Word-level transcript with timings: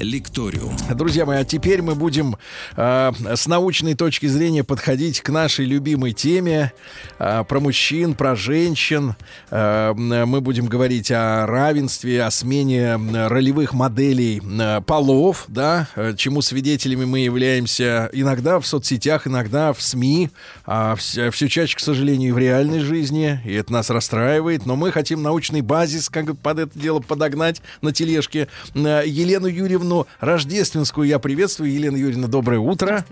Лекториум. 0.00 0.74
Друзья 0.94 1.26
мои, 1.26 1.38
а 1.38 1.44
теперь 1.44 1.82
мы 1.82 1.94
будем 1.94 2.36
э, 2.76 3.12
с 3.34 3.46
научной 3.46 3.94
точки 3.94 4.26
зрения 4.26 4.64
подходить 4.64 5.20
к 5.20 5.28
нашей 5.28 5.66
любимой 5.66 6.12
теме 6.12 6.72
э, 7.18 7.44
про 7.46 7.60
мужчин, 7.60 8.14
про 8.14 8.34
женщин. 8.34 9.14
Э, 9.50 9.92
мы 9.94 10.40
будем 10.40 10.66
говорить 10.66 11.10
о 11.10 11.46
равенстве, 11.46 12.22
о 12.22 12.30
смене 12.30 12.96
ролевых 12.96 13.74
моделей 13.74 14.40
э, 14.42 14.80
полов, 14.80 15.44
да, 15.48 15.88
чему 16.16 16.40
свидетелями 16.40 17.04
мы 17.04 17.20
являемся 17.20 18.08
иногда 18.14 18.58
в 18.58 18.66
соцсетях, 18.66 19.26
иногда 19.26 19.74
в 19.74 19.82
СМИ, 19.82 20.30
а 20.64 20.94
все, 20.96 21.30
все 21.30 21.48
чаще, 21.48 21.76
к 21.76 21.80
сожалению, 21.80 22.30
и 22.30 22.32
в 22.32 22.38
реальной 22.38 22.80
жизни, 22.80 23.40
и 23.44 23.52
это 23.52 23.72
нас 23.72 23.90
расстраивает. 23.90 24.64
Но 24.64 24.76
мы 24.76 24.92
хотим 24.92 25.22
научный 25.22 25.60
базис 25.60 26.08
как 26.08 26.38
под 26.38 26.58
это 26.58 26.78
дело 26.78 27.00
подогнать 27.00 27.60
на 27.82 27.92
тележке. 27.92 28.48
Елену 28.74 29.46
Юрьевну 29.46 29.89
Елену 29.90 30.06
Рождественскую 30.20 31.08
я 31.08 31.18
приветствую. 31.18 31.72
Елена 31.72 31.96
Юрьевна, 31.96 32.28
доброе 32.28 32.60
утро. 32.60 33.04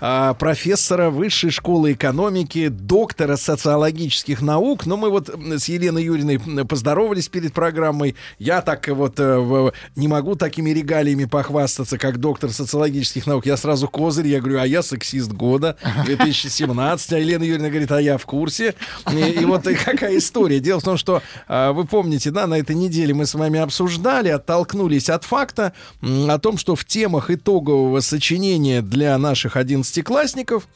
А, 0.00 0.32
профессора 0.34 1.10
Высшей 1.10 1.50
школы 1.50 1.92
экономики, 1.92 2.68
доктора 2.68 3.36
социологических 3.36 4.40
наук. 4.40 4.86
Но 4.86 4.96
мы 4.96 5.10
вот 5.10 5.28
с 5.28 5.68
Еленой 5.68 6.04
Юрьевной 6.04 6.64
поздоровались 6.64 7.28
перед 7.28 7.52
программой. 7.52 8.16
Я 8.38 8.62
так 8.62 8.88
вот 8.88 9.14
э, 9.18 9.70
не 9.96 10.08
могу 10.08 10.34
такими 10.34 10.70
регалиями 10.70 11.26
похвастаться, 11.26 11.98
как 11.98 12.18
доктор 12.18 12.50
социологических 12.50 13.26
наук. 13.26 13.44
Я 13.44 13.56
сразу 13.58 13.86
козырь, 13.88 14.28
я 14.28 14.40
говорю, 14.40 14.60
а 14.60 14.66
я 14.66 14.82
сексист 14.82 15.32
года 15.32 15.76
2017. 16.06 17.12
А 17.12 17.18
Елена 17.18 17.42
Юрьевна 17.42 17.68
говорит, 17.68 17.92
а 17.92 18.00
я 18.00 18.16
в 18.16 18.24
курсе. 18.24 18.74
И, 19.12 19.18
и 19.18 19.44
вот 19.44 19.64
какая 19.84 20.16
история. 20.16 20.60
Дело 20.60 20.80
в 20.80 20.84
том, 20.84 20.96
что 20.96 21.22
а, 21.46 21.72
вы 21.72 21.84
помните, 21.84 22.30
да, 22.30 22.46
на 22.46 22.58
этой 22.58 22.74
неделе 22.74 23.12
мы 23.12 23.26
с 23.26 23.34
вами 23.34 23.60
обсуждали, 23.60 24.28
оттолкнулись 24.28 25.10
от 25.10 25.24
факта, 25.24 25.74
о 26.30 26.38
том, 26.38 26.58
что 26.58 26.76
в 26.76 26.84
темах 26.84 27.30
итогового 27.30 28.00
сочинения 28.00 28.82
для 28.82 29.16
наших 29.18 29.56
одиннадцатиклассников 29.56 30.66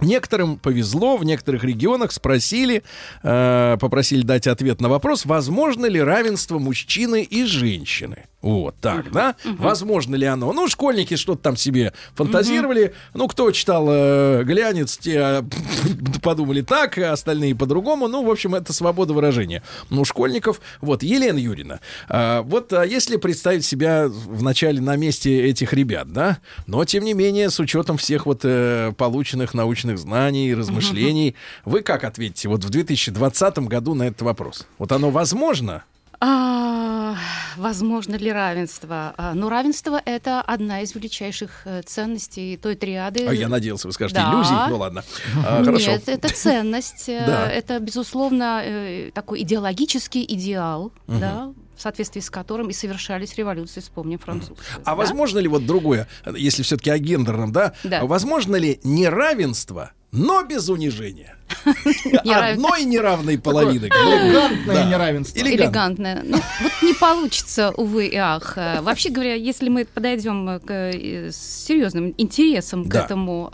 Некоторым 0.00 0.58
повезло, 0.58 1.16
в 1.16 1.24
некоторых 1.24 1.64
регионах 1.64 2.12
спросили, 2.12 2.82
э, 3.22 3.76
попросили 3.80 4.22
дать 4.22 4.46
ответ 4.46 4.80
на 4.80 4.88
вопрос, 4.88 5.24
возможно 5.24 5.86
ли 5.86 6.00
равенство 6.00 6.58
мужчины 6.58 7.22
и 7.22 7.44
женщины. 7.44 8.24
Вот 8.40 8.76
так, 8.80 9.06
uh-huh, 9.06 9.12
да? 9.12 9.34
Uh-huh. 9.44 9.56
Возможно 9.58 10.14
ли 10.14 10.24
оно? 10.24 10.52
Ну, 10.52 10.68
школьники 10.68 11.16
что-то 11.16 11.42
там 11.42 11.56
себе 11.56 11.92
фантазировали. 12.14 12.84
Uh-huh. 12.84 12.94
Ну, 13.14 13.26
кто 13.26 13.50
читал 13.50 13.86
э, 13.90 14.44
глянец, 14.44 14.96
те 14.96 15.44
подумали 16.22 16.60
так, 16.62 16.98
а 16.98 17.12
остальные 17.12 17.56
по-другому. 17.56 18.06
Ну, 18.06 18.24
в 18.24 18.30
общем, 18.30 18.54
это 18.54 18.72
свобода 18.72 19.12
выражения. 19.12 19.64
Ну, 19.90 20.04
школьников. 20.04 20.60
Вот, 20.80 21.02
Елена 21.02 21.38
Юрина. 21.38 21.80
Э, 22.08 22.42
вот 22.42 22.72
а 22.72 22.84
если 22.84 23.16
представить 23.16 23.64
себя 23.64 24.06
вначале 24.08 24.80
на 24.80 24.94
месте 24.94 25.48
этих 25.48 25.72
ребят, 25.72 26.12
да? 26.12 26.38
Но, 26.68 26.84
тем 26.84 27.02
не 27.02 27.14
менее, 27.14 27.50
с 27.50 27.58
учетом 27.58 27.96
всех 27.96 28.24
вот 28.24 28.42
э, 28.44 28.92
полученных 28.96 29.52
научных 29.52 29.87
знаний, 29.96 30.54
размышлений, 30.54 31.34
вы 31.64 31.82
как 31.82 32.04
ответите 32.04 32.48
вот 32.48 32.64
в 32.64 32.68
2020 32.68 33.58
году 33.60 33.94
на 33.94 34.04
этот 34.04 34.22
вопрос? 34.22 34.66
Вот 34.78 34.92
оно 34.92 35.10
возможно? 35.10 35.84
А, 36.20 37.16
возможно 37.56 38.16
ли 38.16 38.32
равенство? 38.32 39.14
А, 39.16 39.34
ну, 39.34 39.48
равенство— 39.48 40.00
это 40.04 40.40
одна 40.40 40.82
из 40.82 40.94
величайших 40.94 41.62
э, 41.64 41.82
ценностей 41.82 42.56
той 42.56 42.74
триады. 42.74 43.26
А 43.26 43.32
я 43.32 43.48
надеялся, 43.48 43.86
вы 43.86 43.92
скажете, 43.92 44.20
да. 44.20 44.32
иллюзий. 44.32 44.54
Ну, 44.68 44.78
ладно. 44.78 45.04
А, 45.46 45.64
хорошо. 45.64 45.92
Нет, 45.92 46.08
это 46.08 46.28
ценность. 46.28 47.08
Э, 47.08 47.24
да. 47.24 47.50
Это, 47.50 47.78
безусловно, 47.78 48.62
э, 48.64 49.10
такой 49.14 49.42
идеологический 49.42 50.24
идеал, 50.28 50.86
угу. 51.06 51.18
да, 51.18 51.52
в 51.76 51.82
соответствии 51.82 52.20
с 52.20 52.30
которым 52.30 52.70
и 52.70 52.72
совершались 52.72 53.36
революции, 53.36 53.80
вспомним 53.80 54.18
французскую. 54.18 54.58
А 54.82 54.90
да? 54.90 54.94
возможно 54.96 55.38
ли 55.38 55.46
вот 55.46 55.64
другое, 55.64 56.08
если 56.34 56.64
все-таки 56.64 56.90
о 56.90 56.98
гендерном, 56.98 57.52
да? 57.52 57.74
да? 57.84 58.04
Возможно 58.04 58.56
ли 58.56 58.80
неравенство, 58.82 59.92
но 60.12 60.42
без 60.42 60.68
унижения? 60.68 61.36
Одной 62.24 62.84
неравной 62.84 63.38
половины. 63.38 63.86
Элегантное 63.86 64.84
неравенство. 64.86 65.38
Элегантное. 65.38 66.22
Ну, 66.24 66.38
вот 66.60 66.72
не 66.82 66.94
получится, 66.94 67.72
увы 67.76 68.06
и 68.06 68.16
ах. 68.16 68.54
Э, 68.56 68.80
вообще 68.80 69.10
говоря, 69.10 69.34
если 69.34 69.68
мы 69.68 69.84
подойдем 69.84 70.60
к, 70.60 70.70
э, 70.70 71.30
с 71.30 71.64
серьезным 71.66 72.14
интересом 72.18 72.88
к 72.88 72.94
этому, 72.94 73.50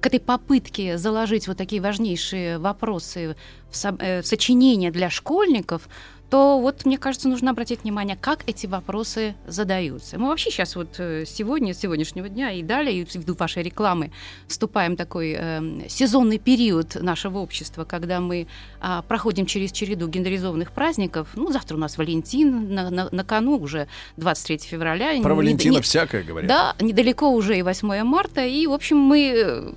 к 0.00 0.06
этой 0.06 0.20
попытке 0.20 0.98
заложить 0.98 1.48
вот 1.48 1.56
такие 1.56 1.80
важнейшие 1.80 2.58
вопросы 2.58 3.36
в 3.70 3.96
э, 4.00 4.22
сочинение 4.22 4.90
для 4.90 5.10
школьников, 5.10 5.88
то 6.30 6.60
вот, 6.60 6.86
мне 6.86 6.96
кажется, 6.96 7.28
нужно 7.28 7.50
обратить 7.50 7.82
внимание, 7.82 8.16
как 8.18 8.48
эти 8.48 8.66
вопросы 8.66 9.34
задаются. 9.46 10.18
Мы 10.18 10.28
вообще 10.28 10.50
сейчас 10.50 10.76
вот 10.76 10.94
э, 10.98 11.24
сегодня, 11.26 11.74
с 11.74 11.78
сегодняшнего 11.78 12.28
дня 12.28 12.52
и 12.52 12.62
далее, 12.62 13.00
и 13.00 13.04
ввиду 13.04 13.34
вашей 13.34 13.64
рекламы, 13.64 14.12
вступаем 14.46 14.94
в 14.94 14.96
такой 14.96 15.34
э, 15.36 15.88
сезонный 15.88 16.38
период 16.38 16.94
нашего 16.94 17.38
общества, 17.38 17.84
когда 17.84 18.20
мы 18.20 18.46
э, 18.80 19.02
проходим 19.08 19.44
через 19.44 19.72
череду 19.72 20.06
гендеризованных 20.06 20.70
праздников. 20.70 21.30
Ну, 21.34 21.50
завтра 21.50 21.76
у 21.76 21.80
нас 21.80 21.98
Валентин, 21.98 22.72
на, 22.72 22.90
на, 22.90 23.08
на 23.10 23.24
кону 23.24 23.56
уже 23.56 23.88
23 24.16 24.58
февраля. 24.58 25.20
Про 25.22 25.32
не, 25.32 25.36
Валентина 25.36 25.76
не, 25.76 25.82
всякое 25.82 26.22
говорят. 26.22 26.48
Да, 26.48 26.76
недалеко 26.80 27.30
уже 27.32 27.58
и 27.58 27.62
8 27.62 28.04
марта, 28.04 28.44
и, 28.46 28.68
в 28.68 28.72
общем, 28.72 28.98
мы 28.98 29.32
э, 29.34 29.72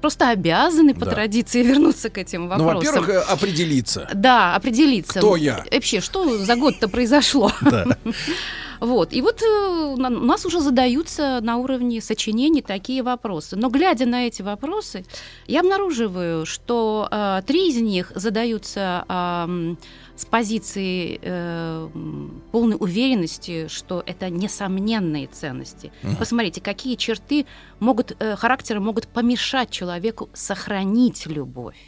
просто 0.00 0.28
обязаны 0.30 0.94
по 0.94 1.04
да. 1.04 1.12
традиции 1.12 1.62
вернуться 1.70 2.10
к 2.10 2.18
этим 2.18 2.48
вопросам. 2.48 2.74
Ну, 2.74 2.78
во-первых, 2.78 3.08
э, 3.08 3.18
определиться. 3.20 4.08
Да, 4.14 4.54
определиться. 4.54 5.18
Кто 5.18 5.36
я? 5.36 5.64
Вообще, 5.70 6.00
что 6.00 6.38
за 6.38 6.56
год-то 6.56 6.88
произошло? 6.88 7.52
Да. 7.60 7.86
Вот. 8.80 9.12
И 9.12 9.20
вот 9.20 9.42
э, 9.42 9.46
у 9.46 9.96
нас 9.98 10.46
уже 10.46 10.60
задаются 10.60 11.40
на 11.42 11.58
уровне 11.58 12.00
сочинений 12.00 12.62
такие 12.62 13.02
вопросы. 13.02 13.56
Но 13.56 13.68
глядя 13.68 14.06
на 14.06 14.26
эти 14.26 14.40
вопросы, 14.40 15.04
я 15.46 15.60
обнаруживаю, 15.60 16.46
что 16.46 17.06
э, 17.10 17.42
три 17.46 17.68
из 17.68 17.76
них 17.76 18.10
задаются 18.14 19.04
э, 19.06 19.74
с 20.20 20.26
позиции 20.26 21.18
э, 21.22 21.88
полной 22.52 22.76
уверенности, 22.78 23.68
что 23.68 24.02
это 24.04 24.28
несомненные 24.28 25.26
ценности. 25.26 25.92
Uh-huh. 26.02 26.18
Посмотрите, 26.18 26.60
какие 26.60 26.96
черты 26.96 27.46
могут, 27.78 28.14
э, 28.18 28.36
характера 28.36 28.80
могут 28.80 29.08
помешать 29.08 29.70
человеку 29.70 30.28
сохранить 30.34 31.24
любовь. 31.24 31.78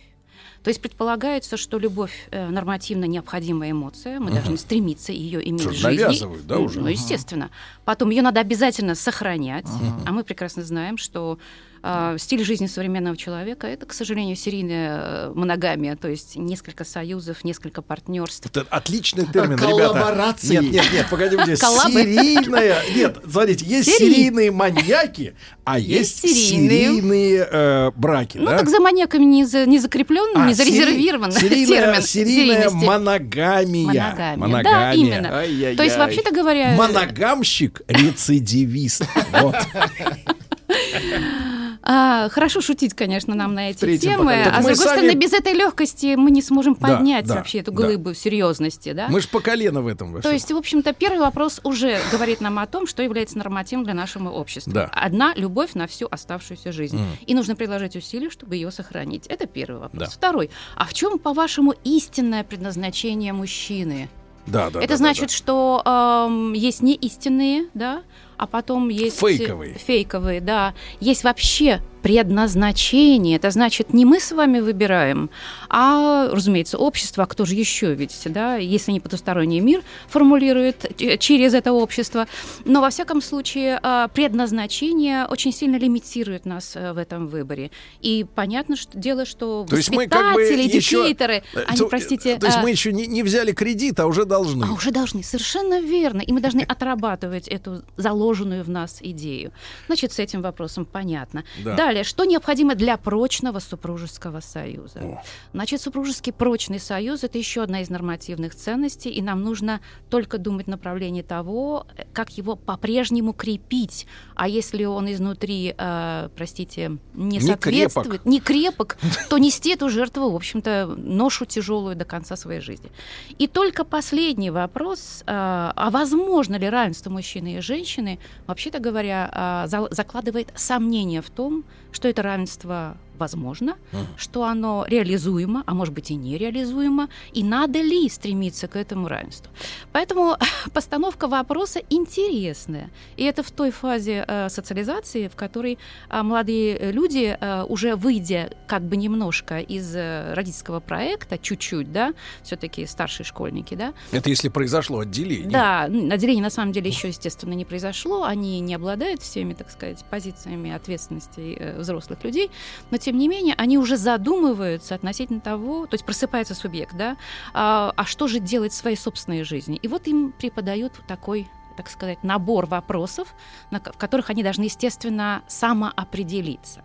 То 0.62 0.68
есть 0.68 0.80
предполагается, 0.80 1.58
что 1.58 1.78
любовь 1.78 2.28
э, 2.30 2.48
нормативно 2.48 3.04
необходимая 3.04 3.72
эмоция, 3.72 4.18
мы 4.18 4.30
uh-huh. 4.30 4.34
должны 4.34 4.56
стремиться 4.56 5.12
ее 5.12 5.46
иметь 5.50 5.60
что, 5.60 5.70
в 5.70 5.74
жизни. 5.74 6.04
Навязывают, 6.04 6.46
да, 6.46 6.58
уже? 6.58 6.80
Ну, 6.80 6.88
естественно. 6.88 7.50
Потом 7.84 8.08
ее 8.08 8.22
надо 8.22 8.40
обязательно 8.40 8.94
сохранять, 8.94 9.66
uh-huh. 9.66 10.04
а 10.06 10.12
мы 10.12 10.24
прекрасно 10.24 10.62
знаем, 10.62 10.96
что 10.96 11.38
э, 11.82 12.16
стиль 12.18 12.44
жизни 12.44 12.66
современного 12.66 13.16
человека 13.16 13.66
это, 13.66 13.86
к 13.86 13.92
сожалению, 13.92 14.36
серийная 14.36 15.00
э, 15.00 15.32
моногамия, 15.34 15.96
то 15.96 16.08
есть 16.08 16.36
несколько 16.36 16.84
союзов, 16.84 17.44
несколько 17.44 17.82
партнерств. 17.82 18.46
Это 18.46 18.66
отличный 18.70 19.26
термин, 19.26 19.58
Коллаборации. 19.58 20.56
ребята. 20.56 20.64
Нет, 20.64 20.72
нет, 20.72 20.92
нет, 20.92 21.06
погодите, 21.10 21.56
серийная. 21.56 22.82
Нет, 22.94 23.18
смотрите, 23.28 23.64
есть 23.66 23.90
серийные 23.90 24.50
маньяки, 24.50 25.34
а 25.64 25.78
есть 25.78 26.20
серийные 26.20 27.48
э, 27.50 27.90
браки. 27.96 28.38
Ну 28.38 28.46
так 28.46 28.68
за 28.68 28.80
маньяками 28.80 29.24
не 29.24 29.78
закреплен, 29.78 30.36
а, 30.36 30.46
не 30.46 30.54
зарезервирован 30.54 31.30
термин. 31.30 32.02
Серийная 32.02 32.70
моногамия. 32.70 34.36
Моногамия. 34.36 34.62
Да, 34.62 34.92
именно. 34.92 35.76
То 35.76 35.82
есть 35.82 35.96
вообще-то 35.96 36.32
говоря. 36.32 36.74
Моногамщик, 36.76 37.82
рецидивист. 37.88 39.04
Вот. 39.32 39.56
А, 41.84 42.28
хорошо 42.28 42.60
шутить, 42.60 42.94
конечно, 42.94 43.34
нам 43.34 43.54
на 43.54 43.70
эти 43.70 43.80
Третьим 43.80 44.12
темы, 44.12 44.42
а 44.44 44.62
с 44.62 44.64
другой 44.64 44.76
сами... 44.76 44.88
стороны, 44.88 45.14
без 45.14 45.32
этой 45.32 45.52
легкости 45.52 46.14
мы 46.14 46.30
не 46.30 46.40
сможем 46.40 46.76
поднять 46.76 47.26
да, 47.26 47.36
вообще 47.36 47.58
эту 47.58 47.72
глыбу 47.72 48.10
да. 48.10 48.14
серьезности, 48.14 48.92
да? 48.92 49.08
Мы 49.08 49.20
же 49.20 49.28
по 49.28 49.40
колено 49.40 49.82
в 49.82 49.88
этом. 49.88 50.20
То 50.22 50.30
есть, 50.30 50.52
в 50.52 50.56
общем-то, 50.56 50.92
первый 50.92 51.18
вопрос 51.18 51.60
уже 51.64 51.98
говорит 52.12 52.40
нам 52.40 52.58
о 52.60 52.66
том, 52.66 52.86
что 52.86 53.02
является 53.02 53.36
нормативом 53.36 53.84
для 53.84 53.94
нашего 53.94 54.30
общества. 54.30 54.72
Да. 54.72 54.90
Одна 54.92 55.34
любовь 55.34 55.74
на 55.74 55.88
всю 55.88 56.06
оставшуюся 56.08 56.70
жизнь, 56.70 56.98
mm. 56.98 57.24
и 57.26 57.34
нужно 57.34 57.56
приложить 57.56 57.96
усилия, 57.96 58.30
чтобы 58.30 58.54
ее 58.54 58.70
сохранить. 58.70 59.26
Это 59.26 59.46
первый 59.46 59.80
вопрос. 59.80 60.08
Да. 60.08 60.10
Второй: 60.10 60.50
а 60.76 60.86
в 60.86 60.94
чем, 60.94 61.18
по-вашему, 61.18 61.74
истинное 61.82 62.44
предназначение 62.44 63.32
мужчины? 63.32 64.08
Да, 64.46 64.70
да. 64.70 64.80
Это 64.80 64.88
да, 64.88 64.96
значит, 64.96 65.22
да, 65.22 65.28
да. 65.28 65.34
что 65.34 65.82
э, 65.84 66.56
есть 66.56 66.82
неистинные, 66.82 67.66
да, 67.74 68.02
а 68.42 68.48
потом 68.48 68.88
есть 68.88 69.20
фейковые. 69.20 69.74
Фейковые, 69.74 70.40
да. 70.40 70.74
Есть 70.98 71.22
вообще 71.22 71.80
предназначение. 72.02 73.36
Это 73.36 73.50
значит, 73.50 73.94
не 73.94 74.04
мы 74.04 74.20
с 74.20 74.32
вами 74.32 74.60
выбираем, 74.60 75.30
а, 75.68 76.28
разумеется, 76.30 76.78
общество, 76.78 77.24
а 77.24 77.26
кто 77.26 77.44
же 77.44 77.54
еще 77.54 77.94
ведь, 77.94 78.20
да, 78.26 78.56
если 78.56 78.92
не 78.92 79.00
потусторонний 79.00 79.60
мир 79.60 79.82
формулирует 80.08 80.96
через 81.20 81.54
это 81.54 81.72
общество. 81.72 82.26
Но, 82.64 82.80
во 82.80 82.90
всяком 82.90 83.22
случае, 83.22 83.78
а, 83.82 84.08
предназначение 84.08 85.26
очень 85.26 85.52
сильно 85.52 85.76
лимитирует 85.76 86.44
нас 86.44 86.76
э, 86.76 86.92
в 86.92 86.98
этом 86.98 87.28
выборе. 87.28 87.70
И 88.00 88.26
понятно, 88.34 88.76
что 88.76 88.98
дело, 88.98 89.24
что 89.24 89.66
то 89.68 89.76
воспитатели, 89.76 90.08
как 90.08 90.34
бы 90.34 90.42
еще... 90.42 91.04
они, 91.04 91.14
то, 91.14 91.86
простите... 91.88 92.38
То 92.38 92.46
есть 92.46 92.58
а... 92.58 92.62
мы 92.62 92.70
еще 92.70 92.92
не, 92.92 93.06
не 93.06 93.22
взяли 93.22 93.52
кредит, 93.52 94.00
а 94.00 94.06
уже 94.06 94.24
должны. 94.24 94.64
А 94.64 94.72
уже 94.72 94.90
должны, 94.90 95.22
совершенно 95.22 95.80
верно. 95.80 96.20
И 96.20 96.32
мы 96.32 96.40
должны 96.40 96.62
отрабатывать 96.62 97.48
эту 97.48 97.82
заложенную 97.96 98.64
в 98.64 98.68
нас 98.68 98.98
идею. 99.00 99.52
Значит, 99.86 100.12
с 100.12 100.18
этим 100.18 100.42
вопросом 100.42 100.84
понятно. 100.84 101.44
Да. 101.64 101.76
Далее, 101.92 102.04
что 102.04 102.24
необходимо 102.24 102.74
для 102.74 102.96
прочного 102.96 103.58
супружеского 103.58 104.40
союза? 104.40 105.00
О. 105.00 105.22
Значит, 105.52 105.82
супружеский 105.82 106.32
прочный 106.32 106.80
союз 106.80 107.22
это 107.22 107.36
еще 107.36 107.62
одна 107.62 107.82
из 107.82 107.90
нормативных 107.90 108.54
ценностей, 108.54 109.10
и 109.10 109.20
нам 109.20 109.42
нужно 109.42 109.82
только 110.08 110.38
думать 110.38 110.64
в 110.64 110.70
направлении 110.70 111.20
того, 111.20 111.86
как 112.14 112.30
его 112.38 112.56
по-прежнему 112.56 113.34
крепить. 113.34 114.06
А 114.34 114.48
если 114.48 114.84
он 114.84 115.12
изнутри, 115.12 115.74
э, 115.76 116.30
простите, 116.34 116.96
не, 117.12 117.36
не 117.36 117.40
соответствует, 117.40 118.22
крепок. 118.22 118.24
не 118.24 118.40
крепок, 118.40 118.96
то 119.28 119.36
нести 119.36 119.74
эту 119.74 119.90
жертву, 119.90 120.30
в 120.30 120.36
общем-то, 120.36 120.94
ношу 120.96 121.44
тяжелую 121.44 121.94
до 121.94 122.06
конца 122.06 122.36
своей 122.36 122.60
жизни. 122.60 122.90
И 123.36 123.48
только 123.48 123.84
последний 123.84 124.50
вопрос, 124.50 125.20
э, 125.20 125.24
а 125.26 125.90
возможно 125.90 126.56
ли 126.56 126.70
равенство 126.70 127.10
мужчины 127.10 127.58
и 127.58 127.60
женщины, 127.60 128.18
вообще-то 128.46 128.78
говоря, 128.78 129.66
э, 129.68 129.88
закладывает 129.90 130.54
сомнение 130.56 131.20
в 131.20 131.28
том, 131.28 131.64
что 131.92 132.08
это 132.08 132.22
равенство 132.22 132.96
возможно, 133.22 133.70
uh-huh. 133.70 134.06
что 134.16 134.42
оно 134.42 134.84
реализуемо, 134.88 135.62
а 135.64 135.74
может 135.74 135.94
быть 135.94 136.10
и 136.10 136.16
нереализуемо, 136.16 137.08
и 137.32 137.44
надо 137.44 137.80
ли 137.80 138.08
стремиться 138.08 138.66
к 138.66 138.74
этому 138.74 139.06
равенству. 139.06 139.52
Поэтому 139.92 140.36
постановка 140.74 141.28
вопроса 141.28 141.80
интересная. 141.88 142.90
И 143.16 143.22
это 143.22 143.42
в 143.44 143.50
той 143.52 143.70
фазе 143.70 144.24
э, 144.26 144.48
социализации, 144.48 145.28
в 145.28 145.36
которой 145.36 145.78
э, 146.10 146.22
молодые 146.22 146.92
люди, 146.92 147.36
э, 147.40 147.64
уже 147.68 147.94
выйдя 147.94 148.50
как 148.66 148.82
бы 148.82 148.96
немножко 148.96 149.60
из 149.60 149.94
э, 149.94 150.34
родительского 150.34 150.80
проекта, 150.80 151.38
чуть-чуть, 151.38 151.92
да, 151.92 152.14
все-таки 152.42 152.86
старшие 152.86 153.24
школьники, 153.24 153.76
да. 153.76 153.94
Это 154.10 154.30
если 154.30 154.48
произошло 154.48 154.98
отделение. 154.98 155.50
Да, 155.50 155.82
отделение 155.84 156.42
на 156.42 156.50
самом 156.50 156.72
деле 156.72 156.88
еще, 156.88 157.08
естественно, 157.08 157.54
не 157.54 157.64
произошло. 157.64 158.24
Они 158.24 158.58
не 158.60 158.74
обладают 158.74 159.22
всеми, 159.22 159.54
так 159.54 159.70
сказать, 159.70 160.04
позициями 160.10 160.72
ответственности 160.72 161.56
э, 161.58 161.78
взрослых 161.78 162.24
людей, 162.24 162.50
но 162.90 162.96
тем 162.98 163.11
не 163.14 163.28
менее, 163.28 163.54
они 163.56 163.78
уже 163.78 163.96
задумываются 163.96 164.94
относительно 164.94 165.40
того, 165.40 165.86
то 165.86 165.94
есть 165.94 166.04
просыпается 166.04 166.54
субъект, 166.54 166.96
да, 166.96 167.16
а, 167.52 167.92
а 167.96 168.04
что 168.04 168.26
же 168.26 168.38
делать 168.38 168.72
в 168.72 168.76
своей 168.76 168.96
собственной 168.96 169.42
жизни. 169.42 169.78
И 169.82 169.88
вот 169.88 170.06
им 170.06 170.32
преподают 170.32 171.00
такой 171.06 171.48
так 171.74 171.88
сказать, 171.88 172.22
набор 172.22 172.66
вопросов, 172.66 173.34
на, 173.70 173.80
в 173.80 173.96
которых 173.96 174.28
они 174.28 174.42
должны, 174.42 174.64
естественно, 174.64 175.42
самоопределиться. 175.48 176.84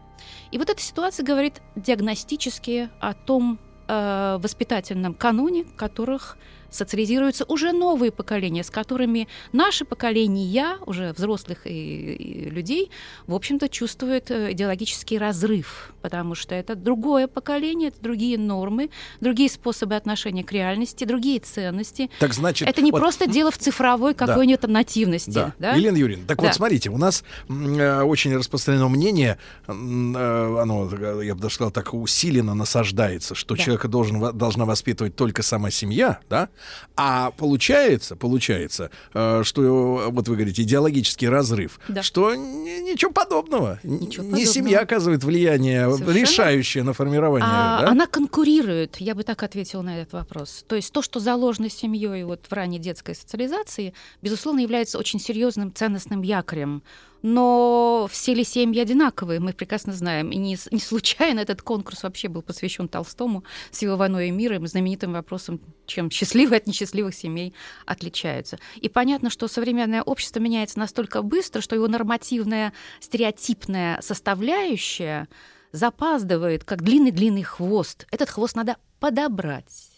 И 0.52 0.58
вот 0.58 0.70
эта 0.70 0.82
ситуация 0.82 1.26
говорит 1.26 1.62
диагностически 1.76 2.90
о 3.00 3.14
том 3.14 3.60
э, 3.88 4.38
воспитательном 4.40 5.14
каноне, 5.14 5.66
которых 5.66 6.38
социализируются 6.70 7.46
уже 7.46 7.72
новые 7.72 8.12
поколения, 8.12 8.64
с 8.64 8.70
которыми 8.70 9.28
наше 9.54 9.86
поколение, 9.86 10.78
уже 10.86 11.14
взрослых 11.14 11.66
и, 11.66 12.14
и 12.14 12.50
людей, 12.50 12.92
в 13.28 13.34
общем-то, 13.34 13.70
чувствует 13.70 14.32
э, 14.32 14.52
идеологический 14.52 15.18
разрыв, 15.18 15.94
потому 16.02 16.36
что 16.36 16.56
это 16.56 16.76
другое 16.76 17.28
поколение, 17.28 17.90
это 17.90 18.02
другие 18.02 18.38
нормы, 18.38 18.90
другие 19.20 19.50
способы 19.50 19.96
отношения 19.96 20.44
к 20.44 20.52
реальности, 20.52 21.04
другие 21.04 21.40
ценности. 21.40 22.10
Так 22.20 22.34
значит, 22.34 22.68
это 22.68 22.82
не 22.82 22.92
вот, 22.92 23.00
просто 23.00 23.28
дело 23.28 23.52
в 23.52 23.58
цифровой 23.58 24.14
какой-нибудь 24.14 24.62
да, 24.62 24.68
нативности. 24.68 25.30
Да. 25.32 25.54
Да? 25.60 25.74
Елена 25.74 25.98
Юрьевна, 25.98 26.26
так 26.28 26.38
да. 26.38 26.46
вот 26.46 26.56
смотрите, 26.56 26.90
у 26.90 26.98
нас 26.98 27.24
э, 27.50 28.02
очень 28.02 28.36
распространено 28.36 28.90
мнение, 28.90 29.38
э, 29.68 29.72
оно, 29.72 30.90
я 31.22 31.36
бы 31.36 31.42
даже 31.42 31.56
сказал, 31.56 31.72
так 31.72 31.94
усиленно 31.94 32.54
насаждается, 32.54 33.36
что 33.36 33.56
да. 33.56 33.64
человека 33.64 33.88
должен, 33.88 34.38
должна 34.38 34.66
воспитывать 34.66 35.16
только 35.16 35.44
сама 35.44 35.72
семья, 35.72 36.20
да, 36.30 36.50
а 36.96 37.32
получается, 37.32 38.16
получается, 38.16 38.92
э, 39.14 39.42
что 39.44 40.10
вот 40.12 40.28
вы 40.28 40.36
говорите 40.36 40.64
идеологический 40.64 41.30
разрыв, 41.30 41.80
да. 41.88 42.04
что 42.04 42.34
ничего 42.36 43.12
подобного. 43.12 43.80
Ничего 43.84 44.24
не 44.24 44.32
подобного. 44.32 44.46
семья 44.46 44.80
оказывает 44.80 45.24
влияние 45.24 45.92
Совершенно. 45.92 46.18
решающее 46.18 46.84
на 46.84 46.94
формирование. 46.94 47.50
А, 47.50 47.82
да? 47.82 47.90
Она 47.90 48.08
конкурирует, 48.08 48.98
я 48.98 49.16
бы 49.16 49.24
так 49.24 49.44
ответила 49.44 49.82
на 49.82 50.02
этот 50.02 50.14
вопрос. 50.14 50.66
То 50.68 50.76
есть 50.76 50.92
то, 50.92 51.02
что 51.02 51.20
заложено 51.20 51.70
семьей 51.70 52.24
вот 52.24 52.46
в 52.50 52.54
ранней 52.54 52.80
детской 52.80 53.16
социализации, 53.16 53.94
безусловно, 54.22 54.60
является 54.60 54.98
очень 54.98 55.20
серьезным 55.20 55.74
ценностным 55.74 56.22
якорем 56.22 56.84
но 57.22 58.08
все 58.12 58.34
ли 58.34 58.44
семьи 58.44 58.80
одинаковые, 58.80 59.40
мы 59.40 59.54
прекрасно 59.54 59.94
знаем. 59.94 60.32
И 60.32 60.38
не, 60.38 60.58
не 60.72 60.80
случайно 60.80 61.40
этот 61.40 61.62
конкурс 61.62 62.04
вообще 62.04 62.28
был 62.28 62.42
посвящен 62.42 62.88
Толстому 62.88 63.44
с 63.72 63.82
его 63.82 63.96
«Войной 63.96 64.30
и 64.30 64.32
миром», 64.32 64.68
знаменитым 64.68 65.14
вопросом, 65.14 65.62
чем 65.86 66.12
счастливые 66.12 66.58
от 66.58 66.68
несчастливых 66.68 67.16
семей 67.16 67.54
отличаются. 67.86 68.60
И 68.76 68.90
понятно, 68.90 69.30
что 69.30 69.48
современное 69.48 70.04
общество 70.04 70.40
меняется 70.40 70.80
настолько 70.80 71.22
быстро, 71.22 71.62
что 71.62 71.76
его 71.76 71.88
нормативная 71.88 72.74
стереотипная 73.00 74.00
составляющая 74.02 75.28
запаздывает, 75.72 76.64
как 76.64 76.82
длинный-длинный 76.82 77.44
хвост. 77.44 78.08
Этот 78.12 78.30
хвост 78.30 78.56
надо 78.56 78.78
подобрать 79.00 79.97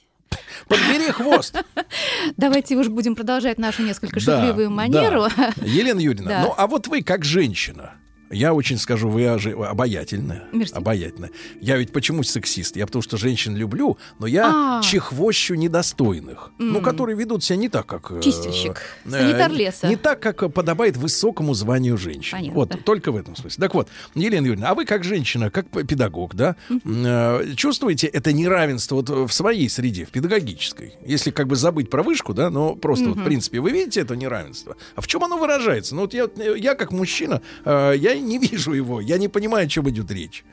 Подбери 0.68 1.12
хвост. 1.12 1.56
Давайте 2.38 2.76
уж 2.76 2.88
будем 2.88 3.16
продолжать 3.16 3.58
нашу 3.58 3.84
несколько 3.84 4.20
шутливую 4.20 4.70
манеру. 4.70 5.28
Елена 5.62 6.00
Юрьевна, 6.00 6.42
ну 6.42 6.54
а 6.56 6.68
вот 6.68 6.88
вы 6.88 7.02
как 7.02 7.26
женщина, 7.26 7.94
я 8.30 8.54
очень 8.54 8.78
скажу, 8.78 9.10
вы 9.10 9.26
обаятельная. 9.28 10.44
Мерси. 10.52 10.74
Обаятельная. 10.74 11.32
Я 11.62 11.78
ведь 11.78 11.92
почему 11.92 12.24
сексист? 12.24 12.76
Я 12.76 12.86
потому 12.86 13.02
что 13.02 13.18
женщин 13.18 13.56
люблю, 13.56 13.98
но 14.20 14.28
я 14.28 14.80
а. 14.80 14.82
чехвощу 14.84 15.56
недостойных. 15.56 16.52
Mm. 16.60 16.66
Ну, 16.72 16.82
которые 16.82 17.18
ведут 17.18 17.44
себя 17.44 17.58
не 17.58 17.70
так, 17.70 17.86
как... 17.86 18.12
Э, 18.12 18.22
Чистильщик. 18.22 18.82
Э, 19.06 19.10
Санитар 19.10 19.52
леса. 19.52 19.88
Не 19.88 19.96
так, 19.96 20.20
как 20.20 20.54
подобает 20.54 20.98
высокому 20.98 21.54
званию 21.54 21.98
женщин. 21.98 22.38
Понятно. 22.38 22.60
Вот, 22.60 22.86
только 22.86 23.12
в 23.12 23.16
этом 23.16 23.36
смысле. 23.36 23.62
Так 23.62 23.74
вот, 23.74 23.90
Елена 24.16 24.46
Юрьевна, 24.46 24.70
а 24.70 24.76
вы 24.76 24.86
как 24.86 25.04
женщина, 25.04 25.50
как 25.50 25.68
педагог, 25.70 26.36
да, 26.36 26.56
mm-hmm. 26.70 27.52
э, 27.52 27.56
чувствуете 27.56 28.08
это 28.08 28.32
неравенство 28.32 28.96
вот 28.96 29.10
в 29.10 29.32
своей 29.32 29.70
среде, 29.70 30.06
в 30.06 30.10
педагогической? 30.10 30.94
Если 31.06 31.32
как 31.32 31.48
бы 31.48 31.56
забыть 31.56 31.90
про 31.90 32.04
вышку, 32.04 32.34
да, 32.34 32.50
но 32.50 32.76
просто 32.76 33.06
mm-hmm. 33.06 33.10
вот, 33.10 33.18
в 33.20 33.24
принципе, 33.24 33.60
вы 33.60 33.72
видите 33.72 34.02
это 34.02 34.16
неравенство? 34.16 34.76
А 34.96 35.02
в 35.02 35.08
чем 35.08 35.24
оно 35.24 35.38
выражается? 35.38 35.96
Ну, 35.96 36.02
вот 36.02 36.14
я, 36.14 36.30
я 36.56 36.76
как 36.76 36.92
мужчина, 36.92 37.42
э, 37.66 37.94
я 37.98 38.19
не 38.20 38.38
вижу 38.38 38.74
его, 38.74 39.02
я 39.02 39.18
не 39.18 39.28
понимаю, 39.28 39.66
о 39.66 39.70
чем 39.70 39.90
идет 39.90 40.12
речь. 40.12 40.44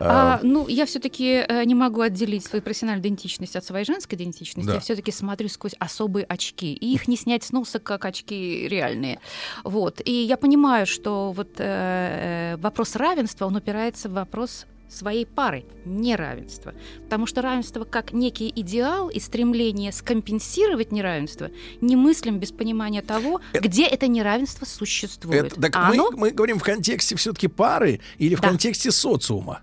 А, 0.00 0.36
а, 0.36 0.40
ну, 0.42 0.66
я 0.66 0.86
все-таки 0.86 1.44
э, 1.46 1.64
не 1.64 1.74
могу 1.74 2.00
отделить 2.00 2.44
свою 2.44 2.62
профессиональную 2.62 3.02
идентичность 3.02 3.54
от 3.54 3.64
своей 3.64 3.84
женской 3.84 4.16
идентичности. 4.16 4.66
Да. 4.66 4.74
Я 4.74 4.80
все-таки 4.80 5.12
смотрю 5.12 5.48
сквозь 5.48 5.74
особые 5.78 6.24
очки. 6.24 6.72
И 6.72 6.94
их 6.94 7.06
не 7.06 7.16
снять 7.16 7.44
с 7.44 7.52
носа, 7.52 7.78
как 7.78 8.06
очки 8.06 8.66
реальные. 8.66 9.18
Вот. 9.62 10.00
И 10.02 10.12
я 10.12 10.38
понимаю, 10.38 10.86
что 10.86 11.32
вот 11.32 11.50
э, 11.58 12.54
э 12.54 12.56
вопрос 12.56 12.96
равенства, 12.96 13.46
он 13.46 13.56
упирается 13.56 14.08
в 14.08 14.12
вопрос 14.12 14.66
своей 14.90 15.26
пары, 15.26 15.64
неравенство. 15.84 16.74
Потому 17.04 17.26
что 17.26 17.42
равенство 17.42 17.84
как 17.84 18.12
некий 18.12 18.52
идеал 18.54 19.08
и 19.08 19.20
стремление 19.20 19.92
скомпенсировать 19.92 20.92
неравенство 20.92 21.50
немыслим 21.80 22.38
без 22.38 22.52
понимания 22.52 23.02
того, 23.02 23.40
это, 23.52 23.66
где 23.66 23.86
это 23.86 24.06
неравенство 24.08 24.64
существует. 24.64 25.46
Это, 25.46 25.60
так 25.60 25.76
а 25.76 25.88
мы, 25.88 25.94
оно... 25.94 26.10
мы 26.12 26.30
говорим 26.30 26.58
в 26.58 26.62
контексте 26.62 27.16
все-таки 27.16 27.48
пары 27.48 28.00
или 28.18 28.34
в 28.34 28.40
да. 28.40 28.48
контексте 28.48 28.90
социума? 28.90 29.62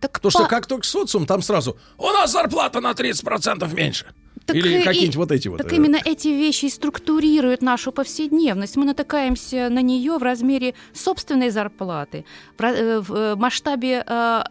Так 0.00 0.12
Потому 0.12 0.32
по... 0.32 0.38
что 0.38 0.48
как 0.48 0.66
только 0.66 0.86
социум, 0.86 1.26
там 1.26 1.42
сразу 1.42 1.76
«У 1.98 2.06
нас 2.06 2.32
зарплата 2.32 2.80
на 2.80 2.92
30% 2.92 3.74
меньше». 3.74 4.06
Так 4.52 4.56
Или 4.56 4.82
какие-нибудь 4.82 5.16
вот 5.16 5.32
эти 5.32 5.48
вот. 5.48 5.58
Так 5.58 5.72
э, 5.72 5.76
именно 5.76 5.98
эти 6.04 6.28
вещи 6.28 6.66
и 6.66 6.68
структурируют 6.68 7.62
нашу 7.62 7.92
повседневность. 7.92 8.76
Мы 8.76 8.84
натыкаемся 8.84 9.68
на 9.70 9.82
нее 9.82 10.18
в 10.18 10.22
размере 10.22 10.74
собственной 10.92 11.50
зарплаты, 11.50 12.24
в 12.58 12.62
э, 12.62 13.02
э, 13.08 13.34
масштабе 13.36 14.04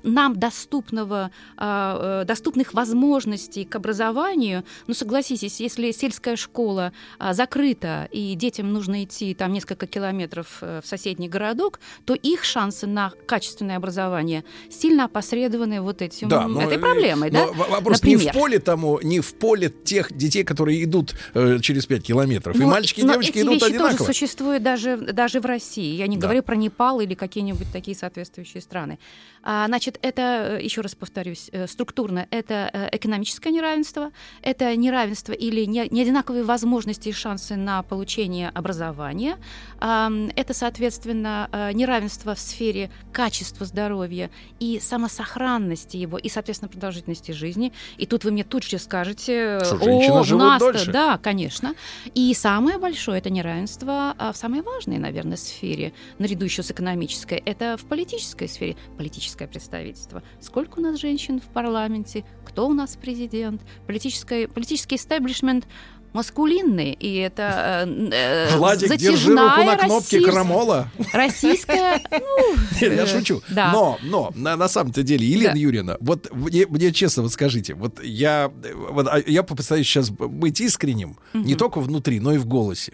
нам 0.03 0.35
доступного, 0.35 1.31
доступных 1.57 2.73
возможностей 2.73 3.65
к 3.65 3.75
образованию. 3.75 4.63
Ну, 4.87 4.93
согласитесь, 4.93 5.59
если 5.59 5.91
сельская 5.91 6.35
школа 6.35 6.93
закрыта, 7.31 8.07
и 8.11 8.35
детям 8.35 8.71
нужно 8.71 9.03
идти 9.03 9.33
там 9.33 9.53
несколько 9.53 9.87
километров 9.87 10.61
в 10.61 10.83
соседний 10.83 11.29
городок, 11.29 11.79
то 12.05 12.13
их 12.13 12.43
шансы 12.43 12.87
на 12.87 13.11
качественное 13.25 13.77
образование 13.77 14.43
сильно 14.69 15.05
опосредованы 15.05 15.81
вот 15.81 16.01
этим, 16.01 16.29
да, 16.29 16.47
но, 16.47 16.61
этой 16.61 16.79
проблемой. 16.79 17.31
Но 17.31 17.47
да? 17.47 17.63
Вопрос 17.69 18.01
Например. 18.01 18.19
не 18.19 18.29
в 18.29 18.33
поле 18.33 18.59
тому, 18.59 18.99
не 19.01 19.19
в 19.19 19.33
поле 19.35 19.69
тех 19.89 20.15
детей, 20.15 20.43
которые 20.43 20.83
идут 20.83 21.15
э, 21.33 21.59
через 21.61 21.85
5 21.87 22.03
километров. 22.03 22.55
Но, 22.55 22.63
и 22.63 22.67
мальчики 22.67 22.99
и 22.99 23.03
девочки 23.03 23.31
эти 23.31 23.39
идут 23.39 23.53
вещи 23.55 23.65
одинаково. 23.65 23.97
тоже 23.97 24.13
существуют 24.13 24.63
даже, 24.63 24.97
даже 24.97 25.39
в 25.39 25.45
России. 25.45 25.95
Я 25.95 26.07
не 26.07 26.17
да. 26.17 26.21
говорю 26.21 26.43
про 26.43 26.55
Непал 26.55 27.01
или 27.01 27.15
какие-нибудь 27.15 27.67
такие 27.73 27.97
соответствующие 27.97 28.61
страны. 28.61 28.99
А, 29.43 29.67
значит, 29.67 29.97
это, 30.01 30.57
э, 30.59 30.63
еще 30.63 30.81
раз 30.81 30.95
повторюсь, 30.95 31.49
э, 31.51 31.67
структурно, 31.67 32.27
это 32.31 32.69
э, 32.71 32.89
экономическое 32.91 33.51
неравенство, 33.51 34.11
это 34.41 34.75
неравенство 34.75 35.33
или 35.33 35.65
неодинаковые 35.65 36.43
возможности 36.43 37.09
и 37.09 37.13
шансы 37.13 37.55
на 37.55 37.83
получение 37.83 38.49
образования, 38.49 39.37
это, 39.79 40.53
соответственно, 40.53 41.49
неравенство 41.73 42.35
в 42.35 42.39
сфере 42.39 42.91
качества 43.13 43.65
здоровья 43.65 44.29
и 44.59 44.79
самосохранности 44.79 45.97
его, 45.97 46.17
и, 46.17 46.29
соответственно, 46.29 46.69
продолжительности 46.69 47.31
жизни. 47.31 47.71
И 47.97 48.05
тут 48.05 48.23
вы 48.23 48.31
мне 48.31 48.43
тут 48.43 48.63
же 48.63 48.77
скажете, 48.77 49.59
что 49.63 49.77
о, 49.77 50.21
у 50.21 50.37
нас 50.37 50.59
дольше. 50.59 50.91
да, 50.91 51.17
конечно. 51.17 51.75
И 52.13 52.33
самое 52.33 52.77
большое 52.77 53.19
это 53.19 53.29
неравенство 53.29 54.15
а 54.17 54.33
в 54.33 54.37
самой 54.37 54.61
важной, 54.61 54.97
наверное, 54.97 55.37
сфере, 55.37 55.93
наряду 56.17 56.45
еще 56.45 56.63
с 56.63 56.71
экономической, 56.71 57.41
это 57.45 57.77
в 57.77 57.85
политической 57.85 58.47
сфере. 58.47 58.75
Политической 58.97 59.38
политическое 59.39 59.47
представительство. 59.47 60.23
Сколько 60.41 60.79
у 60.79 60.81
нас 60.81 60.99
женщин 60.99 61.39
в 61.39 61.53
парламенте? 61.53 62.23
Кто 62.45 62.67
у 62.67 62.73
нас 62.73 62.97
президент? 62.99 63.61
Политическое, 63.87 64.47
политический 64.47 64.95
истеблишмент 64.95 65.65
маскулинный, 66.11 66.93
и 66.93 67.17
это 67.17 67.85
э, 67.87 68.09
э 68.11 68.57
Владик, 68.57 68.97
держи 68.97 69.29
руку 69.29 69.63
на 69.63 69.77
кнопке 69.77 70.17
российская, 70.17 70.31
крамола. 70.31 70.91
Российская, 71.13 72.01
ну, 72.11 72.55
Я 72.81 73.05
шучу. 73.05 73.43
Да. 73.49 73.71
Но, 73.71 73.99
но, 74.01 74.31
на, 74.33 74.55
на 74.55 74.67
самом-то 74.67 75.03
деле, 75.03 75.27
Елена 75.27 75.53
да. 75.53 75.59
Юрьевна, 75.59 75.97
вот 75.99 76.33
мне, 76.33 76.65
мне 76.65 76.91
честно, 76.91 77.21
вот 77.21 77.31
скажите, 77.31 77.75
вот 77.75 78.03
я, 78.03 78.51
вот, 78.89 79.07
а, 79.07 79.21
я 79.27 79.43
попытаюсь 79.43 79.85
сейчас 79.85 80.09
быть 80.09 80.59
искренним, 80.59 81.17
угу. 81.35 81.43
не 81.43 81.53
только 81.53 81.79
внутри, 81.79 82.19
но 82.19 82.33
и 82.33 82.39
в 82.39 82.47
голосе. 82.47 82.93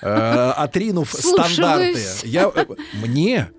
Э, 0.00 0.52
отринув 0.56 1.12
стандарты. 1.12 2.00
Я, 2.24 2.50
э, 2.54 2.64
мне 2.94 3.50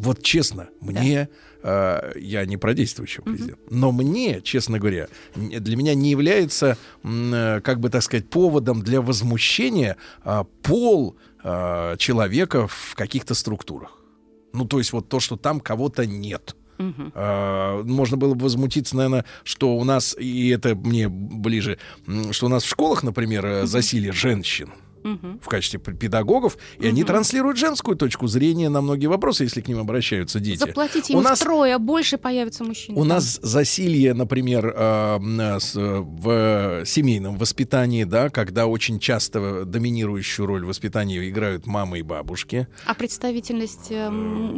вот 0.00 0.22
честно, 0.22 0.68
мне 0.80 1.22
э, 1.22 1.28
я 1.62 2.46
не 2.46 2.56
про 2.56 2.74
действующего 2.74 3.24
президента, 3.24 3.60
но 3.70 3.92
мне, 3.92 4.40
честно 4.40 4.78
говоря, 4.78 5.08
для 5.34 5.76
меня 5.76 5.94
не 5.94 6.10
является, 6.10 6.76
э, 7.02 7.60
как 7.62 7.80
бы 7.80 7.90
так 7.90 8.02
сказать, 8.02 8.28
поводом 8.28 8.82
для 8.82 9.00
возмущения 9.00 9.96
э, 10.24 10.44
пол 10.62 11.16
э, 11.42 11.96
человека 11.98 12.66
в 12.66 12.94
каких-то 12.94 13.34
структурах. 13.34 13.98
Ну, 14.52 14.64
то 14.64 14.78
есть 14.78 14.92
вот 14.92 15.08
то, 15.08 15.20
что 15.20 15.36
там 15.36 15.60
кого-то 15.60 16.06
нет. 16.06 16.56
Uh-huh. 16.78 17.12
Uh, 17.12 17.84
можно 17.84 18.16
было 18.16 18.32
бы 18.32 18.44
возмутиться, 18.44 18.96
наверное, 18.96 19.26
что 19.44 19.76
у 19.76 19.84
нас, 19.84 20.16
и 20.18 20.48
это 20.48 20.74
мне 20.74 21.10
ближе, 21.10 21.78
что 22.30 22.46
у 22.46 22.48
нас 22.48 22.62
в 22.62 22.68
школах, 22.68 23.02
например, 23.02 23.44
uh-huh. 23.44 23.66
засилие 23.66 24.12
женщин 24.12 24.72
угу. 25.04 25.38
в 25.40 25.48
качестве 25.48 25.80
педагогов, 25.80 26.56
и 26.78 26.82
угу. 26.82 26.88
они 26.88 27.04
транслируют 27.04 27.56
женскую 27.56 27.96
точку 27.96 28.26
зрения 28.26 28.68
на 28.68 28.80
многие 28.80 29.06
вопросы, 29.06 29.44
если 29.44 29.60
к 29.60 29.68
ним 29.68 29.78
обращаются 29.78 30.40
дети. 30.40 30.58
Заплатите 30.58 31.12
им 31.12 31.18
у 31.18 31.22
нас, 31.22 31.40
втрое, 31.40 31.78
больше 31.78 32.18
появится 32.18 32.64
мужчин. 32.64 32.96
У 32.96 33.04
нас 33.04 33.38
засилье, 33.42 34.14
например, 34.14 34.74
э, 34.76 35.18
в 35.18 36.84
семейном 36.84 37.38
воспитании, 37.38 38.04
да, 38.04 38.30
когда 38.30 38.66
очень 38.66 38.98
часто 38.98 39.64
доминирующую 39.64 40.46
роль 40.46 40.64
в 40.64 40.68
воспитании 40.68 41.28
играют 41.28 41.66
мамы 41.66 42.00
и 42.00 42.02
бабушки. 42.02 42.68
А 42.86 42.94
представительность 42.94 43.90
э, 43.90 44.08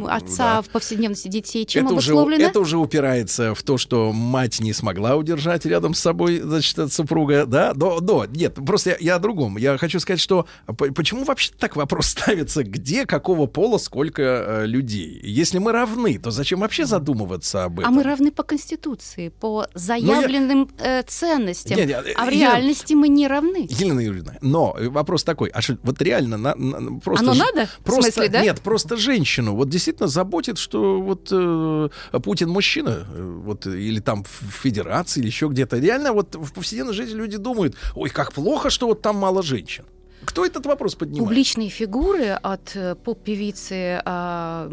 отца 0.08 0.56
да. 0.56 0.62
в 0.62 0.68
повседневности 0.70 1.28
детей 1.28 1.64
чем 1.64 1.86
это 1.86 1.94
обусловлена? 1.94 2.36
Уже, 2.36 2.50
это 2.50 2.60
уже 2.60 2.78
упирается 2.78 3.54
в 3.54 3.62
то, 3.62 3.78
что 3.78 4.12
мать 4.12 4.60
не 4.60 4.72
смогла 4.72 5.16
удержать 5.16 5.66
рядом 5.66 5.94
с 5.94 6.00
собой, 6.00 6.40
значит, 6.40 6.92
супруга, 6.92 7.46
да, 7.46 7.74
до, 7.74 8.00
до, 8.00 8.26
нет, 8.26 8.54
просто 8.54 8.90
я, 8.90 8.96
я 9.00 9.14
о 9.16 9.18
другом. 9.18 9.56
Я 9.56 9.78
хочу 9.78 10.00
сказать, 10.00 10.20
что 10.20 10.31
что 10.32 10.46
почему 10.74 11.24
вообще 11.24 11.52
так 11.58 11.76
вопрос 11.76 12.06
ставится, 12.08 12.62
где, 12.64 13.06
какого 13.06 13.46
пола, 13.46 13.78
сколько 13.78 14.22
э, 14.22 14.66
людей? 14.66 15.20
Если 15.22 15.58
мы 15.58 15.72
равны, 15.72 16.18
то 16.18 16.30
зачем 16.30 16.60
вообще 16.60 16.86
задумываться 16.86 17.64
об 17.64 17.80
этом? 17.80 17.92
А 17.92 17.94
мы 17.94 18.02
равны 18.02 18.30
по 18.30 18.42
Конституции, 18.42 19.28
по 19.28 19.66
заявленным 19.74 20.70
я... 20.78 21.00
э, 21.00 21.02
ценностям. 21.02 21.76
Нет, 21.76 21.88
нет, 21.88 22.06
а 22.16 22.26
в 22.26 22.28
реальности 22.28 22.92
я... 22.92 22.98
мы 22.98 23.08
не 23.08 23.28
равны. 23.28 23.66
Елена 23.68 24.00
Юрьевна, 24.00 24.38
но 24.40 24.76
вопрос 24.78 25.24
такой, 25.24 25.50
а 25.50 25.60
что, 25.60 25.76
вот 25.82 26.00
реально 26.00 26.36
на, 26.36 26.54
на, 26.54 27.00
просто... 27.00 27.24
Оно 27.24 27.34
надо? 27.34 27.68
Просто, 27.84 28.10
в 28.10 28.14
смысле, 28.14 28.28
да? 28.28 28.42
Нет, 28.42 28.60
просто 28.60 28.96
женщину 28.96 29.54
вот 29.54 29.68
действительно 29.68 30.08
заботит, 30.08 30.58
что 30.58 31.00
вот 31.00 31.28
э, 31.30 31.88
Путин 32.22 32.48
мужчина, 32.48 33.06
э, 33.14 33.40
вот, 33.44 33.66
или 33.66 34.00
там 34.00 34.24
в 34.24 34.52
федерации, 34.52 35.20
или 35.20 35.26
еще 35.26 35.48
где-то. 35.48 35.78
Реально 35.78 36.12
вот 36.12 36.34
в 36.34 36.52
повседневной 36.52 36.94
жизни 36.94 37.16
люди 37.16 37.36
думают, 37.36 37.76
ой, 37.94 38.10
как 38.10 38.32
плохо, 38.32 38.70
что 38.70 38.86
вот 38.86 39.02
там 39.02 39.16
мало 39.16 39.42
женщин. 39.42 39.84
Кто 40.24 40.46
этот 40.46 40.66
вопрос 40.66 40.94
поднимает? 40.94 41.24
Публичные 41.28 41.68
фигуры 41.68 42.30
от 42.30 42.76
э, 42.76 42.94
поп-певицы, 42.94 44.00
а, 44.04 44.68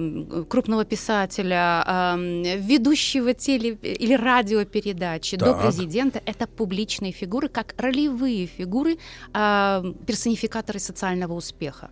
крупного 0.47 0.85
писателя, 0.85 1.83
а, 1.85 2.15
ведущего 2.17 3.33
теле- 3.33 3.77
или 3.81 4.13
радиопередачи 4.13 5.37
так. 5.37 5.47
до 5.47 5.53
президента— 5.61 6.21
это 6.25 6.47
публичные 6.47 7.11
фигуры, 7.11 7.49
как 7.49 7.73
ролевые 7.77 8.45
фигуры, 8.45 8.97
а, 9.33 9.83
персонификаторы 10.05 10.79
социального 10.79 11.33
успеха. 11.33 11.89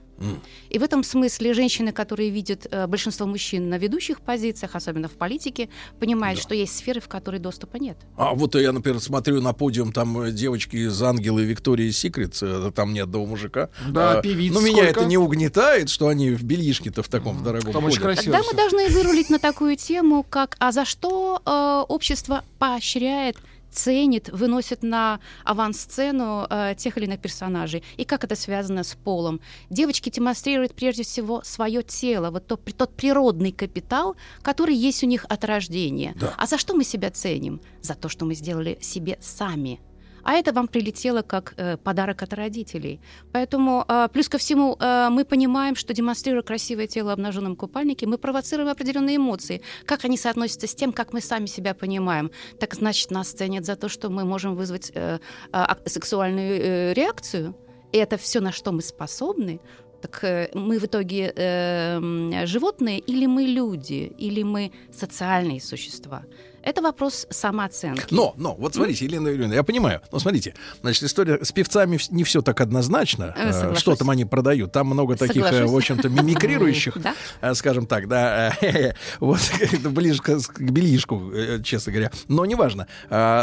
И 0.69 0.79
в 0.79 0.83
этом 0.83 1.03
смысле 1.03 1.53
женщины, 1.53 1.91
которые 1.91 2.29
видят 2.29 2.67
э, 2.69 2.87
большинство 2.87 3.25
мужчин 3.25 3.69
на 3.69 3.77
ведущих 3.77 4.21
позициях, 4.21 4.75
особенно 4.75 5.07
в 5.07 5.13
политике, 5.13 5.69
понимают, 5.99 6.39
да. 6.39 6.43
что 6.43 6.55
есть 6.55 6.75
сферы, 6.77 6.99
в 6.99 7.07
которые 7.07 7.39
доступа 7.39 7.77
нет. 7.77 7.97
А 8.15 8.33
вот 8.33 8.55
я, 8.55 8.71
например, 8.71 8.99
смотрю 8.99 9.41
на 9.41 9.53
подиум, 9.53 9.91
там 9.91 10.19
э, 10.21 10.31
девочки 10.31 10.75
из 10.75 11.01
Ангелы 11.01 11.43
Виктории 11.43 11.89
Секрет, 11.91 12.37
э, 12.41 12.71
там 12.75 12.93
нет 12.93 13.05
одного 13.05 13.25
мужика. 13.25 13.69
Да, 13.89 14.19
а, 14.19 14.21
певиц 14.21 14.53
Но 14.53 14.61
меня 14.61 14.85
это 14.85 15.05
не 15.05 15.17
угнетает, 15.17 15.89
что 15.89 16.07
они 16.07 16.31
в 16.31 16.43
бельишке-то 16.43 17.03
в 17.03 17.09
таком 17.09 17.39
mm. 17.39 17.43
дорогом 17.43 17.73
Там 17.73 17.83
очень 17.85 18.01
красиво. 18.01 18.35
Тогда 18.35 18.49
мы 18.49 18.57
должны 18.57 18.89
вырулить 18.89 19.29
на 19.29 19.39
такую 19.39 19.75
тему, 19.75 20.25
как 20.27 20.55
«А 20.59 20.71
за 20.71 20.85
что 20.85 21.41
э, 21.45 21.85
общество 21.87 22.43
поощряет 22.59 23.37
ценит, 23.71 24.29
выносит 24.29 24.83
на 24.83 25.19
авансцену 25.43 26.47
э, 26.49 26.75
тех 26.77 26.97
или 26.97 27.05
иных 27.05 27.19
персонажей. 27.19 27.83
И 27.97 28.05
как 28.05 28.23
это 28.23 28.35
связано 28.35 28.83
с 28.83 28.95
полом? 28.95 29.39
Девочки 29.69 30.09
демонстрируют 30.09 30.75
прежде 30.75 31.03
всего 31.03 31.41
свое 31.43 31.83
тело, 31.83 32.31
вот 32.31 32.47
тот, 32.47 32.63
тот 32.75 32.95
природный 32.95 33.51
капитал, 33.51 34.15
который 34.41 34.75
есть 34.75 35.03
у 35.03 35.07
них 35.07 35.25
от 35.29 35.43
рождения. 35.45 36.15
Да. 36.19 36.33
А 36.37 36.45
за 36.45 36.57
что 36.57 36.73
мы 36.73 36.83
себя 36.83 37.11
ценим? 37.11 37.61
За 37.81 37.93
то, 37.93 38.09
что 38.09 38.25
мы 38.25 38.35
сделали 38.35 38.77
себе 38.81 39.17
сами 39.21 39.79
а 40.27 40.33
это 40.33 40.51
вам 40.51 40.67
прилетело 40.67 41.21
как 41.21 41.53
э, 41.57 41.77
подарок 41.77 42.21
от 42.21 42.33
родителей. 42.33 42.99
Поэтому, 43.31 43.85
э, 43.87 44.09
плюс 44.11 44.27
ко 44.27 44.37
всему, 44.37 44.75
э, 44.77 45.07
мы 45.09 45.23
понимаем, 45.23 45.75
что 45.75 45.93
демонстрируя 45.93 46.41
красивое 46.41 46.87
тело 46.87 47.07
в 47.07 47.13
обнаженном 47.13 47.55
купальнике, 47.55 48.07
мы 48.07 48.17
провоцируем 48.17 48.69
определенные 48.69 49.15
эмоции. 49.15 49.61
Как 49.85 50.03
они 50.05 50.17
соотносятся 50.17 50.67
с 50.67 50.75
тем, 50.75 50.91
как 50.91 51.13
мы 51.13 51.21
сами 51.21 51.45
себя 51.45 51.73
понимаем? 51.73 52.31
Так 52.59 52.75
значит, 52.75 53.11
нас 53.11 53.31
ценят 53.31 53.65
за 53.65 53.77
то, 53.77 53.87
что 53.87 54.09
мы 54.09 54.25
можем 54.25 54.55
вызвать 54.55 54.91
э, 54.95 55.19
э, 55.53 55.75
сексуальную 55.85 56.59
э, 56.59 56.93
реакцию. 56.93 57.55
И 57.93 57.97
это 57.97 58.17
все, 58.17 58.41
на 58.41 58.51
что 58.51 58.73
мы 58.73 58.81
способны, 58.81 59.61
так 60.01 60.23
э, 60.23 60.49
мы 60.53 60.77
в 60.79 60.83
итоге 60.83 61.31
э, 61.35 62.45
животные 62.45 62.99
или 62.99 63.27
мы 63.27 63.43
люди, 63.43 64.11
или 64.17 64.43
мы 64.43 64.71
социальные 64.91 65.61
существа? 65.61 66.23
Это 66.67 66.81
вопрос 66.81 67.25
самооценки. 67.29 68.13
Но, 68.13 68.33
но, 68.35 68.53
вот 68.53 68.75
смотрите, 68.75 69.05
mm? 69.05 69.07
Елена 69.07 69.27
Юрьевна, 69.29 69.55
я 69.55 69.63
понимаю. 69.63 70.01
Но 70.11 70.19
смотрите, 70.19 70.53
значит, 70.81 71.01
история 71.03 71.39
с 71.41 71.53
певцами 71.53 71.97
не 72.11 72.25
все 72.25 72.41
так 72.41 72.59
однозначно. 72.59 73.33
Э, 73.37 73.53
соглашусь. 73.53 73.79
Что 73.79 73.95
там 73.95 74.09
они 74.09 74.25
продают? 74.25 74.73
Там 74.73 74.87
много 74.87 75.15
таких, 75.15 75.43
э, 75.43 75.45
Соглашусь. 75.45 75.71
в 75.71 75.77
общем-то, 75.77 76.09
мимикрирующих, 76.09 76.97
э, 77.41 77.53
скажем 77.53 77.85
так, 77.85 78.09
да, 78.09 78.53
вот, 79.21 79.39
ближе 79.79 80.21
к 80.21 80.59
белишку, 80.59 81.31
честно 81.63 81.93
говоря. 81.93 82.11
Но 82.27 82.45
неважно. 82.45 82.87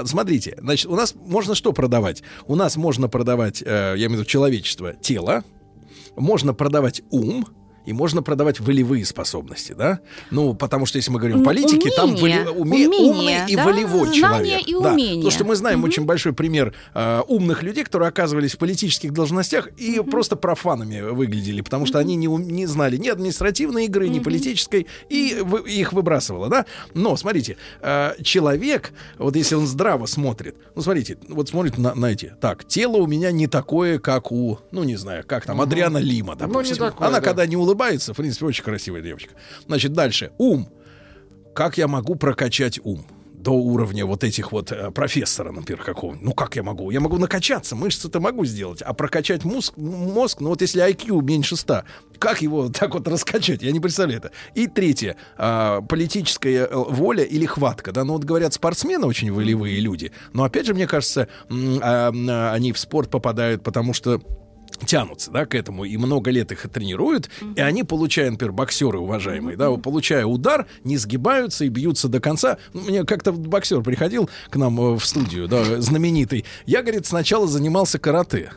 Смотрите, 0.04 0.58
значит, 0.60 0.84
у 0.84 0.94
нас 0.94 1.14
можно 1.14 1.54
что 1.54 1.72
продавать? 1.72 2.22
У 2.46 2.56
нас 2.56 2.76
можно 2.76 3.08
продавать, 3.08 3.62
я 3.62 3.94
имею 3.94 4.10
в 4.10 4.12
виду 4.12 4.24
человечество, 4.26 4.92
тело, 4.92 5.44
можно 6.14 6.52
продавать 6.52 7.00
ум, 7.10 7.46
и 7.86 7.92
можно 7.92 8.22
продавать 8.22 8.60
волевые 8.60 9.04
способности, 9.04 9.72
да? 9.72 10.00
Ну, 10.30 10.54
потому 10.54 10.86
что 10.86 10.96
если 10.96 11.10
мы 11.10 11.18
говорим 11.18 11.44
политики, 11.44 11.88
умение, 11.88 11.96
там 11.96 12.16
воли, 12.16 12.58
уме, 12.58 12.86
умение, 12.86 13.10
умный 13.10 13.52
и 13.52 13.56
да? 13.56 13.64
волевой 13.64 14.08
Знание 14.08 14.20
человек. 14.20 14.68
И 14.68 14.74
умение. 14.74 15.16
Потому 15.16 15.30
что 15.30 15.44
мы 15.44 15.56
знаем 15.56 15.80
угу. 15.80 15.88
очень 15.88 16.04
большой 16.04 16.32
пример 16.32 16.74
э, 16.94 17.22
умных 17.28 17.62
людей, 17.62 17.84
которые 17.84 18.08
оказывались 18.08 18.54
в 18.54 18.58
политических 18.58 19.12
должностях 19.12 19.68
и 19.76 19.98
угу. 19.98 20.10
просто 20.10 20.36
профанами 20.36 21.00
выглядели, 21.00 21.60
потому 21.60 21.86
что 21.86 21.98
угу. 21.98 22.06
они 22.06 22.16
не, 22.16 22.26
не 22.26 22.66
знали 22.66 22.96
ни 22.96 23.08
административной 23.08 23.84
игры, 23.86 24.08
ни 24.08 24.18
угу. 24.18 24.24
политической, 24.24 24.86
и 25.08 25.38
в, 25.42 25.56
их 25.58 25.92
выбрасывало, 25.92 26.48
да? 26.48 26.66
Но, 26.94 27.16
смотрите, 27.16 27.56
э, 27.82 28.14
человек, 28.22 28.92
вот 29.18 29.36
если 29.36 29.54
он 29.56 29.66
здраво 29.66 30.06
смотрит, 30.06 30.56
ну, 30.74 30.82
смотрите, 30.82 31.18
вот 31.28 31.48
смотрит 31.48 31.78
на, 31.78 31.94
на 31.94 32.06
эти, 32.06 32.34
так, 32.40 32.64
тело 32.64 32.96
у 32.96 33.06
меня 33.06 33.30
не 33.30 33.46
такое, 33.46 33.98
как 33.98 34.32
у, 34.32 34.58
ну, 34.70 34.84
не 34.84 34.96
знаю, 34.96 35.24
как 35.26 35.44
там, 35.44 35.56
угу. 35.56 35.64
Адриана 35.64 35.98
Лима, 35.98 36.34
допустим. 36.34 36.76
Ну, 36.78 36.84
не 36.86 36.90
такое, 36.90 37.08
Она 37.08 37.20
да. 37.20 37.24
когда 37.24 37.46
не 37.46 37.56
улыбается, 37.56 37.73
улыбается. 37.74 38.14
В 38.14 38.16
принципе, 38.16 38.46
очень 38.46 38.64
красивая 38.64 39.02
девочка. 39.02 39.34
Значит, 39.66 39.92
дальше. 39.92 40.30
Ум. 40.38 40.68
Как 41.54 41.78
я 41.78 41.88
могу 41.88 42.14
прокачать 42.14 42.80
ум? 42.82 43.06
до 43.34 43.50
уровня 43.50 44.06
вот 44.06 44.24
этих 44.24 44.52
вот 44.52 44.72
э, 44.72 44.90
профессора, 44.90 45.52
например, 45.52 45.84
какого-нибудь. 45.84 46.24
Ну 46.24 46.32
как 46.32 46.56
я 46.56 46.62
могу? 46.62 46.90
Я 46.90 47.00
могу 47.00 47.18
накачаться, 47.18 47.76
мышцы-то 47.76 48.18
могу 48.18 48.46
сделать, 48.46 48.80
а 48.80 48.94
прокачать 48.94 49.44
мозг, 49.44 49.76
мозг, 49.76 50.40
ну 50.40 50.48
вот 50.48 50.62
если 50.62 50.82
IQ 50.82 51.22
меньше 51.22 51.54
100, 51.54 51.82
как 52.18 52.40
его 52.40 52.68
так 52.80 52.94
вот 52.94 53.06
раскачать? 53.06 53.60
Я 53.60 53.70
не 53.72 53.80
представляю 53.80 54.20
это. 54.20 54.30
И 54.54 54.66
третье, 54.66 55.16
э, 55.36 55.80
политическая 55.86 56.64
э, 56.64 56.74
воля 56.74 57.22
или 57.22 57.44
хватка, 57.44 57.92
да, 57.92 58.04
ну 58.04 58.14
вот 58.14 58.24
говорят, 58.24 58.54
спортсмены 58.54 59.06
очень 59.06 59.30
волевые 59.30 59.78
люди, 59.78 60.10
но 60.32 60.44
опять 60.44 60.64
же, 60.64 60.72
мне 60.72 60.86
кажется, 60.86 61.28
а, 61.50 62.10
а, 62.14 62.52
они 62.54 62.72
в 62.72 62.78
спорт 62.78 63.10
попадают, 63.10 63.62
потому 63.62 63.92
что 63.92 64.22
тянутся, 64.84 65.30
да, 65.30 65.46
к 65.46 65.54
этому, 65.54 65.84
и 65.84 65.96
много 65.96 66.30
лет 66.30 66.52
их 66.52 66.68
тренируют, 66.70 67.28
mm-hmm. 67.40 67.54
и 67.56 67.60
они, 67.60 67.82
получая, 67.84 68.30
например, 68.30 68.52
боксеры 68.52 68.98
уважаемые, 68.98 69.56
mm-hmm. 69.56 69.76
да, 69.76 69.82
получая 69.82 70.24
удар, 70.26 70.66
не 70.84 70.96
сгибаются 70.96 71.64
и 71.64 71.68
бьются 71.68 72.08
до 72.08 72.20
конца. 72.20 72.58
Ну, 72.72 72.82
мне 72.82 73.04
как-то 73.04 73.32
боксер 73.32 73.82
приходил 73.82 74.28
к 74.50 74.56
нам 74.56 74.80
э, 74.80 74.98
в 74.98 75.04
студию, 75.04 75.48
да, 75.48 75.80
знаменитый. 75.80 76.44
Я, 76.66 76.82
говорит, 76.82 77.06
сначала 77.06 77.46
занимался 77.46 77.98
карате 77.98 78.52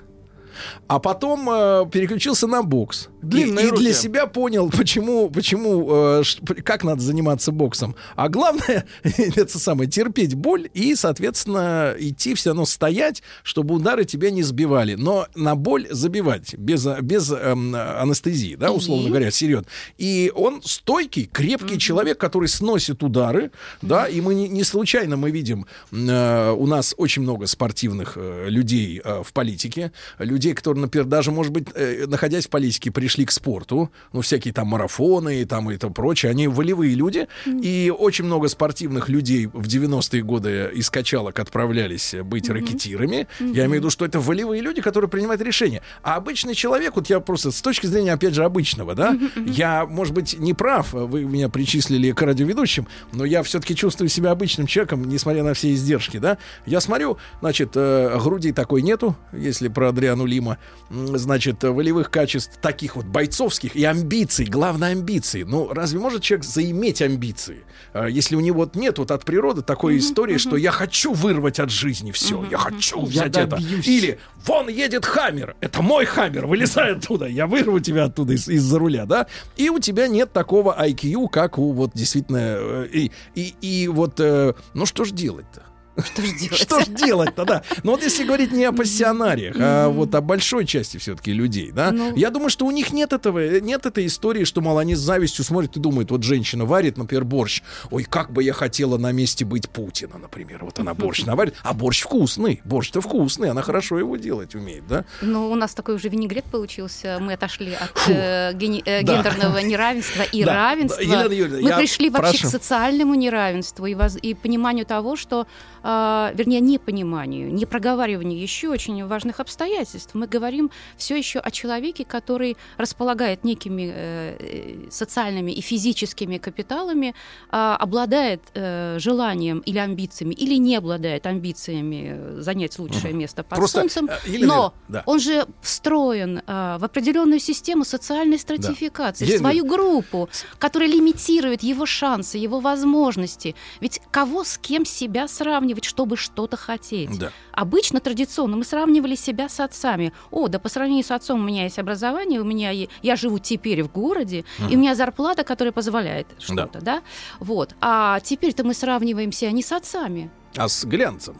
а 0.87 0.99
потом 0.99 1.49
э, 1.49 1.85
переключился 1.91 2.47
на 2.47 2.63
бокс. 2.63 3.09
Длинные 3.21 3.65
и, 3.65 3.69
и 3.69 3.71
для 3.71 3.93
себя 3.93 4.27
понял, 4.27 4.69
почему, 4.69 5.29
почему, 5.29 5.87
э, 5.89 6.23
как 6.63 6.83
надо 6.83 7.01
заниматься 7.01 7.51
боксом. 7.51 7.95
А 8.15 8.29
главное, 8.29 8.85
это 9.03 9.59
самое, 9.59 9.89
терпеть 9.89 10.35
боль 10.35 10.69
и, 10.73 10.95
соответственно, 10.95 11.95
идти 11.97 12.35
все 12.35 12.51
равно 12.51 12.65
стоять, 12.65 13.23
чтобы 13.43 13.75
удары 13.75 14.05
тебя 14.05 14.29
не 14.29 14.43
сбивали. 14.43 14.95
Но 14.95 15.27
на 15.35 15.55
боль 15.55 15.87
забивать 15.89 16.53
без, 16.55 16.85
без 17.01 17.31
э, 17.31 17.51
анестезии, 17.51 18.55
да, 18.55 18.71
условно 18.71 19.09
говоря, 19.09 19.31
серьезно. 19.31 19.67
И 19.97 20.31
он 20.35 20.61
стойкий, 20.63 21.25
крепкий 21.31 21.75
mm-hmm. 21.75 21.79
человек, 21.79 22.17
который 22.17 22.47
сносит 22.47 23.03
удары, 23.03 23.51
да, 23.81 24.07
и 24.07 24.21
мы 24.21 24.35
не, 24.35 24.47
не 24.47 24.63
случайно 24.63 25.17
мы 25.17 25.31
видим, 25.31 25.65
э, 25.91 26.51
у 26.51 26.67
нас 26.67 26.93
очень 26.97 27.23
много 27.23 27.47
спортивных 27.47 28.13
э, 28.15 28.47
людей 28.49 29.01
э, 29.03 29.23
в 29.23 29.33
политике, 29.33 29.91
людей, 30.19 30.53
которые, 30.53 30.81
например, 30.81 31.05
даже, 31.07 31.31
может 31.31 31.51
быть, 31.51 31.67
э, 31.73 32.05
находясь 32.07 32.45
в 32.45 32.49
политике, 32.49 32.91
пришли 32.91 33.16
к 33.25 33.31
спорту, 33.31 33.91
ну, 34.13 34.21
всякие 34.21 34.53
там 34.53 34.67
марафоны 34.67 35.41
и 35.41 35.45
там 35.45 35.71
и 35.71 35.77
то 35.77 35.89
прочее, 35.89 36.31
они 36.31 36.47
волевые 36.47 36.95
люди, 36.95 37.27
mm-hmm. 37.45 37.61
и 37.61 37.89
очень 37.89 38.25
много 38.25 38.47
спортивных 38.47 39.09
людей 39.09 39.47
в 39.47 39.67
90-е 39.67 40.21
годы 40.23 40.71
из 40.73 40.89
качалок 40.89 41.39
отправлялись 41.39 42.15
быть 42.23 42.49
mm-hmm. 42.49 42.53
ракетирами. 42.53 43.27
Mm-hmm. 43.39 43.55
Я 43.55 43.65
имею 43.65 43.69
в 43.69 43.75
виду, 43.75 43.89
что 43.89 44.05
это 44.05 44.19
волевые 44.19 44.61
люди, 44.61 44.81
которые 44.81 45.09
принимают 45.09 45.41
решения. 45.41 45.81
А 46.03 46.15
обычный 46.15 46.53
человек, 46.53 46.95
вот 46.95 47.09
я 47.09 47.19
просто 47.19 47.51
с 47.51 47.61
точки 47.61 47.87
зрения, 47.87 48.13
опять 48.13 48.33
же, 48.33 48.43
обычного, 48.43 48.95
да, 48.95 49.13
mm-hmm. 49.13 49.51
я, 49.51 49.85
может 49.85 50.13
быть, 50.13 50.37
не 50.39 50.53
прав, 50.53 50.93
вы 50.93 51.23
меня 51.23 51.49
причислили 51.49 52.11
к 52.11 52.21
радиоведущим, 52.21 52.87
но 53.13 53.25
я 53.25 53.43
все-таки 53.43 53.75
чувствую 53.75 54.09
себя 54.09 54.31
обычным 54.31 54.67
человеком, 54.67 55.07
несмотря 55.07 55.43
на 55.43 55.53
все 55.53 55.73
издержки, 55.73 56.17
да. 56.17 56.37
Я 56.65 56.81
смотрю, 56.81 57.17
значит, 57.39 57.71
э, 57.75 58.19
груди 58.21 58.51
такой 58.51 58.81
нету, 58.81 59.15
если 59.31 59.69
про 59.69 59.89
Адриану 59.89 60.25
Лима, 60.25 60.57
значит, 60.89 61.63
волевых 61.63 62.11
качеств 62.11 62.57
таких 62.61 62.96
вот 62.97 63.05
бойцовских 63.05 63.75
и 63.75 63.83
амбиций, 63.83 64.45
главное 64.45 64.91
амбиции. 64.91 65.43
Ну, 65.43 65.69
разве 65.73 65.99
может 65.99 66.21
человек 66.21 66.45
заиметь 66.45 67.01
амбиции, 67.01 67.63
а, 67.93 68.07
если 68.07 68.35
у 68.35 68.39
него 68.39 68.57
вот 68.57 68.75
нет 68.75 68.97
вот 68.99 69.11
от 69.11 69.25
природы 69.25 69.61
такой 69.61 69.95
uh-huh, 69.95 69.99
истории, 69.99 70.35
uh-huh. 70.35 70.39
что 70.39 70.57
я 70.57 70.71
хочу 70.71 71.13
вырвать 71.13 71.59
от 71.59 71.69
жизни 71.69 72.11
все, 72.11 72.41
uh-huh, 72.41 72.51
я 72.51 72.57
хочу 72.57 73.01
взять 73.01 73.35
я 73.35 73.43
это. 73.43 73.57
Или 73.57 74.19
вон 74.45 74.67
едет 74.69 75.05
Хаммер, 75.05 75.55
это 75.61 75.81
мой 75.81 76.05
Хаммер, 76.05 76.47
вылезай 76.47 76.93
оттуда, 76.93 77.27
я 77.27 77.47
вырву 77.47 77.79
тебя 77.79 78.05
оттуда 78.05 78.33
из- 78.33 78.49
из-за 78.49 78.79
руля, 78.79 79.05
да? 79.05 79.27
И 79.55 79.69
у 79.69 79.79
тебя 79.79 80.07
нет 80.07 80.33
такого 80.33 80.75
IQ, 80.77 81.29
как 81.29 81.57
у 81.57 81.71
вот 81.71 81.91
действительно 81.93 82.57
э, 82.59 82.87
и 82.91 83.11
и, 83.35 83.55
и 83.61 83.87
вот, 83.87 84.19
э, 84.19 84.53
ну 84.73 84.85
что 84.85 85.05
ж 85.05 85.11
делать-то? 85.11 85.63
Что 86.03 86.21
же 86.21 86.33
делать? 86.33 86.61
Что 86.61 86.79
ж 86.81 86.85
делать-то, 86.87 87.45
да? 87.45 87.63
Ну 87.83 87.91
вот 87.91 88.03
если 88.03 88.23
говорить 88.23 88.51
не 88.51 88.65
о 88.65 88.71
пассионариях, 88.71 89.55
а 89.59 89.89
вот 89.89 90.13
о 90.15 90.21
большой 90.21 90.65
части 90.65 90.97
все-таки 90.97 91.33
людей, 91.33 91.71
да? 91.71 91.91
Ну... 91.91 92.15
Я 92.15 92.29
думаю, 92.29 92.49
что 92.49 92.65
у 92.65 92.71
них 92.71 92.93
нет 92.93 93.13
этого, 93.13 93.59
нет 93.59 93.85
этой 93.85 94.05
истории, 94.05 94.43
что, 94.43 94.61
мол, 94.61 94.77
они 94.77 94.95
с 94.95 94.99
завистью 94.99 95.43
смотрят 95.43 95.75
и 95.77 95.79
думают, 95.79 96.11
вот 96.11 96.23
женщина 96.23 96.65
варит, 96.65 96.97
например, 96.97 97.23
борщ. 97.25 97.61
Ой, 97.91 98.03
как 98.03 98.31
бы 98.31 98.43
я 98.43 98.53
хотела 98.53 98.97
на 98.97 99.11
месте 99.11 99.45
быть 99.45 99.69
Путина, 99.69 100.17
например. 100.17 100.63
Вот 100.63 100.79
она 100.79 100.93
борщ 100.93 101.23
наварит, 101.25 101.55
а 101.63 101.73
борщ 101.73 102.01
вкусный. 102.01 102.61
Борщ-то 102.63 103.01
вкусный, 103.01 103.49
она 103.49 103.61
хорошо 103.61 103.97
его 103.97 104.17
делать 104.17 104.55
умеет, 104.55 104.87
да? 104.87 105.05
Ну, 105.21 105.51
у 105.51 105.55
нас 105.55 105.73
такой 105.73 105.95
уже 105.95 106.09
винегрет 106.09 106.45
получился. 106.45 107.17
Мы 107.19 107.33
отошли 107.33 107.73
от 107.73 108.09
э, 108.09 108.53
гени- 108.53 108.83
э, 108.85 109.03
да. 109.03 109.17
гендерного 109.17 109.57
неравенства 109.63 110.23
и 110.23 110.43
да. 110.43 110.53
равенства. 110.53 111.01
Елена 111.01 111.33
Юрьевна, 111.33 111.69
Мы 111.69 111.75
пришли 111.77 112.09
вообще 112.09 112.45
к 112.45 112.49
социальному 112.49 113.15
неравенству 113.15 113.85
и, 113.85 113.95
воз- 113.95 114.17
и 114.21 114.33
пониманию 114.33 114.85
того, 114.85 115.15
что 115.15 115.47
э, 115.83 115.86
вернее, 115.87 116.59
непониманию, 116.59 117.53
не 117.53 117.65
проговариванию 117.65 118.41
еще 118.41 118.69
очень 118.69 119.05
важных 119.05 119.39
обстоятельств. 119.39 120.15
Мы 120.15 120.27
говорим 120.27 120.69
все 120.97 121.15
еще 121.15 121.39
о 121.39 121.51
человеке, 121.51 122.03
который 122.03 122.57
располагает 122.77 123.43
некими 123.43 123.91
э, 123.95 124.87
социальными 124.89 125.51
и 125.51 125.61
физическими 125.61 126.37
капиталами, 126.37 127.13
э, 127.51 127.75
обладает 127.79 128.41
э, 128.53 128.97
желанием 128.99 129.59
или 129.59 129.77
амбициями, 129.77 130.33
или 130.33 130.55
не 130.55 130.75
обладает 130.75 131.25
амбициями 131.25 132.41
занять 132.41 132.79
лучшее 132.79 133.11
угу. 133.11 133.19
место 133.19 133.43
под 133.43 133.57
Просто, 133.57 133.79
солнцем, 133.79 134.09
э, 134.09 134.29
Елена, 134.29 134.55
но 134.55 134.73
да. 134.87 135.03
он 135.05 135.19
же 135.19 135.45
встроен 135.61 136.39
э, 136.39 136.77
в 136.79 136.83
определенную 136.83 137.39
систему 137.39 137.85
социальной 137.85 138.39
стратификации, 138.39 139.25
да. 139.25 139.35
в 139.35 139.37
свою 139.37 139.65
группу, 139.65 140.29
которая 140.59 140.89
лимитирует 140.89 141.63
его 141.63 141.85
шансы, 141.85 142.37
его 142.37 142.59
возможности. 142.59 143.55
Ведь 143.79 144.01
кого 144.11 144.43
с 144.43 144.57
кем 144.57 144.85
себя 144.85 145.27
сравнивать, 145.27 145.76
чтобы 145.85 146.17
что-то 146.17 146.57
хотеть. 146.57 147.17
Да. 147.17 147.31
Обычно, 147.51 147.99
традиционно, 147.99 148.57
мы 148.57 148.63
сравнивали 148.63 149.15
себя 149.15 149.49
с 149.49 149.59
отцами. 149.59 150.13
О, 150.31 150.47
да 150.47 150.59
по 150.59 150.69
сравнению 150.69 151.03
с 151.03 151.11
отцом 151.11 151.41
у 151.41 151.43
меня 151.43 151.63
есть 151.63 151.79
образование, 151.79 152.41
у 152.41 152.45
меня 152.45 152.71
е... 152.71 152.89
я 153.01 153.15
живу 153.15 153.39
теперь 153.39 153.83
в 153.83 153.91
городе, 153.91 154.45
угу. 154.59 154.69
и 154.69 154.75
у 154.75 154.79
меня 154.79 154.95
зарплата, 154.95 155.43
которая 155.43 155.71
позволяет 155.71 156.27
что-то, 156.39 156.79
да. 156.79 156.97
да? 156.97 157.01
Вот. 157.39 157.75
А 157.81 158.19
теперь-то 158.19 158.63
мы 158.63 158.73
сравниваемся 158.73 159.51
не 159.51 159.63
с 159.63 159.71
отцами. 159.71 160.29
А 160.55 160.67
с 160.67 160.85
глянцем. 160.85 161.37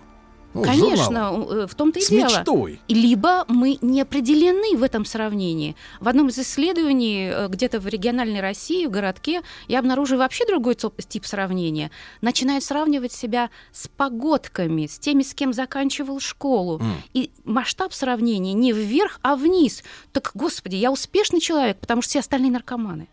Ну, 0.57 0.63
Конечно, 0.63 1.45
э, 1.49 1.67
в 1.67 1.75
том-то 1.75 1.99
и 1.99 2.01
С 2.01 2.09
дело. 2.09 2.23
Мечтой. 2.25 2.79
Либо 2.87 3.45
мы 3.47 3.77
не 3.81 4.01
определены 4.01 4.75
в 4.75 4.83
этом 4.83 5.05
сравнении. 5.05 5.75
В 5.99 6.07
одном 6.07 6.29
из 6.29 6.39
исследований 6.39 7.29
э, 7.31 7.47
где-то 7.47 7.79
в 7.79 7.87
региональной 7.87 8.41
России, 8.41 8.85
в 8.85 8.91
городке, 8.91 9.41
я 9.67 9.79
обнаружила 9.79 10.19
вообще 10.19 10.45
другой 10.45 10.75
тип 10.75 11.25
сравнения. 11.25 11.91
Начинают 12.21 12.63
сравнивать 12.63 13.11
себя 13.11 13.49
с 13.71 13.87
погодками, 13.87 14.87
с 14.87 14.97
теми, 14.97 15.21
с 15.21 15.33
кем 15.33 15.53
заканчивал 15.53 16.19
школу. 16.19 16.79
Mm. 16.79 16.93
И 17.13 17.31
масштаб 17.43 17.93
сравнения 17.93 18.53
не 18.53 18.73
вверх, 18.73 19.19
а 19.21 19.35
вниз. 19.35 19.83
Так, 20.11 20.31
господи, 20.33 20.75
я 20.75 20.91
успешный 20.91 21.39
человек, 21.39 21.77
потому 21.79 22.01
что 22.01 22.09
все 22.09 22.19
остальные 22.19 22.51
наркоманы. 22.51 23.07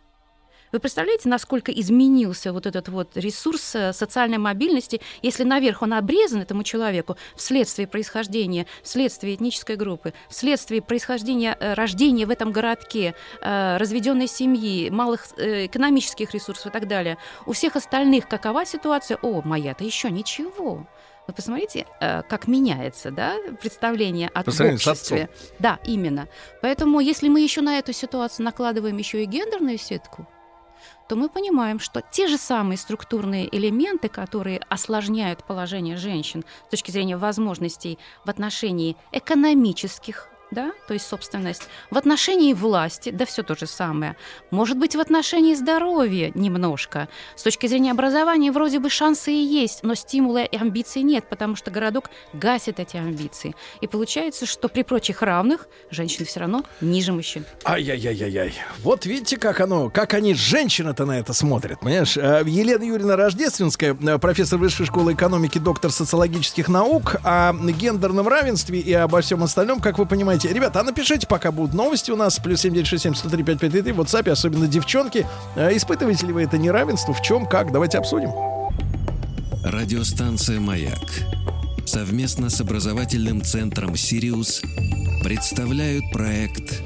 Вы 0.74 0.80
представляете, 0.80 1.28
насколько 1.28 1.70
изменился 1.70 2.52
вот 2.52 2.66
этот 2.66 2.88
вот 2.88 3.16
ресурс 3.16 3.76
э, 3.76 3.92
социальной 3.92 4.38
мобильности, 4.38 5.00
если 5.22 5.44
наверх 5.44 5.82
он 5.82 5.92
обрезан 5.92 6.40
этому 6.40 6.64
человеку 6.64 7.16
вследствие 7.36 7.86
происхождения, 7.86 8.66
вследствие 8.82 9.36
этнической 9.36 9.76
группы, 9.76 10.14
вследствие 10.28 10.82
происхождения 10.82 11.56
э, 11.60 11.74
рождения 11.74 12.26
в 12.26 12.30
этом 12.30 12.50
городке, 12.50 13.14
э, 13.40 13.76
разведенной 13.76 14.26
семьи, 14.26 14.90
малых 14.90 15.28
экономических 15.38 16.34
ресурсов 16.34 16.66
и 16.66 16.70
так 16.70 16.88
далее. 16.88 17.18
У 17.46 17.52
всех 17.52 17.76
остальных 17.76 18.26
какова 18.26 18.66
ситуация? 18.66 19.16
О, 19.22 19.42
моя-то 19.44 19.84
еще 19.84 20.10
ничего. 20.10 20.88
Вы 21.28 21.34
посмотрите, 21.34 21.86
как 22.00 22.48
меняется 22.48 23.10
да, 23.12 23.36
представление 23.62 24.28
о 24.34 24.40
обществе. 24.40 25.30
Да, 25.60 25.78
именно. 25.86 26.28
Поэтому, 26.62 26.98
если 26.98 27.28
мы 27.28 27.40
еще 27.40 27.60
на 27.60 27.78
эту 27.78 27.92
ситуацию 27.92 28.44
накладываем 28.44 28.98
еще 28.98 29.22
и 29.22 29.26
гендерную 29.26 29.78
сетку, 29.78 30.26
то 31.08 31.16
мы 31.16 31.28
понимаем, 31.28 31.78
что 31.78 32.02
те 32.02 32.26
же 32.26 32.38
самые 32.38 32.78
структурные 32.78 33.54
элементы, 33.54 34.08
которые 34.08 34.60
осложняют 34.68 35.44
положение 35.44 35.96
женщин 35.96 36.44
с 36.66 36.70
точки 36.70 36.90
зрения 36.90 37.16
возможностей 37.16 37.98
в 38.24 38.30
отношении 38.30 38.96
экономических 39.12 40.28
да, 40.50 40.72
то 40.86 40.94
есть 40.94 41.06
собственность, 41.06 41.62
в 41.90 41.98
отношении 41.98 42.52
власти, 42.52 43.10
да 43.10 43.26
все 43.26 43.42
то 43.42 43.56
же 43.56 43.66
самое, 43.66 44.16
может 44.50 44.78
быть 44.78 44.94
в 44.94 45.00
отношении 45.00 45.54
здоровья 45.54 46.30
немножко. 46.34 47.08
С 47.36 47.42
точки 47.42 47.66
зрения 47.66 47.90
образования 47.90 48.52
вроде 48.52 48.78
бы 48.78 48.90
шансы 48.90 49.32
и 49.32 49.42
есть, 49.42 49.82
но 49.82 49.94
стимула 49.94 50.44
и 50.44 50.56
амбиций 50.56 51.02
нет, 51.02 51.24
потому 51.28 51.56
что 51.56 51.70
городок 51.70 52.10
гасит 52.32 52.80
эти 52.80 52.96
амбиции. 52.96 53.54
И 53.80 53.86
получается, 53.86 54.46
что 54.46 54.68
при 54.68 54.82
прочих 54.82 55.22
равных 55.22 55.68
женщины 55.90 56.24
все 56.24 56.40
равно 56.40 56.64
ниже 56.80 57.12
мужчин. 57.12 57.44
Ай-яй-яй-яй. 57.64 58.54
Вот 58.78 59.06
видите, 59.06 59.36
как 59.36 59.60
оно, 59.60 59.90
как 59.90 60.14
они, 60.14 60.34
женщины-то 60.34 61.04
на 61.04 61.18
это 61.18 61.32
смотрят, 61.32 61.80
понимаешь? 61.80 62.16
Э, 62.16 62.42
Елена 62.46 62.84
Юрьевна 62.84 63.16
Рождественская, 63.16 63.96
э, 64.00 64.18
профессор 64.18 64.58
Высшей 64.58 64.86
школы 64.86 65.14
экономики, 65.14 65.58
доктор 65.58 65.90
социологических 65.90 66.68
наук, 66.68 67.16
о 67.24 67.52
гендерном 67.52 68.28
равенстве 68.28 68.78
и 68.78 68.92
обо 68.92 69.20
всем 69.20 69.42
остальном, 69.42 69.80
как 69.80 69.98
вы 69.98 70.06
понимаете, 70.06 70.33
Давайте, 70.34 70.52
ребята, 70.52 70.80
а 70.80 70.82
напишите, 70.82 71.28
пока 71.28 71.52
будут 71.52 71.74
новости 71.74 72.10
у 72.10 72.16
нас. 72.16 72.40
Плюс 72.40 72.62
7967 72.62 73.14
103 73.14 73.44
5533 73.44 73.92
в 73.92 74.00
WhatsApp, 74.00 74.30
особенно 74.30 74.66
девчонки. 74.66 75.24
Э, 75.54 75.70
испытываете 75.76 76.26
ли 76.26 76.32
вы 76.32 76.42
это 76.42 76.58
неравенство? 76.58 77.14
В 77.14 77.22
чем, 77.22 77.46
как? 77.46 77.70
Давайте 77.70 77.98
обсудим. 77.98 78.32
Радиостанция 79.64 80.58
«Маяк» 80.58 80.98
совместно 81.86 82.50
с 82.50 82.60
образовательным 82.60 83.42
центром 83.42 83.94
«Сириус» 83.94 84.60
представляют 85.22 86.02
проект 86.12 86.82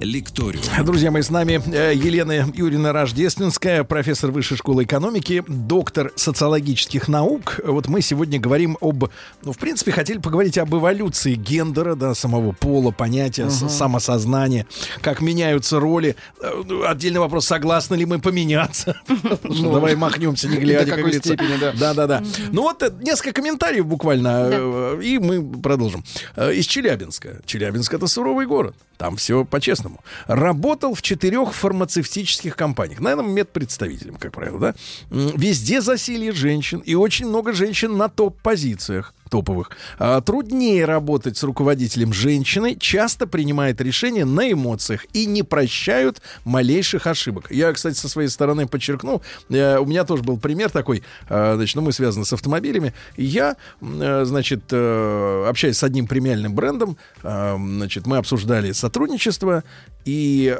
Лекториум. 0.00 0.62
Друзья 0.84 1.10
мои, 1.10 1.22
с 1.22 1.30
нами 1.30 1.60
э, 1.72 1.94
Елена 1.94 2.46
Юрьевна 2.54 2.92
Рождественская, 2.92 3.82
профессор 3.82 4.30
Высшей 4.30 4.58
школы 4.58 4.84
экономики, 4.84 5.42
доктор 5.48 6.12
социологических 6.16 7.08
наук. 7.08 7.60
Вот 7.64 7.88
мы 7.88 8.02
сегодня 8.02 8.38
говорим 8.38 8.76
об, 8.82 9.04
ну, 9.42 9.52
в 9.52 9.58
принципе, 9.58 9.92
хотели 9.92 10.18
поговорить 10.18 10.58
об 10.58 10.74
эволюции 10.74 11.34
гендера, 11.34 11.94
да, 11.94 12.14
самого 12.14 12.52
пола, 12.52 12.90
понятия, 12.90 13.44
uh-huh. 13.44 13.70
самосознания, 13.70 14.66
как 15.00 15.22
меняются 15.22 15.80
роли. 15.80 16.16
Э, 16.42 16.62
отдельный 16.86 17.20
вопрос, 17.20 17.46
согласны 17.46 17.94
ли 17.94 18.04
мы 18.04 18.18
поменяться? 18.18 19.00
Ну, 19.42 19.72
давай 19.72 19.96
махнемся, 19.96 20.48
не 20.48 20.56
глядя, 20.56 20.90
как 20.90 21.00
говорится. 21.00 21.36
Да-да-да. 21.78 22.22
Ну 22.52 22.62
вот 22.62 22.82
э, 22.82 22.92
несколько 23.00 23.32
комментариев 23.32 23.86
буквально, 23.86 24.98
и 25.00 25.18
мы 25.18 25.42
продолжим. 25.60 26.04
Из 26.36 26.66
Челябинска. 26.66 27.40
Челябинск— 27.46 27.94
это 27.94 28.06
суровый 28.06 28.46
город. 28.46 28.74
Там 28.98 29.16
все 29.16 29.44
по-честному. 29.44 29.85
Работал 30.26 30.94
в 30.94 31.02
четырех 31.02 31.54
фармацевтических 31.54 32.56
компаниях. 32.56 33.00
Наверное, 33.00 33.26
медпредставителем, 33.26 34.16
как 34.16 34.32
правило, 34.32 34.58
да? 34.58 34.74
Везде 35.10 35.80
засилье 35.80 36.32
женщин 36.32 36.80
и 36.80 36.94
очень 36.94 37.26
много 37.26 37.52
женщин 37.52 37.96
на 37.96 38.08
топ-позициях 38.08 39.14
топовых. 39.28 39.70
А, 39.98 40.20
труднее 40.20 40.84
работать 40.84 41.36
с 41.36 41.42
руководителем 41.42 42.12
женщины, 42.12 42.76
часто 42.78 43.26
принимает 43.26 43.80
решения 43.80 44.24
на 44.24 44.52
эмоциях 44.52 45.06
и 45.12 45.26
не 45.26 45.42
прощают 45.42 46.20
малейших 46.44 47.06
ошибок. 47.06 47.50
Я, 47.50 47.72
кстати, 47.72 47.96
со 47.96 48.08
своей 48.08 48.28
стороны 48.28 48.66
подчеркну, 48.66 49.22
э, 49.48 49.78
у 49.78 49.86
меня 49.86 50.04
тоже 50.04 50.22
был 50.22 50.38
пример 50.38 50.70
такой, 50.70 51.02
э, 51.28 51.54
значит, 51.56 51.76
ну, 51.76 51.82
мы 51.82 51.92
связаны 51.92 52.24
с 52.24 52.32
автомобилями. 52.32 52.94
Я, 53.16 53.56
э, 53.80 54.24
значит, 54.24 54.72
общаясь 54.72 55.78
с 55.78 55.82
одним 55.82 56.06
премиальным 56.06 56.54
брендом, 56.54 56.96
значит, 57.22 58.06
мы 58.06 58.18
обсуждали 58.18 58.72
сотрудничество, 58.72 59.64
и 60.04 60.56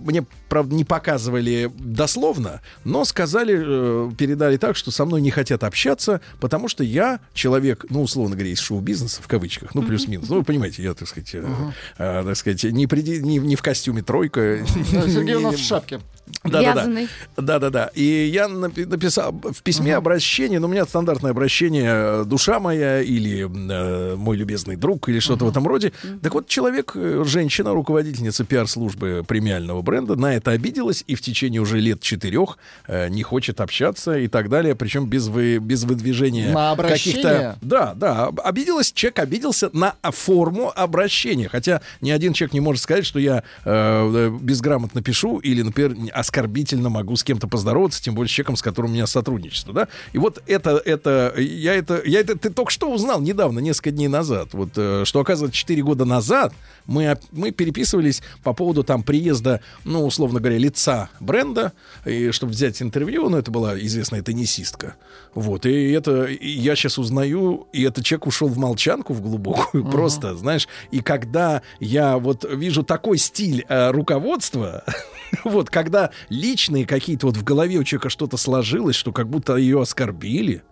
мне, 0.00 0.24
правда, 0.48 0.74
не 0.74 0.84
показывали 0.84 1.70
дословно, 1.78 2.60
но 2.84 3.04
сказали, 3.04 4.12
передали 4.14 4.56
так, 4.56 4.76
что 4.76 4.90
со 4.90 5.04
мной 5.04 5.20
не 5.20 5.30
хотят 5.30 5.64
общаться, 5.64 6.20
потому 6.40 6.68
что 6.68 6.82
я 6.84 7.20
человек, 7.34 7.84
ну, 7.88 7.99
условно 8.02 8.36
говоря, 8.36 8.52
из 8.52 8.58
шоу-бизнеса, 8.58 9.22
в 9.22 9.28
кавычках, 9.28 9.74
ну, 9.74 9.82
плюс-минус. 9.82 10.28
Ну, 10.28 10.36
вы 10.36 10.44
понимаете, 10.44 10.82
я, 10.82 10.94
так 10.94 11.08
сказать, 11.08 11.34
э, 11.34 11.44
э, 11.98 12.22
так 12.24 12.36
сказать, 12.36 12.64
не, 12.64 12.86
приди, 12.86 13.20
не, 13.22 13.38
не 13.38 13.56
в 13.56 13.62
костюме 13.62 14.02
тройка. 14.02 14.64
Сергей 14.90 15.34
у 15.36 15.40
нас 15.40 15.56
в 15.56 15.64
шапке. 15.64 16.00
Да, 16.44 16.62
да, 16.62 16.74
да. 16.74 17.06
Да, 17.36 17.58
да, 17.58 17.70
да. 17.70 17.90
И 17.94 18.30
я 18.32 18.48
написал 18.48 19.32
в 19.32 19.62
письме 19.62 19.92
uh-huh. 19.92 19.96
обращение, 19.96 20.58
но 20.58 20.68
у 20.68 20.70
меня 20.70 20.84
стандартное 20.84 21.30
обращение 21.30 22.24
душа 22.24 22.60
моя 22.60 23.02
или 23.02 23.42
э, 23.42 24.16
мой 24.16 24.36
любезный 24.36 24.76
друг 24.76 25.08
или 25.08 25.18
что-то 25.20 25.44
uh-huh. 25.44 25.48
в 25.48 25.50
этом 25.50 25.66
роде. 25.66 25.88
Uh-huh. 25.88 26.20
Так 26.20 26.34
вот, 26.34 26.48
человек, 26.48 26.92
э, 26.94 27.24
женщина, 27.26 27.72
руководительница 27.72 28.44
пиар-службы 28.44 29.24
премиального 29.26 29.82
бренда, 29.82 30.16
на 30.16 30.34
это 30.34 30.52
обиделась 30.52 31.04
и 31.06 31.14
в 31.14 31.20
течение 31.20 31.60
уже 31.60 31.78
лет 31.78 32.00
четырех 32.00 32.58
э, 32.86 33.08
не 33.08 33.22
хочет 33.22 33.60
общаться 33.60 34.18
и 34.18 34.28
так 34.28 34.48
далее, 34.48 34.74
причем 34.74 35.06
без, 35.06 35.28
вы, 35.28 35.58
без 35.58 35.84
выдвижения 35.84 36.52
каких-то... 36.76 37.58
Да, 37.60 37.94
да. 37.94 38.28
Обиделась, 38.44 38.92
человек 38.92 39.18
обиделся 39.18 39.70
на 39.72 39.94
форму 40.02 40.72
обращения. 40.74 41.48
Хотя 41.48 41.80
ни 42.00 42.10
один 42.10 42.32
человек 42.32 42.54
не 42.54 42.60
может 42.60 42.82
сказать, 42.82 43.06
что 43.06 43.18
я 43.18 43.42
э, 43.64 44.30
безграмотно 44.40 45.02
пишу 45.02 45.38
или, 45.38 45.62
например, 45.62 45.96
оскорбительно 46.20 46.88
могу 46.88 47.16
с 47.16 47.24
кем-то 47.24 47.48
поздороваться, 47.48 48.02
тем 48.02 48.14
более 48.14 48.28
с 48.28 48.32
человеком, 48.32 48.56
с 48.56 48.62
которым 48.62 48.90
у 48.92 48.94
меня 48.94 49.06
сотрудничество, 49.06 49.72
да? 49.72 49.88
И 50.12 50.18
вот 50.18 50.42
это, 50.46 50.80
это, 50.84 51.34
я 51.36 51.74
это, 51.74 52.02
я 52.04 52.20
это, 52.20 52.38
ты 52.38 52.50
только 52.50 52.70
что 52.70 52.92
узнал 52.92 53.20
недавно, 53.20 53.58
несколько 53.58 53.90
дней 53.90 54.08
назад, 54.08 54.50
вот, 54.52 54.70
э, 54.76 55.04
что, 55.04 55.20
оказывается, 55.20 55.56
4 55.56 55.82
года 55.82 56.04
назад 56.04 56.52
мы, 56.86 57.18
мы 57.32 57.50
переписывались 57.50 58.22
по 58.42 58.52
поводу 58.52 58.84
там 58.84 59.02
приезда, 59.02 59.60
ну, 59.84 60.04
условно 60.06 60.40
говоря, 60.40 60.58
лица 60.58 61.08
бренда, 61.18 61.72
и 62.04 62.30
чтобы 62.30 62.52
взять 62.52 62.80
интервью, 62.82 63.28
ну, 63.28 63.38
это 63.38 63.50
была 63.50 63.78
известная 63.78 64.22
теннисистка, 64.22 64.96
вот, 65.34 65.66
и 65.66 65.90
это, 65.92 66.24
и 66.24 66.48
я 66.48 66.76
сейчас 66.76 66.98
узнаю, 66.98 67.66
и 67.72 67.82
этот 67.82 68.04
человек 68.04 68.26
ушел 68.26 68.48
в 68.48 68.58
молчанку 68.58 69.14
в 69.14 69.20
глубокую, 69.20 69.84
uh-huh. 69.84 69.90
просто, 69.90 70.36
знаешь, 70.36 70.68
и 70.90 71.00
когда 71.00 71.62
я 71.78 72.18
вот 72.18 72.44
вижу 72.50 72.82
такой 72.82 73.18
стиль 73.18 73.64
э, 73.68 73.90
руководства, 73.90 74.84
вот, 75.44 75.70
когда 75.70 76.10
личные 76.28 76.86
какие-то 76.86 77.26
вот 77.26 77.36
в 77.36 77.44
голове 77.44 77.78
у 77.78 77.84
человека 77.84 78.08
что-то 78.10 78.36
сложилось, 78.36 78.96
что 78.96 79.12
как 79.12 79.28
будто 79.28 79.56
ее 79.56 79.80
оскорбили, 79.80 80.62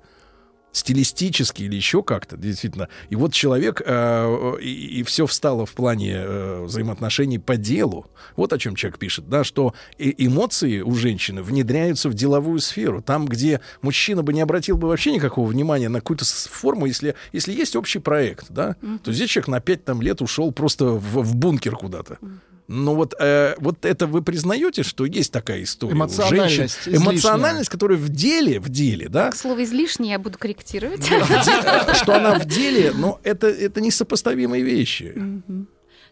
стилистически 0.72 1.62
или 1.62 1.74
еще 1.74 2.02
как-то, 2.02 2.36
действительно. 2.36 2.88
И 3.08 3.16
вот 3.16 3.32
человек, 3.32 3.82
э, 3.84 4.56
и, 4.60 5.00
и 5.00 5.02
все 5.02 5.26
встало 5.26 5.66
в 5.66 5.72
плане 5.72 6.14
э, 6.16 6.62
взаимоотношений 6.64 7.38
по 7.38 7.56
делу. 7.56 8.06
Вот 8.36 8.52
о 8.52 8.58
чем 8.58 8.76
человек 8.76 8.98
пишет, 8.98 9.28
да, 9.28 9.44
что 9.44 9.74
э 9.98 10.12
эмоции 10.18 10.80
у 10.80 10.94
женщины 10.94 11.42
внедряются 11.42 12.08
в 12.08 12.14
деловую 12.14 12.60
сферу. 12.60 13.02
Там, 13.02 13.26
где 13.26 13.60
мужчина 13.82 14.22
бы 14.22 14.32
не 14.32 14.40
обратил 14.40 14.76
бы 14.76 14.88
вообще 14.88 15.12
никакого 15.12 15.48
внимания 15.48 15.88
на 15.88 16.00
какую-то 16.00 16.24
форму, 16.24 16.86
если, 16.86 17.14
если 17.32 17.52
есть 17.52 17.74
общий 17.74 17.98
проект, 17.98 18.46
да, 18.50 18.76
mm-hmm. 18.80 18.98
то 19.02 19.12
здесь 19.12 19.30
человек 19.30 19.48
на 19.48 19.60
пять 19.60 19.84
там, 19.84 20.02
лет 20.02 20.20
ушел 20.20 20.52
просто 20.52 20.86
в, 20.86 21.22
в 21.22 21.34
бункер 21.34 21.76
куда-то. 21.76 22.18
Mm-hmm. 22.20 22.38
Но 22.68 22.94
вот, 22.94 23.14
э, 23.18 23.54
вот 23.58 23.86
это 23.86 24.06
вы 24.06 24.22
признаете, 24.22 24.82
что 24.82 25.06
есть 25.06 25.32
такая 25.32 25.62
история 25.62 25.94
Эмоциональность. 25.94 26.84
Женщин, 26.84 27.02
эмоциональность, 27.02 27.70
которая 27.70 27.96
в 27.96 28.10
деле, 28.10 28.60
в 28.60 28.68
деле, 28.68 29.08
да? 29.08 29.30
К 29.30 29.36
слову 29.36 29.62
излишне 29.62 30.10
я 30.10 30.18
буду 30.18 30.38
корректировать. 30.38 31.04
Что 32.02 32.16
она 32.16 32.38
в 32.38 32.44
деле, 32.44 32.92
но 32.92 33.20
это, 33.22 33.46
это 33.46 33.80
несопоставимые 33.80 34.62
вещи. 34.62 35.14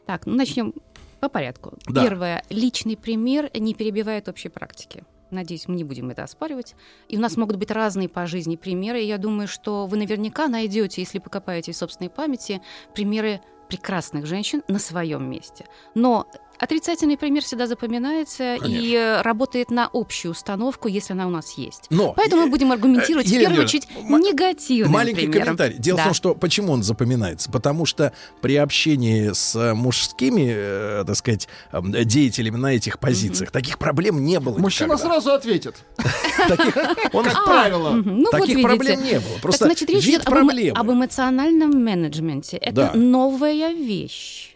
Так, 0.07 0.25
ну 0.25 0.35
начнем 0.35 0.73
по 1.21 1.29
порядку. 1.29 1.75
Первое. 1.93 2.43
Личный 2.49 2.97
пример 2.97 3.51
не 3.55 3.75
перебивает 3.75 4.29
общей 4.29 4.49
практики. 4.49 5.05
Надеюсь, 5.31 5.69
мы 5.69 5.75
не 5.75 5.85
будем 5.85 6.11
это 6.11 6.23
оспаривать. 6.23 6.75
И 7.09 7.19
у 7.19 7.21
нас 7.21 7.37
могут 7.37 7.57
быть 7.57 7.71
разные 7.71 8.09
по 8.09 8.27
жизни 8.27 8.57
примеры. 8.57 9.03
И 9.03 9.07
я 9.07 9.19
думаю, 9.19 9.49
что 9.49 9.87
вы 9.87 9.97
наверняка 9.97 10.49
найдете, 10.49 11.03
если 11.03 11.19
покопаете 11.19 11.73
в 11.73 11.77
собственной 11.77 12.11
памяти, 12.11 12.63
примеры 12.95 13.41
прекрасных 13.69 14.27
женщин 14.27 14.63
на 14.69 14.79
своем 14.79 15.29
месте. 15.29 15.67
Но 15.95 16.29
Отрицательный 16.59 17.17
пример 17.17 17.43
всегда 17.43 17.67
запоминается 17.67 18.57
Конечно. 18.61 18.85
и 18.85 19.23
работает 19.23 19.71
на 19.71 19.89
общую 19.93 20.33
установку, 20.33 20.89
если 20.89 21.13
она 21.13 21.27
у 21.27 21.31
нас 21.31 21.53
есть. 21.59 21.87
Но, 21.91 22.13
Поэтому 22.15 22.43
мы 22.43 22.49
будем 22.49 22.73
аргументировать 22.73 23.27
Елена, 23.27 23.41
в 23.41 23.49
первую 23.49 23.65
очередь 23.65 23.89
м- 23.97 24.21
негативным 24.21 24.93
Маленький 24.93 25.23
примером. 25.23 25.45
комментарий. 25.45 25.77
Дело 25.79 25.97
да. 25.99 26.03
в 26.03 26.07
том, 26.07 26.15
что 26.15 26.35
почему 26.35 26.73
он 26.73 26.83
запоминается? 26.83 27.51
Потому 27.51 27.87
что 27.87 28.13
при 28.41 28.57
общении 28.57 29.33
с 29.33 29.75
мужскими, 29.75 30.53
э, 30.55 31.05
так 31.07 31.17
сказать, 31.17 31.49
деятелями 31.73 32.57
на 32.57 32.75
этих 32.75 32.99
позициях, 32.99 33.51
mm-hmm. 33.51 33.53
таких 33.53 33.79
проблем 33.79 34.25
не 34.25 34.41
было. 34.41 34.59
Мужчина 34.59 34.95
никогда. 34.95 35.09
сразу 35.09 35.33
ответит. 35.33 35.77
Он, 37.13 37.25
как 37.25 37.45
правило, 37.45 37.91
ну 37.93 38.31
таких 38.31 38.63
проблем 38.63 39.03
не 39.03 39.21
было. 39.21 39.39
Просто 39.43 39.67
значит, 39.67 39.89
речь 39.91 40.07
идет 40.07 40.27
об 40.27 40.91
эмоциональном 40.91 41.71
менеджменте. 41.71 42.57
Это 42.57 42.93
новая 42.95 43.73
вещь. 43.73 44.56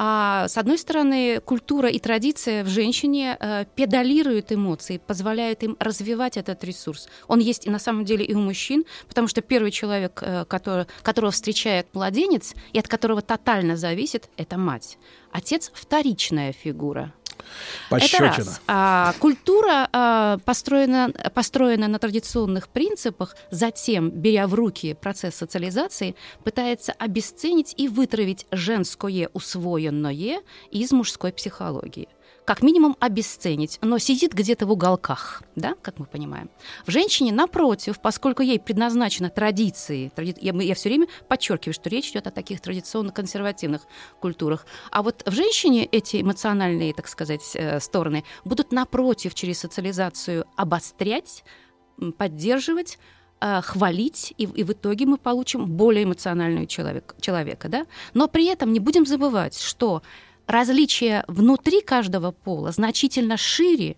А, 0.00 0.46
с 0.46 0.56
одной 0.56 0.78
стороны, 0.78 1.40
культура 1.40 1.88
и 1.88 1.98
традиция 1.98 2.62
в 2.62 2.68
женщине 2.68 3.36
э, 3.40 3.64
педалируют 3.74 4.52
эмоции, 4.52 5.00
позволяют 5.04 5.64
им 5.64 5.76
развивать 5.80 6.36
этот 6.36 6.62
ресурс. 6.62 7.08
Он 7.26 7.40
есть 7.40 7.66
и 7.66 7.70
на 7.70 7.80
самом 7.80 8.04
деле 8.04 8.24
и 8.24 8.32
у 8.32 8.38
мужчин, 8.38 8.84
потому 9.08 9.26
что 9.26 9.42
первый 9.42 9.72
человек, 9.72 10.22
э, 10.22 10.44
который, 10.44 10.86
которого 11.02 11.32
встречает 11.32 11.88
младенец 11.94 12.54
и 12.72 12.78
от 12.78 12.86
которого 12.86 13.22
тотально 13.22 13.76
зависит, 13.76 14.30
это 14.36 14.56
мать. 14.56 14.98
Отец 15.32 15.72
вторичная 15.74 16.52
фигура. 16.52 17.12
Пощечина. 17.90 18.26
Это 18.26 18.36
раз. 18.36 18.60
А, 18.66 19.14
культура 19.18 19.88
а, 19.92 20.38
построена, 20.44 21.12
построена 21.34 21.88
на 21.88 21.98
традиционных 21.98 22.68
принципах, 22.68 23.36
затем, 23.50 24.10
беря 24.10 24.46
в 24.46 24.54
руки 24.54 24.94
процесс 24.94 25.34
социализации, 25.34 26.14
пытается 26.44 26.92
обесценить 26.92 27.74
и 27.76 27.88
вытравить 27.88 28.46
женское 28.50 29.30
усвоенное 29.32 30.40
из 30.70 30.92
мужской 30.92 31.32
психологии 31.32 32.08
как 32.48 32.62
минимум 32.62 32.96
обесценить, 32.98 33.78
но 33.82 33.98
сидит 33.98 34.32
где-то 34.32 34.64
в 34.64 34.72
уголках, 34.72 35.42
да, 35.54 35.74
как 35.82 35.98
мы 35.98 36.06
понимаем. 36.06 36.48
В 36.86 36.90
женщине, 36.90 37.30
напротив, 37.30 38.00
поскольку 38.00 38.40
ей 38.40 38.58
предназначена 38.58 39.28
традиции, 39.28 40.10
тради... 40.16 40.34
я, 40.40 40.54
я 40.54 40.74
все 40.74 40.88
время 40.88 41.08
подчеркиваю, 41.28 41.74
что 41.74 41.90
речь 41.90 42.08
идет 42.08 42.26
о 42.26 42.30
таких 42.30 42.62
традиционно-консервативных 42.62 43.82
культурах, 44.18 44.64
а 44.90 45.02
вот 45.02 45.24
в 45.26 45.30
женщине 45.30 45.84
эти 45.84 46.22
эмоциональные, 46.22 46.94
так 46.94 47.08
сказать, 47.08 47.50
э, 47.52 47.80
стороны 47.80 48.24
будут, 48.46 48.72
напротив, 48.72 49.34
через 49.34 49.58
социализацию 49.58 50.46
обострять, 50.56 51.44
поддерживать, 52.16 52.98
э, 53.42 53.60
хвалить, 53.60 54.32
и, 54.38 54.44
и 54.44 54.64
в 54.64 54.72
итоге 54.72 55.04
мы 55.04 55.18
получим 55.18 55.66
более 55.66 56.04
эмоционального 56.04 56.66
человек, 56.66 57.14
человека. 57.20 57.68
Да? 57.68 57.86
Но 58.14 58.26
при 58.26 58.46
этом 58.46 58.72
не 58.72 58.80
будем 58.80 59.04
забывать, 59.04 59.60
что 59.60 60.02
различия 60.48 61.24
внутри 61.28 61.80
каждого 61.82 62.32
пола 62.32 62.72
значительно 62.72 63.36
шире, 63.36 63.96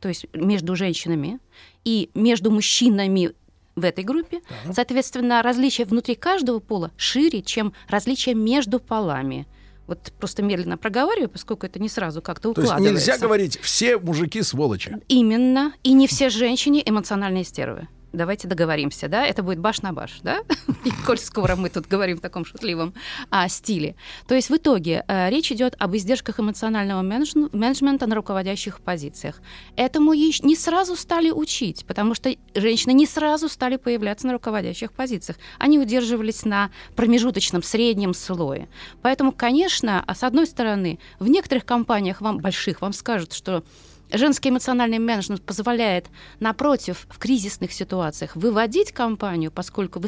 то 0.00 0.08
есть 0.08 0.26
между 0.32 0.76
женщинами 0.76 1.40
и 1.84 2.10
между 2.14 2.52
мужчинами 2.52 3.32
в 3.74 3.84
этой 3.84 4.04
группе. 4.04 4.40
Соответственно, 4.72 5.42
различия 5.42 5.84
внутри 5.84 6.14
каждого 6.14 6.60
пола 6.60 6.92
шире, 6.96 7.42
чем 7.42 7.72
различия 7.88 8.34
между 8.34 8.78
полами. 8.78 9.46
Вот 9.86 10.12
просто 10.18 10.42
медленно 10.42 10.76
проговариваю, 10.76 11.28
поскольку 11.28 11.66
это 11.66 11.78
не 11.78 11.88
сразу 11.88 12.20
как-то 12.20 12.52
То 12.52 12.60
есть 12.60 12.72
укладывается. 12.72 13.10
нельзя 13.10 13.18
говорить 13.18 13.58
все 13.60 13.98
мужики 13.98 14.42
сволочи. 14.42 14.96
Именно. 15.08 15.72
И 15.82 15.92
не 15.92 16.06
все 16.08 16.28
женщины 16.28 16.82
эмоциональные 16.84 17.44
стервы. 17.44 17.88
Давайте 18.12 18.48
договоримся, 18.48 19.08
да? 19.08 19.26
Это 19.26 19.42
будет 19.42 19.58
баш 19.58 19.82
на 19.82 19.92
баш, 19.92 20.20
да? 20.22 20.40
И 20.84 20.90
коль 21.04 21.18
скоро 21.18 21.56
мы 21.56 21.68
тут 21.68 21.86
говорим 21.86 22.16
в 22.16 22.20
таком 22.20 22.44
шутливом 22.44 22.94
а, 23.30 23.48
стиле. 23.48 23.94
То 24.26 24.34
есть 24.34 24.48
в 24.48 24.56
итоге 24.56 25.04
э, 25.08 25.28
речь 25.30 25.52
идет 25.52 25.74
об 25.78 25.94
издержках 25.96 26.40
эмоционального 26.40 27.02
менедж- 27.02 27.50
менеджмента 27.52 28.06
на 28.06 28.14
руководящих 28.14 28.80
позициях. 28.80 29.40
Этому 29.76 30.12
ещё 30.12 30.46
не 30.46 30.56
сразу 30.56 30.96
стали 30.96 31.30
учить, 31.30 31.84
потому 31.86 32.14
что 32.14 32.34
женщины 32.54 32.92
не 32.92 33.06
сразу 33.06 33.48
стали 33.48 33.76
появляться 33.76 34.26
на 34.26 34.32
руководящих 34.32 34.92
позициях. 34.92 35.38
Они 35.58 35.78
удерживались 35.78 36.44
на 36.44 36.70
промежуточном, 36.94 37.62
среднем 37.62 38.14
слое. 38.14 38.68
Поэтому, 39.02 39.32
конечно, 39.32 40.02
а 40.06 40.14
с 40.14 40.22
одной 40.22 40.46
стороны, 40.46 40.98
в 41.18 41.28
некоторых 41.28 41.64
компаниях 41.64 42.20
вам 42.20 42.38
больших 42.38 42.80
вам 42.80 42.92
скажут, 42.92 43.32
что 43.32 43.64
Женский 44.12 44.50
эмоциональный 44.50 44.98
менеджмент 44.98 45.42
позволяет, 45.42 46.06
напротив, 46.38 47.06
в 47.10 47.18
кризисных 47.18 47.72
ситуациях 47.72 48.36
выводить 48.36 48.92
компанию, 48.92 49.50
поскольку 49.50 50.00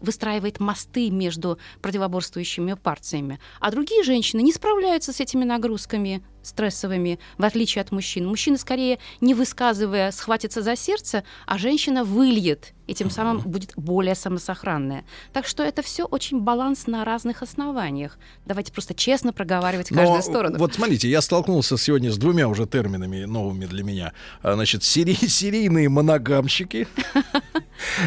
выстраивает 0.00 0.58
мосты 0.60 1.10
между 1.10 1.58
противоборствующими 1.80 2.74
партиями. 2.74 3.38
А 3.60 3.70
другие 3.70 4.02
женщины 4.02 4.40
не 4.40 4.52
справляются 4.52 5.12
с 5.12 5.20
этими 5.20 5.44
нагрузками 5.44 6.22
стрессовыми, 6.46 7.18
в 7.38 7.44
отличие 7.44 7.82
от 7.82 7.92
мужчин. 7.92 8.26
Мужчина, 8.26 8.58
скорее, 8.58 8.98
не 9.20 9.34
высказывая, 9.34 10.10
схватится 10.12 10.62
за 10.62 10.76
сердце, 10.76 11.24
а 11.46 11.58
женщина 11.58 12.04
выльет, 12.04 12.72
и 12.86 12.94
тем 12.94 13.10
самым 13.10 13.38
будет 13.38 13.72
более 13.76 14.14
самосохранная. 14.14 15.04
Так 15.32 15.46
что 15.46 15.62
это 15.62 15.82
все 15.82 16.04
очень 16.04 16.40
баланс 16.40 16.86
на 16.86 17.04
разных 17.04 17.42
основаниях. 17.42 18.18
Давайте 18.46 18.72
просто 18.72 18.94
честно 18.94 19.32
проговаривать 19.32 19.90
Но 19.90 19.96
каждую 19.98 20.22
сторону. 20.22 20.58
вот 20.58 20.74
смотрите, 20.74 21.08
я 21.08 21.20
столкнулся 21.22 21.78
сегодня 21.78 22.10
с 22.12 22.18
двумя 22.18 22.48
уже 22.48 22.66
терминами 22.66 23.24
новыми 23.24 23.64
для 23.66 23.82
меня. 23.82 24.12
А, 24.42 24.54
Значит, 24.54 24.82
сери- 24.84 25.14
серийные 25.28 25.88
моногамщики. 25.88 26.86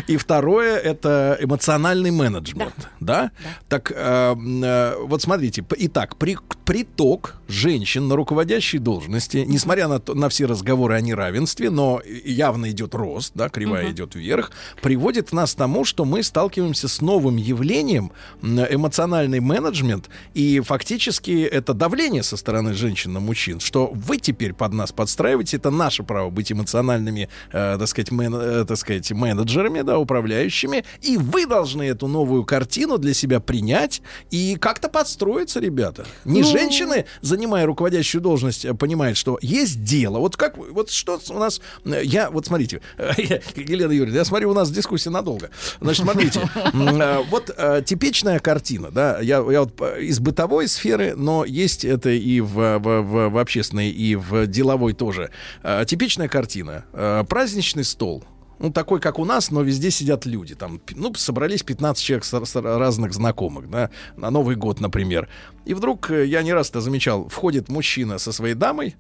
И 0.08 0.17
второе 0.17 0.78
это 0.78 1.38
эмоциональный 1.41 2.12
менеджмент, 2.12 2.89
да? 3.00 3.32
Так, 3.67 3.91
э, 3.93 3.95
м, 4.32 4.63
э, 4.63 4.95
вот 5.04 5.21
смотрите, 5.21 5.63
итак, 5.78 6.15
при- 6.17 6.38
приток 6.65 7.36
женщин 7.47 8.08
на 8.08 8.15
руководящей 8.28 8.80
должности, 8.80 9.46
несмотря 9.48 9.88
на, 9.88 10.00
то- 10.02 10.13
на 10.13 10.28
все 10.28 10.46
разговоры 10.48 10.96
о 10.96 11.02
неравенстве, 11.02 11.70
но 11.70 12.02
явно 12.26 12.70
идет 12.72 12.94
рост, 12.94 13.32
да, 13.36 13.48
кривая 13.48 13.84
Мгм. 13.86 13.94
идет 13.94 14.16
вверх, 14.16 14.52
приводит 14.82 15.32
нас 15.32 15.54
к 15.54 15.58
тому, 15.58 15.86
что 15.86 16.04
мы 16.04 16.24
сталкиваемся 16.24 16.90
с 16.90 17.00
новым 17.00 17.38
явлением 17.38 18.12
эмоциональный 18.44 19.40
менеджмент, 19.40 20.10
и 20.34 20.60
фактически 20.60 21.44
это 21.44 21.74
давление 21.74 22.22
со 22.22 22.36
стороны 22.36 22.74
женщин 22.74 23.13
на 23.13 23.22
мужчин, 23.22 23.62
что 23.62 23.88
вы 23.94 24.18
теперь 24.18 24.54
под 24.54 24.74
нас 24.74 24.92
подстраиваете, 24.92 25.56
это 25.56 25.72
наше 25.72 26.04
право 26.04 26.30
быть 26.30 26.52
эмоциональными, 26.52 27.30
э, 27.54 27.78
так 27.80 27.88
сказать, 27.88 28.12
мен- 28.12 28.36
э, 28.36 28.66
так 28.66 28.78
сказать, 28.78 29.10
менеджерами, 29.12 29.84
да, 29.84 29.98
управляющими, 30.00 30.84
и 31.02 31.16
вы 31.16 31.46
должны 31.46 31.84
эту 31.84 32.08
новую 32.08 32.44
картину 32.44 32.98
для 32.98 33.13
себя 33.13 33.40
принять 33.40 34.02
и 34.32 34.58
как-то 34.60 34.90
подстроиться, 34.90 35.62
ребята. 35.62 36.06
Не 36.26 36.42
Ну- 36.42 36.48
женщины, 36.52 37.06
занимая 37.22 37.66
руководящую 37.66 38.17
должность, 38.20 38.66
э, 38.66 38.74
понимают, 38.74 39.18
что 39.18 39.38
есть 39.42 39.84
дело. 39.84 40.20
Вот 40.20 40.38
как, 40.38 40.58
вот 40.58 40.90
что 40.90 41.20
у 41.30 41.40
нас, 41.40 41.62
э, 41.86 42.02
я, 42.04 42.30
вот 42.30 42.46
смотрите, 42.46 42.82
Елена 43.56 43.92
Юрьевна, 43.92 44.20
я 44.20 44.26
смотрю, 44.26 44.52
у 44.52 44.54
нас 44.54 44.72
дискуссия 44.72 45.10
надолго. 45.10 45.50
Значит, 45.82 46.04
смотрите, 46.04 46.50
э, 46.56 47.24
вот 47.30 47.56
типичная 47.86 48.40
картина, 48.40 48.92
да, 48.92 49.20
я, 49.20 49.38
я 49.50 49.62
вот 49.62 49.82
из 50.00 50.20
бытовой 50.20 50.68
сферы, 50.68 51.16
но 51.16 51.46
есть 51.46 51.86
это 51.86 52.10
и 52.10 52.42
в, 52.42 52.54
в, 52.80 52.80
в- 52.80 53.30
в 53.30 53.38
общественной, 53.38 53.90
и 53.90 54.16
в 54.16 54.48
деловой 54.48 54.94
тоже. 54.94 55.32
Типичная 55.86 56.28
картина. 56.28 56.86
Праздничный 57.30 57.84
стол. 57.84 58.24
Ну, 58.60 58.72
такой, 58.72 59.00
как 59.00 59.20
у 59.20 59.26
нас, 59.26 59.52
но 59.52 59.62
везде 59.62 59.91
сидят 59.91 60.26
люди. 60.26 60.56
Там, 60.56 60.82
ну, 60.96 61.13
собрались 61.13 61.63
15 61.63 62.04
человек 62.04 62.26
с, 62.26 62.46
с 62.46 62.56
разных 62.56 63.13
знакомых, 63.13 63.70
да, 63.70 63.91
на 64.15 64.30
Новый 64.32 64.56
год, 64.56 64.80
например. 64.80 65.30
И 65.65 65.74
вдруг, 65.74 66.10
э, 66.10 66.26
я 66.26 66.41
не 66.41 66.54
раз 66.54 66.70
это 66.70 66.82
замечал, 66.82 67.28
входит 67.28 67.70
мужчина 67.70 68.17
со 68.17 68.32
своей 68.32 68.56
дамой, 68.56 68.96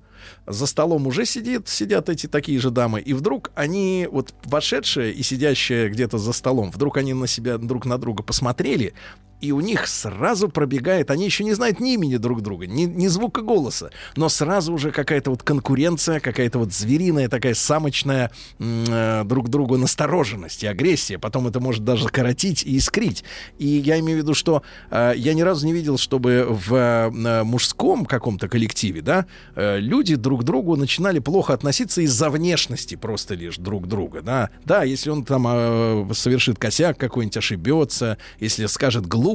за 0.45 0.67
столом 0.67 1.07
уже 1.07 1.25
сидит, 1.25 1.67
сидят 1.67 2.09
эти 2.09 2.27
такие 2.27 2.59
же 2.59 2.71
дамы, 2.71 2.99
и 2.99 3.13
вдруг 3.13 3.51
они, 3.55 4.07
вот 4.11 4.33
вошедшие 4.45 5.13
и 5.13 5.23
сидящие 5.23 5.89
где-то 5.89 6.17
за 6.17 6.33
столом, 6.33 6.71
вдруг 6.71 6.97
они 6.97 7.13
на 7.13 7.27
себя 7.27 7.57
друг 7.57 7.85
на 7.85 7.97
друга 7.97 8.23
посмотрели, 8.23 8.93
и 9.41 9.51
у 9.51 9.59
них 9.59 9.87
сразу 9.87 10.49
пробегает, 10.49 11.11
они 11.11 11.25
еще 11.25 11.43
не 11.43 11.53
знают 11.53 11.79
ни 11.79 11.93
имени 11.93 12.17
друг 12.17 12.41
друга, 12.41 12.65
ни, 12.65 12.83
ни 12.83 13.07
звука 13.07 13.41
голоса, 13.41 13.91
но 14.15 14.29
сразу 14.29 14.73
уже 14.73 14.91
какая-то 14.91 15.29
вот 15.29 15.43
конкуренция, 15.43 16.19
какая-то 16.19 16.59
вот 16.59 16.73
звериная 16.73 17.29
такая 17.29 17.53
самочная 17.53 18.31
э, 18.59 19.23
друг 19.25 19.49
другу 19.49 19.77
настороженность 19.77 20.63
и 20.63 20.67
агрессия. 20.67 21.19
Потом 21.19 21.47
это 21.47 21.59
может 21.59 21.83
даже 21.83 22.07
коротить 22.07 22.63
и 22.63 22.77
искрить. 22.77 23.23
И 23.59 23.67
я 23.67 23.99
имею 23.99 24.19
в 24.19 24.21
виду, 24.23 24.33
что 24.33 24.63
э, 24.89 25.13
я 25.15 25.33
ни 25.33 25.41
разу 25.41 25.67
не 25.67 25.73
видел, 25.73 25.97
чтобы 25.97 26.47
в 26.49 26.73
э, 26.73 27.43
мужском 27.43 28.05
каком-то 28.05 28.47
коллективе, 28.47 29.01
да, 29.01 29.25
э, 29.55 29.79
люди 29.79 30.15
друг 30.15 30.43
другу 30.43 30.75
начинали 30.75 31.19
плохо 31.19 31.53
относиться 31.53 32.01
из-за 32.01 32.29
внешности 32.29 32.95
просто 32.95 33.35
лишь 33.35 33.57
друг 33.57 33.87
друга, 33.87 34.21
да. 34.21 34.49
Да, 34.65 34.83
если 34.83 35.11
он 35.11 35.23
там 35.23 35.45
э, 35.47 36.05
совершит 36.13 36.57
косяк 36.57 36.97
какой-нибудь, 36.97 37.37
ошибется, 37.37 38.17
если 38.39 38.65
скажет 38.65 39.05
глупость, 39.05 39.26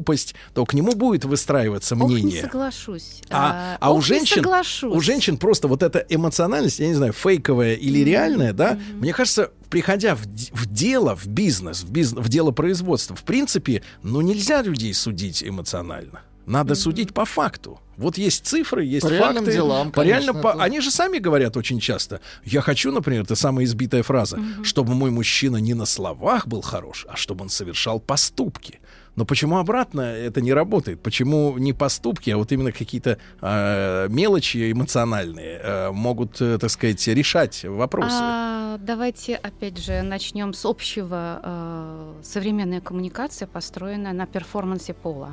то 0.55 0.65
к 0.65 0.73
нему 0.73 0.93
будет 0.95 1.25
выстраиваться 1.25 1.95
Ох, 1.95 2.09
не 2.09 2.15
мнение. 2.23 2.41
соглашусь. 2.43 3.21
А, 3.29 3.75
Э, 3.75 3.79
а 3.81 3.93
у 3.93 4.01
женщин, 4.01 4.37
соглашусь. 4.37 4.95
у 4.97 5.01
женщин 5.01 5.37
просто 5.37 5.69
вот 5.69 5.83
эта 5.83 5.99
эмоциональность, 6.09 6.79
я 6.79 6.87
не 6.89 6.95
знаю, 6.95 7.13
фейковая 7.13 7.75
или 7.75 7.99
реальная, 8.05 8.53
да, 8.53 8.79
мне 8.95 9.13
кажется, 9.13 9.51
приходя 9.69 10.15
в, 10.15 10.21
в 10.25 10.67
дело, 10.67 11.17
в 11.17 11.27
бизнес, 11.27 11.83
в, 11.83 11.91
биз- 11.91 12.19
в 12.21 12.29
дело 12.29 12.51
производства, 12.53 13.17
в 13.17 13.23
принципе, 13.25 13.83
ну 14.03 14.21
нельзя 14.21 14.63
людей 14.63 14.95
судить 14.95 15.43
эмоционально. 15.43 16.21
Надо 16.47 16.75
судить 16.75 17.15
по 17.15 17.25
факту. 17.25 17.79
Вот 17.97 18.19
есть 18.19 18.47
цифры, 18.47 18.85
есть 18.85 19.07
По 19.07 19.11
реальным 19.13 19.45
факты. 19.45 19.53
делам, 19.53 19.91
по 19.93 20.01
конечно, 20.03 20.33
по- 20.35 20.49
это- 20.49 20.63
Они 20.63 20.81
же 20.81 20.91
сами 20.91 21.19
говорят 21.19 21.57
очень 21.57 21.79
часто. 21.79 22.21
Я 22.45 22.61
хочу, 22.63 22.91
например, 22.91 23.23
это 23.23 23.37
самая 23.37 23.65
избитая 23.65 24.03
фраза, 24.03 24.39
чтобы 24.65 24.95
мой 24.95 25.11
мужчина 25.11 25.59
не 25.59 25.75
на 25.75 25.87
словах 25.87 26.47
был 26.49 26.63
хорош, 26.63 27.07
а 27.09 27.17
чтобы 27.17 27.43
он 27.43 27.49
совершал 27.51 28.01
поступки. 28.01 28.81
Но 29.15 29.27
почему 29.27 29.59
обратно 29.59 30.01
это 30.01 30.41
не 30.41 30.55
работает? 30.55 31.03
Почему 31.03 31.59
не 31.59 31.75
поступки, 31.75 32.31
а 32.31 32.39
вот 32.39 32.51
именно 32.51 32.73
какие-то 32.73 33.19
э, 33.43 34.07
мелочи 34.09 34.73
эмоциональные 34.73 35.61
э, 35.63 35.91
могут, 35.93 36.41
э, 36.41 36.57
так 36.59 36.71
сказать, 36.71 37.07
решать 37.09 37.63
вопросы? 37.65 38.17
А, 38.19 38.79
давайте 38.79 39.37
опять 39.37 39.77
же 39.79 40.01
начнем 40.01 40.55
с 40.55 40.65
общего. 40.65 41.41
э, 41.45 42.13
современная 42.25 42.81
коммуникация 42.81 43.47
построена 43.47 44.15
на 44.15 44.27
перформансе 44.27 44.95
пола. 44.95 45.33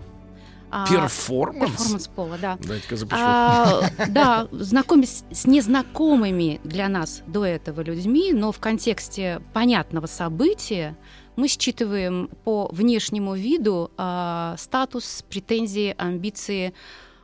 А, 0.71 0.87
Перформанс? 0.87 1.71
Перформанс 1.71 2.07
пола, 2.07 2.37
да. 2.41 2.57
Дайте-ка 2.61 2.95
запишу. 2.95 3.21
А, 3.21 3.81
да, 4.09 4.47
знакомясь 4.51 5.23
с 5.31 5.45
незнакомыми 5.45 6.59
для 6.63 6.87
нас 6.89 7.23
до 7.27 7.45
этого 7.45 7.81
людьми, 7.81 8.33
но 8.33 8.51
в 8.51 8.59
контексте 8.59 9.41
понятного 9.53 10.05
события 10.05 10.97
мы 11.35 11.47
считываем 11.47 12.29
по 12.43 12.67
внешнему 12.71 13.35
виду 13.35 13.91
а, 13.97 14.55
статус, 14.57 15.23
претензии, 15.29 15.95
амбиции, 15.97 16.73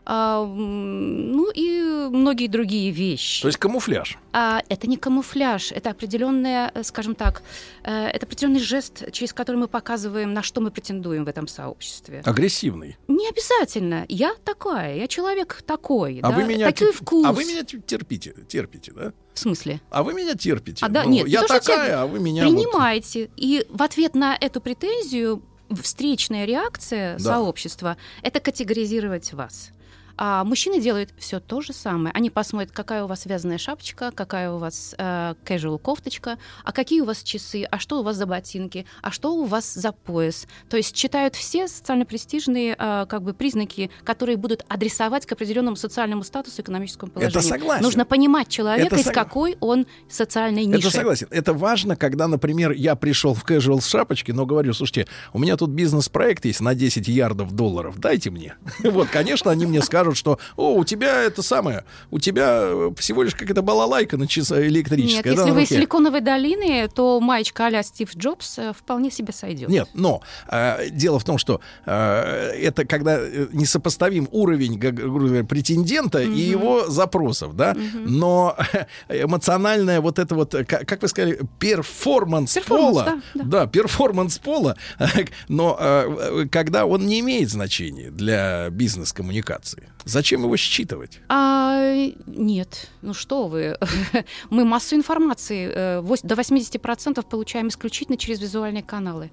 а, 0.06 0.46
ну 0.46 1.50
и 1.52 1.82
многие 2.12 2.48
другие 2.48 2.92
вещи. 2.92 3.42
То 3.42 3.48
есть 3.48 3.58
камуфляж. 3.58 4.18
А, 4.32 4.62
это 4.70 4.88
не 4.88 4.98
камуфляж, 4.98 5.72
это 5.72 5.90
определенная, 5.90 6.72
э, 6.74 6.84
скажем 6.84 7.16
так, 7.16 7.42
э, 7.84 7.92
это 8.08 8.26
определенный 8.26 8.60
жест, 8.60 9.12
через 9.12 9.34
который 9.34 9.56
мы 9.58 9.68
показываем, 9.68 10.34
на 10.34 10.44
что 10.44 10.62
мы 10.62 10.70
претендуем 10.72 11.26
в 11.26 11.28
этом 11.28 11.48
сообществе. 11.48 12.22
Агрессивный. 12.26 12.98
Не 13.08 13.28
обязательно. 13.30 14.06
Я 14.08 14.36
такая, 14.44 14.96
я 14.98 15.08
человек 15.08 15.64
такой. 15.66 16.20
А 16.22 16.30
да, 16.30 16.36
вы 16.36 16.44
меня 16.44 16.72
такой 16.72 16.90
теп- 16.92 16.96
вкус. 16.98 17.26
А 17.26 17.34
вы 17.34 17.46
меня 17.46 17.64
те- 17.64 17.80
терпите, 17.80 18.36
терпите, 18.48 18.92
да? 18.94 19.14
В 19.34 19.40
смысле? 19.40 19.82
А 19.90 20.04
вы 20.04 20.14
меня 20.14 20.36
терпите. 20.36 20.86
А, 20.86 20.90
да, 20.90 21.04
Ну, 21.04 21.10
нет, 21.10 21.26
не 21.26 21.32
я 21.34 21.42
то, 21.42 21.48
такая, 21.48 22.02
а 22.04 22.06
вы 22.06 22.20
меня 22.20 22.46
вот- 22.48 22.52
Принимайте. 22.56 23.30
И 23.36 23.66
в 23.70 23.82
ответ 23.82 24.16
на 24.16 24.38
эту 24.40 24.62
претензию 24.62 25.42
встречная 25.82 26.46
реакция 26.46 27.18
Да. 27.18 27.24
сообщества— 27.24 27.98
это 28.22 28.40
категоризировать 28.40 29.34
вас. 29.34 29.72
А 30.18 30.44
мужчины 30.44 30.80
делают 30.80 31.10
все 31.18 31.40
то 31.40 31.62
же 31.62 31.74
самое. 31.74 32.14
Они 32.14 32.30
посмотрят, 32.30 32.72
какая 32.72 33.04
у 33.04 33.08
вас 33.08 33.26
вязаная 33.26 33.58
шапочка, 33.58 34.12
какая 34.14 34.52
у 34.52 34.58
вас 34.58 34.96
э, 34.98 35.36
casual 35.46 35.78
кофточка, 35.78 36.38
а 36.64 36.72
какие 36.72 37.02
у 37.02 37.06
вас 37.06 37.22
часы, 37.24 37.64
а 37.70 37.80
что 37.80 38.00
у 38.00 38.04
вас 38.04 38.16
за 38.16 38.26
ботинки, 38.26 38.86
а 39.02 39.12
что 39.12 39.36
у 39.36 39.46
вас 39.46 39.74
за 39.74 39.92
пояс. 39.92 40.48
То 40.70 40.78
есть 40.78 40.96
читают 40.96 41.36
все 41.36 41.68
социально 41.68 42.06
престижные 42.06 42.76
э, 42.78 43.06
как 43.10 43.24
бы 43.24 43.34
признаки, 43.34 43.90
которые 44.04 44.38
будут 44.38 44.64
адресовать 44.68 45.26
к 45.26 45.32
определенному 45.34 45.76
социальному 45.76 46.24
статусу, 46.24 46.62
экономическому 46.62 47.12
положению. 47.12 47.40
Это 47.40 47.48
согласен. 47.48 47.84
Нужно 47.84 48.06
понимать 48.06 48.48
человека, 48.48 48.96
Это 48.96 49.02
из 49.02 49.08
сог- 49.08 49.14
какой 49.14 49.58
он 49.60 49.86
социальной 50.10 50.66
ниши. 50.66 50.80
Это 50.88 50.92
согласен. 50.92 51.28
Это 51.30 51.54
важно, 51.54 51.96
когда, 51.96 52.28
например, 52.28 52.72
я 52.72 52.96
пришел 52.96 53.34
в 53.34 53.44
casual 53.44 53.82
с 53.82 53.88
шапочки, 53.88 54.32
но 54.32 54.46
говорю, 54.46 54.74
слушайте, 54.74 55.08
у 55.34 55.40
меня 55.40 55.58
тут 55.58 55.72
бизнес-проект 55.72 56.46
есть 56.46 56.62
на 56.62 56.76
10 56.76 57.08
ярдов 57.08 57.52
долларов, 57.54 58.00
дайте 58.00 58.30
мне. 58.30 58.56
Вот, 58.96 59.10
конечно, 59.10 59.52
они 59.52 59.66
мне 59.66 59.82
скажут, 59.82 60.05
что, 60.14 60.40
о, 60.56 60.76
у 60.76 60.84
тебя 60.84 61.24
это 61.24 61.42
самое, 61.42 61.86
у 62.12 62.20
тебя 62.20 62.60
э, 62.64 62.92
всего 62.98 63.24
лишь 63.24 63.34
какая-то 63.34 63.62
балалайка 63.62 64.18
на 64.18 64.28
часа 64.28 64.58
Нет, 64.58 64.68
электрическая. 64.68 65.24
да, 65.24 65.42
если 65.42 65.52
вы 65.52 65.64
из. 65.64 65.70
Силиконовой 65.70 66.22
долины, 66.22 66.88
то 66.94 67.20
маечка 67.20 67.68
а 67.68 67.84
Стив 67.84 68.16
Джобс 68.16 68.60
э, 68.60 68.74
вполне 68.78 69.10
себе 69.10 69.34
сойдет. 69.34 69.70
Нет, 69.70 69.90
но 69.94 70.22
э, 70.50 70.90
дело 70.92 71.20
в 71.20 71.24
том, 71.24 71.38
что 71.38 71.62
э, 71.86 71.92
это 71.92 72.86
когда 72.86 73.18
э, 73.20 73.48
несопоставим 73.52 74.28
уровень, 74.32 74.78
говоря, 74.78 75.44
претендента 75.44 76.22
и 76.22 76.40
его 76.40 76.88
запросов, 76.88 77.56
да, 77.56 77.76
но 77.94 78.56
эмоциональная 79.10 80.02
вот 80.02 80.20
это 80.20 80.36
вот, 80.36 80.56
как, 80.68 80.88
как 80.88 81.02
вы 81.02 81.08
сказали, 81.08 81.40
перформанс, 81.60 82.54
Перформанс, 82.54 82.94
пола, 82.94 83.22
да, 83.34 83.44
да. 83.44 83.68
перформанс 83.68 84.38
пола, 84.38 84.78
но 85.48 85.78
э, 85.80 86.46
когда 86.52 86.86
он 86.86 87.06
не 87.06 87.20
имеет 87.22 87.50
значения 87.50 88.12
для 88.12 88.70
бизнес-коммуникации, 88.70 89.90
зачем 90.04 90.44
его 90.44 90.58
считывать? 90.58 91.20
А, 91.30 91.94
нет, 92.26 92.90
ну 93.02 93.14
что 93.14 93.48
вы. 93.48 93.78
Мы 94.50 94.66
массу 94.66 94.96
информации 94.96 95.72
э, 95.74 96.02
до 96.02 96.36
80% 96.36 97.26
получаем 97.28 97.70
исключительно 97.70 98.18
через 98.18 98.42
визуальные 98.42 98.84
каналы. 98.84 99.32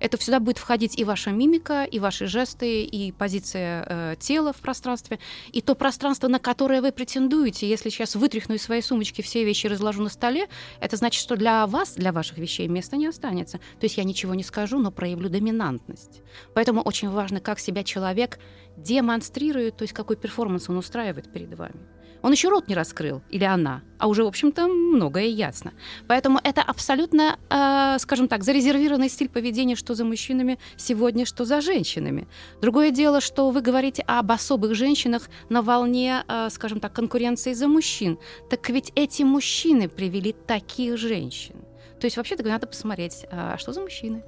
Это 0.00 0.16
всегда 0.16 0.40
будет 0.40 0.58
входить 0.58 0.98
и 0.98 1.04
ваша 1.04 1.30
мимика, 1.30 1.84
и 1.84 1.98
ваши 1.98 2.26
жесты, 2.26 2.82
и 2.82 3.12
позиция 3.12 3.86
э, 3.88 4.16
тела 4.18 4.52
в 4.52 4.56
пространстве, 4.56 5.18
и 5.52 5.60
то 5.60 5.74
пространство, 5.74 6.28
на 6.28 6.38
которое 6.38 6.80
вы 6.80 6.92
претендуете. 6.92 7.68
Если 7.68 7.90
сейчас 7.90 8.14
вытряхну 8.14 8.56
из 8.56 8.62
своей 8.62 8.82
сумочки 8.82 9.22
все 9.22 9.44
вещи 9.44 9.66
и 9.66 9.68
разложу 9.68 10.02
на 10.02 10.08
столе, 10.08 10.48
это 10.80 10.96
значит, 10.96 11.20
что 11.20 11.36
для 11.36 11.66
вас, 11.66 11.94
для 11.94 12.12
ваших 12.12 12.38
вещей 12.38 12.68
места 12.68 12.96
не 12.96 13.06
останется. 13.06 13.58
То 13.58 13.84
есть 13.84 13.96
я 13.96 14.04
ничего 14.04 14.34
не 14.34 14.42
скажу, 14.42 14.78
но 14.78 14.90
проявлю 14.90 15.28
доминантность. 15.28 16.22
Поэтому 16.54 16.80
очень 16.82 17.10
важно, 17.10 17.40
как 17.40 17.58
себя 17.58 17.84
человек 17.84 18.38
демонстрирует, 18.76 19.76
то 19.76 19.82
есть 19.82 19.94
какой 19.94 20.16
перформанс 20.16 20.68
он 20.68 20.76
устраивает 20.76 21.32
перед 21.32 21.56
вами. 21.56 21.93
Он 22.24 22.32
еще 22.32 22.48
рот 22.48 22.68
не 22.68 22.74
раскрыл, 22.74 23.20
или 23.28 23.44
она, 23.44 23.82
а 23.98 24.08
уже, 24.08 24.24
в 24.24 24.26
общем-то, 24.26 24.66
многое 24.66 25.26
ясно. 25.26 25.74
Поэтому 26.08 26.40
это 26.42 26.62
абсолютно, 26.62 27.38
э, 27.50 27.98
скажем 27.98 28.28
так, 28.28 28.44
зарезервированный 28.44 29.10
стиль 29.10 29.28
поведения, 29.28 29.76
что 29.76 29.94
за 29.94 30.06
мужчинами 30.06 30.58
сегодня, 30.78 31.26
что 31.26 31.44
за 31.44 31.60
женщинами. 31.60 32.26
Другое 32.62 32.92
дело, 32.92 33.20
что 33.20 33.50
вы 33.50 33.60
говорите 33.60 34.02
об 34.06 34.32
особых 34.32 34.74
женщинах 34.74 35.28
на 35.50 35.60
волне, 35.60 36.24
э, 36.26 36.48
скажем 36.50 36.80
так, 36.80 36.94
конкуренции 36.94 37.52
за 37.52 37.68
мужчин. 37.68 38.18
Так 38.48 38.70
ведь 38.70 38.90
эти 38.94 39.22
мужчины 39.22 39.90
привели 39.90 40.32
таких 40.32 40.96
женщин. 40.96 41.56
То 42.00 42.06
есть, 42.06 42.16
вообще-то, 42.16 42.42
надо 42.42 42.66
посмотреть, 42.66 43.26
а 43.30 43.58
что 43.58 43.74
за 43.74 43.82
мужчины. 43.82 44.24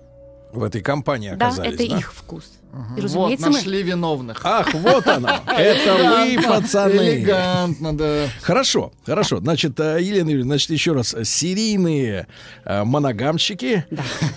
В 0.53 0.63
этой 0.63 0.83
компании 0.83 1.35
Да, 1.35 1.47
оказались, 1.47 1.81
это 1.81 1.89
да? 1.89 1.99
их 1.99 2.13
вкус. 2.13 2.59
И, 2.77 3.01
Вот, 3.01 3.05
разумеется, 3.05 3.47
мы... 3.47 3.53
нашли 3.55 3.83
виновных. 3.83 4.41
Ах, 4.45 4.73
вот 4.75 5.07
оно. 5.07 5.29
Это 5.57 5.95
вы, 5.97 6.43
пацаны. 6.43 6.93
Элегантно, 6.93 7.97
да. 7.97 8.27
Хорошо, 8.43 8.93
хорошо. 9.05 9.39
Значит, 9.39 9.79
э, 9.81 9.99
Елена 10.01 10.29
Юрьевна, 10.31 10.51
значит, 10.55 10.71
еще 10.71 10.93
раз. 10.93 11.15
Серийные 11.25 12.27
э, 12.65 12.85
моногамщики, 12.85 13.85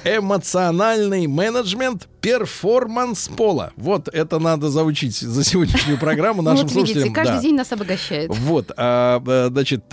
эмоциональный 0.06 1.28
менеджмент, 1.28 2.08
перформанс 2.22 3.30
пола. 3.30 3.72
Вот 3.78 4.10
это 4.10 4.40
надо 4.40 4.70
заучить 4.70 5.18
за 5.18 5.44
сегодняшнюю 5.44 5.98
программу 5.98 6.42
Ну, 6.42 6.52
нашим 6.52 6.68
вот 6.68 6.76
видите, 6.76 6.94
слушателям. 7.02 7.14
каждый 7.14 7.36
Да. 7.36 7.42
день 7.42 7.56
нас 7.56 7.72
обогащает. 7.72 8.30
Вот, 8.30 8.72
а, 8.78 9.22
э, 9.26 9.50
значит, 9.52 9.86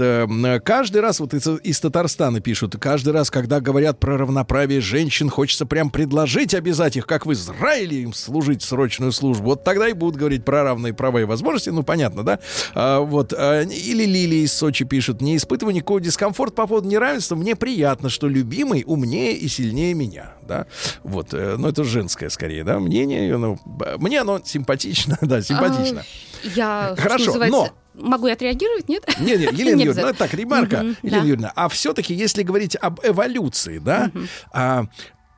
каждый 0.65 1.01
раз, 1.01 1.21
вот 1.21 1.35
из, 1.35 1.47
из 1.47 1.81
Татарстана 1.81 2.41
пишут, 2.41 2.77
каждый 2.79 3.13
раз, 3.13 3.31
когда 3.31 3.61
говорят 3.61 4.01
про 4.01 4.17
равноправие 4.19 4.81
женщин, 4.81 5.31
хочется 5.31 5.67
прям 5.67 5.91
предложить 5.91 6.55
обязать 6.55 6.97
их, 6.97 7.07
как 7.07 7.27
в 7.27 7.33
Израиле, 7.33 8.03
им 8.03 8.13
служить 8.37 8.63
срочную 8.63 9.13
службу. 9.13 9.47
Вот 9.47 9.65
тогда 9.65 9.89
и 9.89 9.95
будут 9.95 10.17
говорить 10.17 10.45
про 10.45 10.63
равные 10.63 10.93
права 10.93 11.23
и 11.23 11.25
возможности, 11.25 11.71
ну, 11.71 11.83
понятно, 11.83 12.23
да? 12.23 12.39
А, 12.75 13.01
вот, 13.01 13.33
а, 13.33 13.63
или 13.63 14.05
Лилия 14.05 14.45
из 14.45 14.53
Сочи 14.53 14.85
пишет, 14.85 15.23
не 15.23 15.39
испытываю 15.39 15.75
никакого 15.75 16.03
дискомфорта 16.03 16.55
по 16.55 16.67
поводу 16.67 16.89
неравенства, 16.89 17.35
мне 17.35 17.57
приятно, 17.57 18.11
что 18.11 18.29
любимый 18.29 18.85
умнее 18.87 19.33
и 19.33 19.49
сильнее 19.49 19.95
меня, 19.95 20.35
да? 20.47 20.67
Вот, 21.03 21.33
э, 21.33 21.57
ну, 21.57 21.69
это 21.69 21.83
женское, 21.83 22.29
скорее, 22.29 22.63
да, 22.63 22.79
мнение, 22.79 23.39
ну, 23.39 23.59
мне 23.97 24.21
оно 24.21 24.41
симпатично, 24.45 25.17
да, 25.23 25.41
симпатично. 25.41 26.03
А, 26.03 26.49
Я, 26.55 26.95
Хорошо, 26.99 27.27
называется, 27.27 27.73
могу 27.95 28.27
я 28.27 28.35
отреагировать, 28.35 28.91
нет? 28.91 29.03
Не, 29.19 29.37
не, 29.37 29.45
Елена 29.53 29.81
Юрьевна, 29.81 30.09
ну 30.09 30.13
так, 30.13 30.35
ремарка, 30.35 30.83
Мгм, 30.83 30.97
Елена 31.03 31.21
да. 31.23 31.27
Юрьевна, 31.27 31.53
а 31.57 31.69
все-таки, 31.71 32.13
если 32.13 32.43
говорить 32.43 32.77
об 32.79 33.01
эволюции, 33.03 33.79
да, 33.79 34.11
а, 34.53 34.85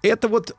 это 0.03 0.29
вот 0.29 0.57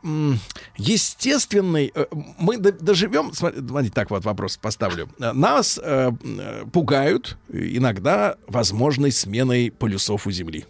естественный... 0.77 1.91
э, 1.93 2.05
Мы 2.37 2.57
доживем... 2.57 3.33
Смотри, 3.33 3.59
смотрите, 3.67 3.93
так 3.93 4.09
вот 4.09 4.25
вопрос 4.25 4.57
поставлю. 4.57 5.09
Нас 5.17 5.79
э, 5.81 6.11
э, 6.23 6.65
пугают 6.71 7.37
иногда 7.51 8.35
возможной 8.47 9.11
сменой 9.11 9.71
полюсов 9.71 10.27
у 10.27 10.31
Земли. 10.31 10.65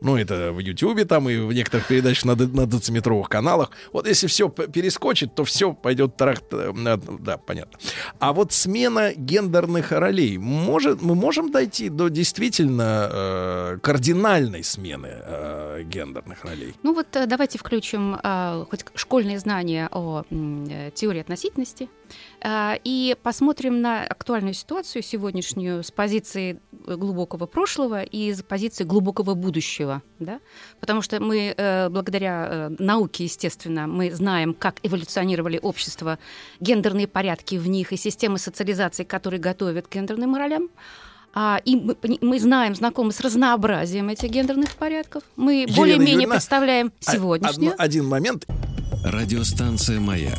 Ну, 0.00 0.16
это 0.16 0.52
в 0.52 0.58
Ютьюбе 0.58 1.04
там 1.04 1.28
и 1.28 1.36
в 1.36 1.52
некоторых 1.52 1.86
передачах 1.86 2.24
на, 2.24 2.34
на 2.34 2.66
дециметровых 2.66 3.28
каналах. 3.28 3.70
Вот 3.92 4.06
если 4.06 4.26
все 4.26 4.48
перескочит, 4.48 5.34
то 5.34 5.44
все 5.44 5.72
пойдет 5.72 6.16
тарах... 6.16 6.40
э, 6.52 6.72
Да, 7.20 7.36
понятно. 7.36 7.78
А 8.18 8.32
вот 8.32 8.52
смена 8.52 9.12
гендерных 9.14 9.92
ролей. 9.92 10.38
Может, 10.38 11.02
мы 11.02 11.14
можем 11.14 11.50
дойти 11.50 11.88
до 11.88 12.08
действительно 12.08 13.08
э, 13.12 13.78
кардинальной 13.82 14.64
смены 14.64 15.08
э, 15.10 15.82
гендерных 15.84 16.44
ролей? 16.44 16.74
Ну 16.82 16.94
вот 16.94 17.14
э, 17.16 17.26
давайте 17.26 17.58
включим 17.58 18.16
а, 18.22 18.66
хоть 18.70 18.84
школьные 18.94 19.38
знания 19.38 19.88
о 19.92 20.24
э, 20.30 20.90
теории 20.94 21.20
относительности 21.20 21.88
и 22.42 23.16
посмотрим 23.22 23.80
на 23.80 24.04
актуальную 24.04 24.54
ситуацию 24.54 25.02
сегодняшнюю 25.02 25.82
с 25.82 25.90
позиции 25.90 26.60
э, 26.86 26.96
глубокого 26.96 27.46
прошлого 27.46 28.02
и 28.02 28.32
с 28.32 28.42
позиции 28.42 28.84
глубокого 28.84 29.34
будущего, 29.34 30.02
да? 30.18 30.40
Потому 30.80 31.02
что 31.02 31.20
мы 31.20 31.54
э, 31.56 31.88
благодаря 31.90 32.48
э, 32.50 32.76
науке, 32.78 33.24
естественно, 33.24 33.86
мы 33.86 34.10
знаем, 34.12 34.54
как 34.54 34.76
эволюционировали 34.82 35.58
общества, 35.60 36.18
гендерные 36.60 37.06
порядки 37.06 37.56
в 37.56 37.68
них 37.68 37.92
и 37.92 37.96
системы 37.96 38.38
социализации, 38.38 39.04
которые 39.04 39.40
готовят 39.40 39.88
к 39.88 39.94
гендерным 39.94 40.34
ролям. 40.34 40.70
А, 41.32 41.60
и 41.64 41.76
мы, 41.76 41.96
мы 42.20 42.40
знаем, 42.40 42.74
знакомы 42.74 43.12
с 43.12 43.20
разнообразием 43.20 44.08
этих 44.08 44.30
гендерных 44.30 44.74
порядков. 44.76 45.22
Мы 45.36 45.66
более-менее 45.76 46.26
представляем 46.26 46.92
А- 47.04 47.12
сегодняшнюю. 47.12 47.74
один 47.78 48.06
момент. 48.06 48.46
Радиостанция 49.04 50.00
«Маяк» 50.00 50.38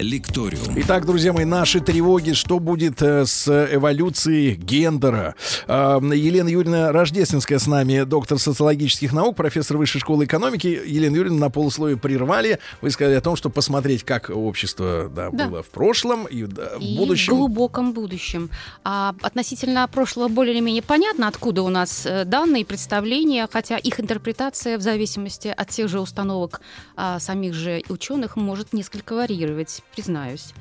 «Лекториум». 0.00 0.74
Итак, 0.76 1.04
друзья 1.04 1.32
мои, 1.32 1.44
наши 1.44 1.80
тревоги, 1.80 2.32
что 2.32 2.58
будет 2.58 3.02
э, 3.02 3.26
с 3.26 3.48
эволюцией 3.48 4.54
гендера. 4.54 5.34
Э, 5.66 6.00
Елена 6.02 6.48
Юрьевна 6.48 6.92
Рождественская 6.92 7.58
с 7.58 7.66
нами, 7.66 8.04
доктор 8.04 8.38
социологических 8.38 9.12
наук, 9.12 9.36
профессор 9.36 9.76
высшей 9.76 10.00
школы 10.00 10.24
экономики. 10.24 10.66
Елена 10.86 11.16
Юрьевна 11.16 11.38
на 11.38 11.50
полусловие 11.50 11.98
прервали. 11.98 12.58
Вы 12.80 12.90
сказали 12.90 13.14
о 13.14 13.20
том, 13.20 13.36
что 13.36 13.50
посмотреть, 13.50 14.04
как 14.04 14.30
общество 14.30 15.10
да, 15.14 15.30
Да. 15.30 15.48
было 15.48 15.62
в 15.62 15.68
прошлом 15.68 16.26
и 16.26 16.44
да, 16.44 16.78
в 16.78 16.80
и 16.80 16.96
будущем. 16.96 17.34
в 17.34 17.36
глубоком 17.36 17.92
будущем. 17.92 18.50
А 18.84 19.14
относительно 19.22 19.86
прошлого 19.88 20.28
более 20.28 20.54
или 20.54 20.60
менее 20.60 20.82
понятно, 20.82 21.28
откуда 21.28 21.62
у 21.62 21.68
нас 21.68 22.06
э, 22.06 22.24
данные, 22.24 22.64
представления, 22.64 23.48
хотя 23.52 23.76
их 23.76 24.00
интерпретация 24.00 24.78
в 24.78 24.82
зависимости 24.82 25.48
от 25.48 25.68
тех 25.68 25.88
же 25.88 26.00
установок 26.00 26.60
а, 26.96 27.18
самих 27.18 27.54
же 27.54 27.82
ученых 27.88 28.36
может 28.36 28.72
несколько 28.72 29.14
варьировать, 29.14 29.82
признаюсь. 29.94 30.52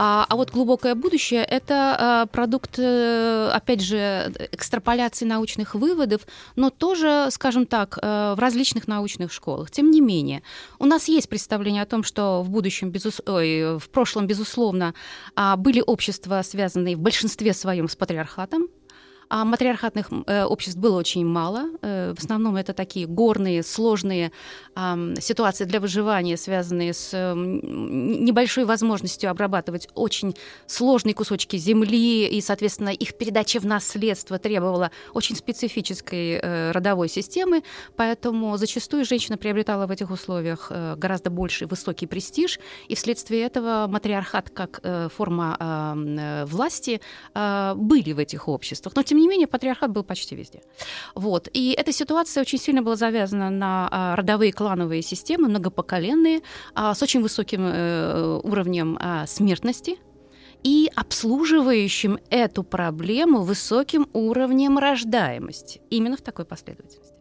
А, 0.00 0.26
а 0.28 0.36
вот 0.36 0.52
глубокое 0.52 0.94
будущее 0.94 1.42
это 1.42 1.96
а, 1.98 2.26
продукт, 2.26 2.78
э, 2.78 3.50
опять 3.52 3.80
же, 3.80 4.32
экстраполяции 4.52 5.24
научных 5.24 5.74
выводов, 5.74 6.22
но 6.54 6.70
тоже, 6.70 7.26
скажем 7.32 7.66
так, 7.66 7.98
э, 8.00 8.34
в 8.36 8.38
различных 8.38 8.86
научных 8.86 9.32
школах. 9.32 9.72
Тем 9.72 9.90
не 9.90 10.00
менее, 10.00 10.44
у 10.78 10.86
нас 10.86 11.08
есть 11.08 11.28
представление 11.28 11.82
о 11.82 11.86
том, 11.86 12.04
что 12.04 12.42
в 12.42 12.48
будущем, 12.48 12.90
безус... 12.90 13.20
Ой, 13.26 13.76
в 13.80 13.90
прошлом, 13.90 14.28
безусловно, 14.28 14.94
а, 15.34 15.56
были 15.56 15.82
общества, 15.84 16.42
связанные 16.44 16.94
в 16.94 17.00
большинстве 17.00 17.52
своем 17.52 17.88
с 17.88 17.96
патриархатом, 17.96 18.68
А 19.28 19.44
матриархатных 19.44 20.08
э, 20.26 20.44
обществ 20.44 20.78
было 20.78 20.98
очень 20.98 21.26
мало. 21.26 21.66
Э, 21.82 22.14
в 22.16 22.18
основном 22.18 22.56
это 22.56 22.72
такие 22.72 23.06
горные, 23.06 23.62
сложные 23.62 24.32
ситуации 25.20 25.64
для 25.64 25.80
выживания, 25.80 26.36
связанные 26.36 26.92
с 26.92 27.10
э, 27.12 27.34
небольшой 27.34 28.64
возможностью 28.64 29.28
обрабатывать 29.28 29.88
очень 29.94 30.36
сложные 30.66 31.14
кусочки 31.14 31.56
земли, 31.56 32.28
и, 32.28 32.40
соответственно, 32.40 32.90
их 32.90 33.16
передача 33.16 33.58
в 33.58 33.66
наследство 33.66 34.38
требовала 34.38 34.92
очень 35.14 35.34
специфической 35.34 36.38
э, 36.40 36.70
родовой 36.70 37.08
системы, 37.08 37.64
поэтому 37.96 38.56
зачастую 38.56 39.04
женщина 39.04 39.36
приобретала 39.36 39.88
в 39.88 39.90
этих 39.90 40.10
условиях 40.10 40.70
гораздо 40.70 41.30
больше 41.30 41.66
высокий 41.66 42.06
престиж, 42.06 42.60
и 42.86 42.94
вследствие 42.94 43.42
этого 43.42 43.86
матриархат 43.88 44.50
как 44.50 44.80
форма 45.12 45.96
власти 46.46 47.00
э, 47.34 47.74
были 47.76 48.12
в 48.12 48.18
этих 48.18 48.48
обществах. 48.48 48.94
Но, 48.96 49.02
тем 49.02 49.17
тем 49.18 49.22
не 49.22 49.28
менее, 49.28 49.46
патриархат 49.48 49.90
был 49.90 50.04
почти 50.04 50.36
везде. 50.36 50.60
Вот. 51.16 51.48
И 51.52 51.74
эта 51.76 51.92
ситуация 51.92 52.42
очень 52.42 52.58
сильно 52.58 52.82
была 52.82 52.96
завязана 52.96 53.50
на 53.50 53.88
а, 53.90 54.16
родовые 54.16 54.52
клановые 54.52 55.02
системы, 55.02 55.48
многопоколенные, 55.48 56.40
а, 56.74 56.94
с 56.94 57.02
очень 57.02 57.20
высоким 57.20 57.62
э, 57.64 58.40
уровнем 58.44 58.96
а, 59.00 59.26
смертности, 59.26 59.96
и 60.62 60.88
обслуживающим 60.94 62.18
эту 62.30 62.62
проблему 62.62 63.42
высоким 63.42 64.06
уровнем 64.12 64.78
рождаемости. 64.78 65.80
Именно 65.90 66.16
в 66.16 66.20
такой 66.20 66.44
последовательности. 66.44 67.17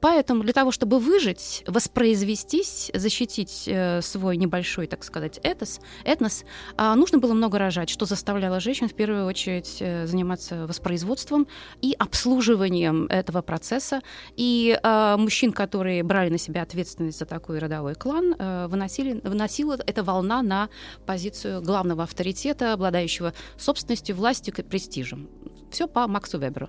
Поэтому 0.00 0.42
для 0.42 0.52
того, 0.52 0.70
чтобы 0.70 0.98
выжить, 0.98 1.64
воспроизвестись, 1.66 2.90
защитить 2.94 3.64
э, 3.66 4.00
свой 4.02 4.36
небольшой, 4.36 4.86
так 4.86 5.04
сказать, 5.04 5.38
этос, 5.42 5.80
этнос, 6.04 6.44
э, 6.76 6.94
нужно 6.94 7.18
было 7.18 7.34
много 7.34 7.58
рожать, 7.58 7.90
что 7.90 8.06
заставляло 8.06 8.60
женщин 8.60 8.88
в 8.88 8.94
первую 8.94 9.26
очередь 9.26 9.78
э, 9.80 10.06
заниматься 10.06 10.66
воспроизводством 10.66 11.46
и 11.80 11.94
обслуживанием 11.98 13.06
этого 13.06 13.42
процесса. 13.42 14.00
И 14.36 14.78
э, 14.82 15.16
мужчин, 15.18 15.52
которые 15.52 16.02
брали 16.02 16.30
на 16.30 16.38
себя 16.38 16.62
ответственность 16.62 17.18
за 17.18 17.26
такой 17.26 17.58
родовой 17.58 17.94
клан, 17.94 18.34
э, 18.38 18.66
выносили, 18.68 19.20
выносила 19.22 19.78
эта 19.86 20.02
волна 20.02 20.42
на 20.42 20.68
позицию 21.06 21.62
главного 21.62 22.04
авторитета, 22.04 22.72
обладающего 22.72 23.32
собственностью, 23.56 24.16
властью 24.16 24.54
и 24.56 24.62
престижем. 24.62 25.28
Все 25.74 25.88
по 25.88 26.06
Максу 26.06 26.38
Веберу. 26.38 26.68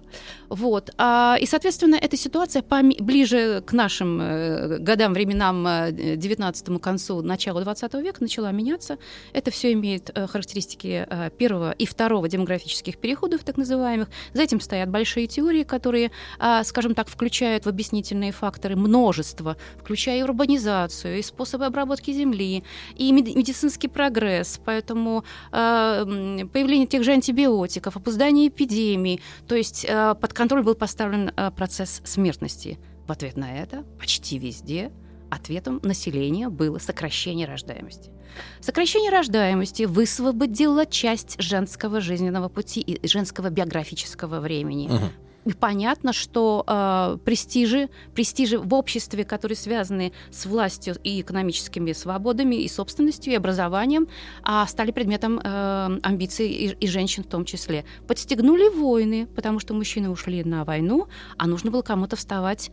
Вот. 0.49 0.89
А, 0.97 1.37
и, 1.39 1.45
соответственно, 1.45 1.95
эта 1.95 2.17
ситуация 2.17 2.63
ближе 2.63 3.61
к 3.63 3.71
нашим 3.71 4.19
э, 4.19 4.77
годам, 4.79 5.13
временам 5.13 5.63
19 5.91 6.69
э, 6.69 6.79
концу, 6.79 7.21
начала 7.21 7.61
20 7.61 7.93
века 7.95 8.17
начала 8.21 8.51
меняться. 8.51 8.97
Это 9.31 9.51
все 9.51 9.73
имеет 9.73 10.09
э, 10.15 10.25
характеристики 10.25 11.07
первого 11.37 11.71
и 11.71 11.85
второго 11.85 12.27
демографических 12.27 12.97
переходов, 12.97 13.43
так 13.43 13.57
называемых. 13.57 14.09
За 14.33 14.41
этим 14.41 14.59
стоят 14.59 14.89
большие 14.89 15.27
теории, 15.27 15.63
которые, 15.63 16.11
а, 16.39 16.63
скажем 16.63 16.95
так, 16.95 17.07
включают 17.07 17.65
в 17.65 17.69
объяснительные 17.69 18.31
факторы 18.31 18.75
множество, 18.75 19.55
включая 19.77 20.19
и 20.19 20.23
урбанизацию, 20.23 21.19
и 21.19 21.21
способы 21.21 21.65
обработки 21.65 22.11
земли, 22.11 22.63
и 22.95 23.11
медицинский 23.11 23.87
прогресс. 23.87 24.59
Поэтому 24.65 25.23
а, 25.51 26.05
появление 26.51 26.87
тех 26.87 27.03
же 27.03 27.11
антибиотиков, 27.11 27.95
опоздание 27.97 28.47
эпидемии, 28.47 28.94
эпидемии. 28.95 29.21
То 29.47 29.55
есть 29.55 29.85
э, 29.87 30.15
под 30.19 30.33
контроль 30.33 30.63
был 30.63 30.75
поставлен 30.75 31.31
э, 31.35 31.51
процесс 31.51 32.01
смертности. 32.03 32.79
В 33.07 33.11
ответ 33.11 33.37
на 33.37 33.57
это 33.57 33.83
почти 33.99 34.39
везде 34.39 34.91
ответом 35.29 35.79
населения 35.83 36.49
было 36.49 36.79
сокращение 36.79 37.47
рождаемости. 37.47 38.11
Сокращение 38.59 39.11
рождаемости 39.11 39.83
высвободило 39.83 40.85
часть 40.85 41.41
женского 41.41 42.01
жизненного 42.01 42.49
пути 42.49 42.81
и 42.81 43.07
женского 43.07 43.49
биографического 43.49 44.39
времени. 44.39 44.87
Угу. 44.87 45.05
И 45.45 45.53
понятно, 45.53 46.11
что 46.11 46.63
э, 46.67 47.17
престижи, 47.23 47.89
престижи 48.15 48.57
в 48.57 48.73
обществе, 48.73 49.23
которые 49.23 49.55
связаны 49.55 50.11
с 50.31 50.47
властью 50.47 50.95
и 51.03 51.21
экономическими 51.21 51.91
свободами, 51.93 52.55
и 52.55 52.67
собственностью, 52.67 53.33
и 53.33 53.35
образованием, 53.35 54.07
э, 54.43 54.63
стали 54.67 54.91
предметом 54.91 55.39
э, 55.39 55.99
амбиций 56.01 56.47
и, 56.49 56.69
и 56.71 56.87
женщин 56.87 57.23
в 57.23 57.27
том 57.27 57.45
числе. 57.45 57.85
Подстегнули 58.07 58.69
войны, 58.69 59.27
потому 59.35 59.59
что 59.59 59.75
мужчины 59.75 60.09
ушли 60.09 60.43
на 60.43 60.65
войну, 60.65 61.07
а 61.37 61.45
нужно 61.45 61.69
было 61.69 61.83
кому-то 61.83 62.15
вставать 62.15 62.71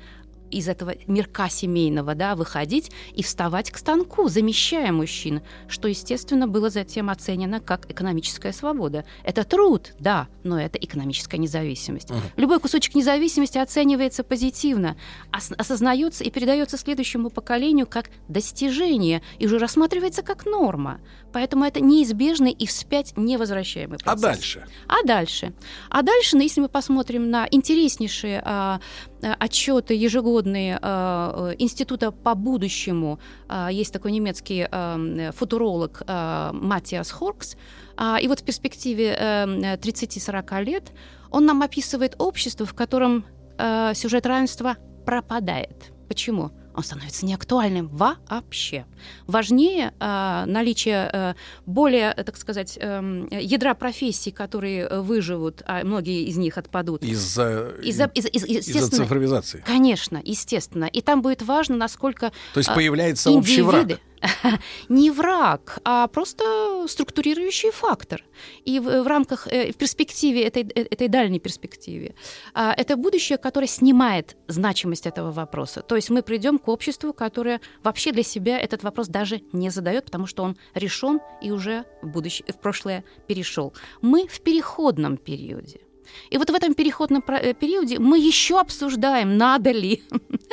из 0.52 0.68
этого 0.68 0.94
мирка 1.06 1.48
семейного, 1.48 2.14
да, 2.14 2.36
выходить 2.36 2.90
и 3.14 3.22
вставать 3.22 3.70
к 3.70 3.78
станку, 3.78 4.28
замещая 4.28 4.92
мужчин, 4.92 5.42
что, 5.68 5.88
естественно, 5.88 6.46
было 6.46 6.70
затем 6.70 7.10
оценено 7.10 7.60
как 7.60 7.90
экономическая 7.90 8.52
свобода. 8.52 9.04
Это 9.24 9.44
труд, 9.44 9.94
да, 9.98 10.28
но 10.44 10.60
это 10.60 10.78
экономическая 10.78 11.38
независимость. 11.38 12.10
Uh-huh. 12.10 12.20
Любой 12.36 12.60
кусочек 12.60 12.94
независимости 12.94 13.58
оценивается 13.58 14.24
позитивно, 14.24 14.96
ос- 15.34 15.52
осознается 15.56 16.24
и 16.24 16.30
передается 16.30 16.76
следующему 16.76 17.30
поколению 17.30 17.86
как 17.86 18.10
достижение 18.28 19.22
и 19.38 19.46
уже 19.46 19.58
рассматривается 19.58 20.22
как 20.22 20.46
норма. 20.46 21.00
Поэтому 21.32 21.64
это 21.64 21.80
неизбежный 21.80 22.52
и 22.52 22.66
вспять 22.66 23.14
невозвращаемый 23.16 23.98
а 24.02 24.04
процесс. 24.04 24.24
А 24.24 24.28
дальше? 24.28 24.66
А 24.86 25.02
дальше? 25.02 25.52
А 25.88 26.02
дальше, 26.02 26.36
ну, 26.36 26.42
если 26.42 26.60
мы 26.60 26.68
посмотрим 26.68 27.30
на 27.30 27.46
интереснейшие 27.50 28.42
а 28.44 28.80
отчеты 29.22 29.94
ежегодные 29.94 30.78
а, 30.80 31.54
Института 31.58 32.10
по 32.10 32.34
будущему, 32.34 33.18
есть 33.70 33.92
такой 33.92 34.12
немецкий 34.12 34.68
футуролог 35.32 36.02
Матиас 36.06 37.10
Хоркс, 37.10 37.56
а, 37.96 38.18
и 38.20 38.28
вот 38.28 38.40
в 38.40 38.44
перспективе 38.44 39.16
а, 39.18 39.76
30-40 39.76 40.64
лет 40.64 40.92
он 41.30 41.46
нам 41.46 41.62
описывает 41.62 42.14
общество, 42.18 42.66
в 42.66 42.74
котором 42.74 43.24
сюжет 43.94 44.26
равенства 44.26 44.76
пропадает. 45.06 45.92
Почему? 46.08 46.50
Он 46.74 46.82
становится 46.82 47.26
неактуальным 47.26 47.88
вообще. 47.88 48.86
Важнее 49.26 49.92
э, 49.98 50.44
наличие 50.46 51.10
э, 51.12 51.34
более, 51.66 52.14
так 52.14 52.36
сказать, 52.36 52.78
э, 52.80 53.28
ядра 53.40 53.74
профессий, 53.74 54.30
которые 54.30 54.88
выживут, 55.00 55.62
а 55.66 55.84
многие 55.84 56.24
из 56.24 56.36
них 56.36 56.58
отпадут. 56.58 57.04
Из-за 57.04 57.72
из 57.82 58.00
из 58.00 58.26
из 58.26 58.68
из 58.68 58.88
цифровизации. 58.88 59.62
Конечно, 59.66 60.20
естественно. 60.22 60.84
И 60.84 61.00
там 61.00 61.22
будет 61.22 61.42
важно, 61.42 61.76
насколько 61.76 62.32
То 62.54 62.58
есть 62.58 62.72
появляется 62.74 63.30
индивиды, 63.30 63.40
общий 63.40 63.62
враг. 63.62 64.00
не 64.88 65.10
враг, 65.10 65.78
а 65.84 66.06
просто 66.08 66.86
структурирующий 66.88 67.70
фактор. 67.70 68.24
И 68.64 68.80
в, 68.80 69.02
в 69.02 69.06
рамках, 69.06 69.46
э, 69.46 69.72
в 69.72 69.76
перспективе, 69.76 70.44
этой, 70.44 70.62
э, 70.62 70.86
этой 70.90 71.08
дальней 71.08 71.40
перспективе, 71.40 72.14
а, 72.54 72.72
это 72.76 72.96
будущее, 72.96 73.38
которое 73.38 73.66
снимает 73.66 74.36
значимость 74.48 75.06
этого 75.06 75.32
вопроса. 75.32 75.82
То 75.82 75.96
есть 75.96 76.10
мы 76.10 76.22
придем 76.22 76.58
к 76.58 76.68
обществу, 76.68 77.12
которое 77.12 77.60
вообще 77.82 78.12
для 78.12 78.22
себя 78.22 78.58
этот 78.58 78.82
вопрос 78.82 79.08
даже 79.08 79.42
не 79.52 79.70
задает, 79.70 80.04
потому 80.04 80.26
что 80.26 80.42
он 80.42 80.56
решен 80.74 81.20
и 81.40 81.50
уже 81.50 81.84
в, 82.02 82.08
будущее, 82.08 82.46
в 82.52 82.58
прошлое 82.60 83.04
перешел. 83.26 83.72
Мы 84.00 84.26
в 84.28 84.40
переходном 84.40 85.16
периоде. 85.16 85.80
И 86.30 86.38
вот 86.38 86.50
в 86.50 86.54
этом 86.54 86.74
переходном 86.74 87.22
э, 87.28 87.54
периоде 87.54 87.98
мы 87.98 88.18
еще 88.18 88.60
обсуждаем, 88.60 89.36
надо 89.36 89.70
ли. 89.72 90.02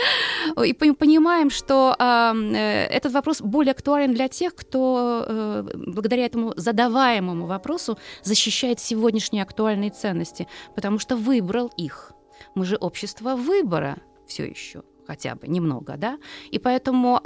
И 0.66 0.74
понимаем, 0.74 1.50
что 1.50 1.96
э, 1.98 2.86
этот 2.90 3.14
вопрос 3.14 3.42
более 3.42 3.72
актуален 3.72 4.14
для 4.14 4.28
тех, 4.28 4.56
кто 4.56 5.26
э, 5.28 5.64
благодаря 5.88 6.26
этому 6.26 6.54
задаваемому 6.56 7.46
вопросу 7.46 7.98
защищает 8.24 8.80
сегодняшние 8.80 9.44
актуальные 9.44 9.92
ценности, 9.92 10.48
потому 10.76 11.00
что 11.00 11.16
выбрал 11.16 11.72
их. 11.78 12.12
Мы 12.56 12.66
же 12.66 12.76
общество 12.76 13.36
выбора 13.36 13.98
все 14.28 14.46
еще 14.46 14.84
хотя 15.10 15.34
бы 15.34 15.48
немного, 15.48 15.98
да. 15.98 16.20
И 16.52 16.60
поэтому, 16.60 17.20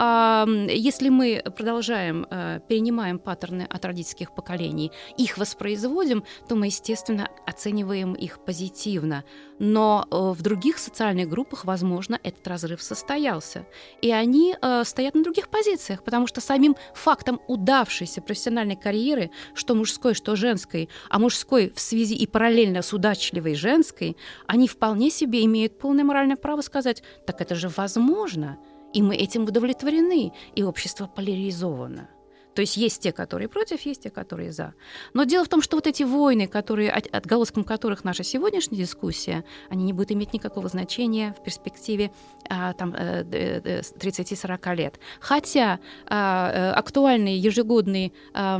если 0.70 1.10
мы 1.10 1.44
продолжаем 1.58 2.26
а, 2.30 2.60
перенимаем 2.60 3.20
паттерны 3.20 3.68
от 3.70 3.84
родительских 3.84 4.34
поколений, 4.34 4.92
их 5.18 5.38
воспроизводим, 5.38 6.24
то 6.48 6.56
мы, 6.56 6.68
естественно, 6.68 7.28
оцениваем 7.46 8.14
их 8.14 8.40
позитивно. 8.46 9.26
Но 9.60 10.08
э, 10.10 10.16
в 10.16 10.42
других 10.42 10.78
социальных 10.78 11.30
группах, 11.30 11.66
возможно, 11.66 12.20
этот 12.24 12.48
разрыв 12.48 12.82
состоялся, 12.82 13.66
и 14.02 14.12
они 14.12 14.56
э, 14.62 14.84
стоят 14.84 15.16
на 15.16 15.24
других 15.24 15.50
позициях, 15.50 16.04
потому 16.04 16.28
что 16.28 16.42
самим 16.42 16.76
фактом 16.94 17.40
удавшейся 17.48 18.22
профессиональной 18.22 18.76
карьеры, 18.76 19.30
что 19.54 19.76
мужской, 19.76 20.14
что 20.14 20.36
женской, 20.36 20.90
а 21.10 21.20
мужской 21.20 21.72
в 21.76 21.80
связи 21.80 22.16
и 22.16 22.28
параллельно 22.28 22.82
с 22.82 22.94
удачливой 22.94 23.56
женской, 23.56 24.18
они 24.48 24.68
вполне 24.68 25.10
себе 25.10 25.44
имеют 25.46 25.78
полное 25.78 26.04
моральное 26.04 26.38
право 26.38 26.62
сказать, 26.62 27.04
так 27.26 27.42
это 27.42 27.56
же 27.56 27.70
возможно, 27.76 28.58
и 28.94 29.02
мы 29.02 29.16
этим 29.16 29.44
удовлетворены, 29.44 30.34
и 30.56 30.64
общество 30.64 31.08
поляризовано. 31.08 32.10
То 32.54 32.62
есть 32.62 32.78
есть 32.78 33.02
те, 33.02 33.12
которые 33.12 33.48
против, 33.48 33.82
есть 33.82 34.04
те, 34.04 34.10
которые 34.10 34.52
за. 34.52 34.74
Но 35.14 35.24
дело 35.24 35.46
в 35.46 35.50
том, 35.50 35.62
что 35.62 35.78
вот 35.78 35.88
эти 35.88 36.04
войны, 36.04 36.48
которые, 36.48 36.92
отголоском 36.92 37.64
которых 37.64 38.04
наша 38.04 38.24
сегодняшняя 38.24 38.78
дискуссия, 38.78 39.44
они 39.70 39.84
не 39.84 39.94
будут 39.94 40.12
иметь 40.12 40.34
никакого 40.34 40.68
значения 40.68 41.36
в 41.40 41.44
перспективе 41.44 42.12
а, 42.50 42.74
там, 42.74 42.94
30-40 42.94 44.60
э, 44.64 44.76
лет. 44.76 45.00
Хотя 45.20 45.80
а, 46.08 46.52
э, 46.52 46.72
актуальный 46.72 47.36
ежегодный 47.36 48.14
а, 48.34 48.60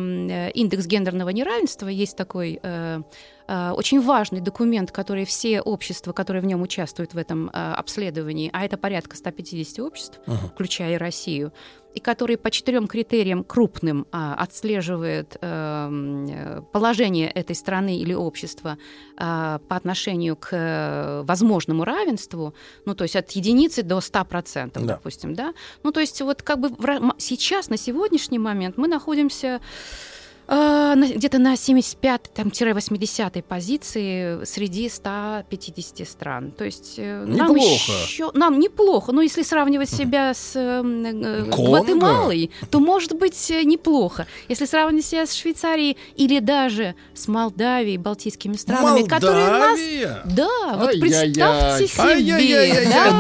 индекс 0.50 0.86
гендерного 0.86 1.30
неравенства, 1.30 1.88
есть 1.88 2.18
такой 2.18 2.60
э, 3.48 3.72
очень 3.72 4.02
важный 4.02 4.42
документ, 4.42 4.92
который 4.92 5.26
все 5.26 5.62
общества, 5.62 6.14
которые 6.14 6.42
в 6.42 6.46
нем 6.46 6.62
участвуют 6.62 7.14
в 7.14 7.18
этом 7.18 7.50
э, 7.50 7.52
обследовании, 7.52 8.50
а 8.54 8.66
это 8.66 8.78
порядка 8.78 9.16
150 9.16 9.80
обществ, 9.80 10.20
uh-huh. 10.26 10.50
включая 10.54 10.96
и 10.96 10.98
Россию, 10.98 11.52
и 11.94 12.00
который 12.00 12.38
по 12.38 12.52
четырем 12.52 12.88
критериям 12.88 13.44
крупным 13.44 14.08
а, 14.12 14.36
отслеживает 14.36 15.38
э, 15.42 16.62
положение 16.72 17.30
этой 17.30 17.56
страны 17.56 17.98
или 17.98 18.14
общества 18.14 18.78
а, 19.18 19.60
по 19.68 19.76
отношению 19.76 20.36
к 20.36 20.50
э, 20.52 21.24
возможному 21.24 21.84
равенству, 21.84 22.54
ну, 22.86 22.96
то 22.96 23.04
есть 23.04 23.16
от 23.16 23.32
единицы 23.32 23.84
до 23.84 24.00
100%, 24.00 24.72
да. 24.74 24.82
допустим, 24.82 25.34
да. 25.34 25.54
Ну, 25.84 25.92
то 25.92 26.00
есть 26.00 26.22
вот 26.22 26.42
как 26.42 26.60
бы 26.60 26.70
в, 26.70 27.16
сейчас, 27.18 27.70
на 27.70 27.78
сегодняшний 27.78 28.40
момент 28.40 28.78
мы 28.78 28.88
находимся 28.88 29.56
а, 29.56 30.13
где-то 30.48 31.40
на 31.40 31.54
75-80 31.54 33.42
позиции 33.44 34.44
среди 34.46 34.90
150 34.90 36.08
стран. 36.08 36.52
То 36.52 36.66
есть 36.66 36.96
э, 36.98 37.26
неплохо. 37.26 37.48
нам 37.48 37.56
еще 37.56 38.32
нам 38.34 38.60
неплохо. 38.60 39.12
Но 39.12 39.22
если 39.22 39.44
сравнивать 39.44 39.90
себя 39.90 40.34
с 40.34 40.56
эм, 40.56 41.06
э, 41.06 41.44
Гватемалой, 41.46 42.52
то 42.70 42.80
может 42.80 43.18
быть 43.18 43.52
э, 43.52 43.64
неплохо. 43.64 44.28
Если 44.50 44.66
сравнивать 44.66 45.06
себя 45.06 45.26
с 45.26 45.34
Швейцарией 45.34 45.98
или 46.16 46.40
даже 46.40 46.96
с 47.14 47.28
Молдавией, 47.28 47.98
Балтийскими 47.98 48.56
странами, 48.56 49.02
Молдавия? 49.02 49.10
которые 49.10 49.48
нас... 49.48 49.80
Да, 50.26 50.78
вот 50.78 51.00
представьте 51.00 51.88
себе. 51.88 52.90
Да. 52.90 53.12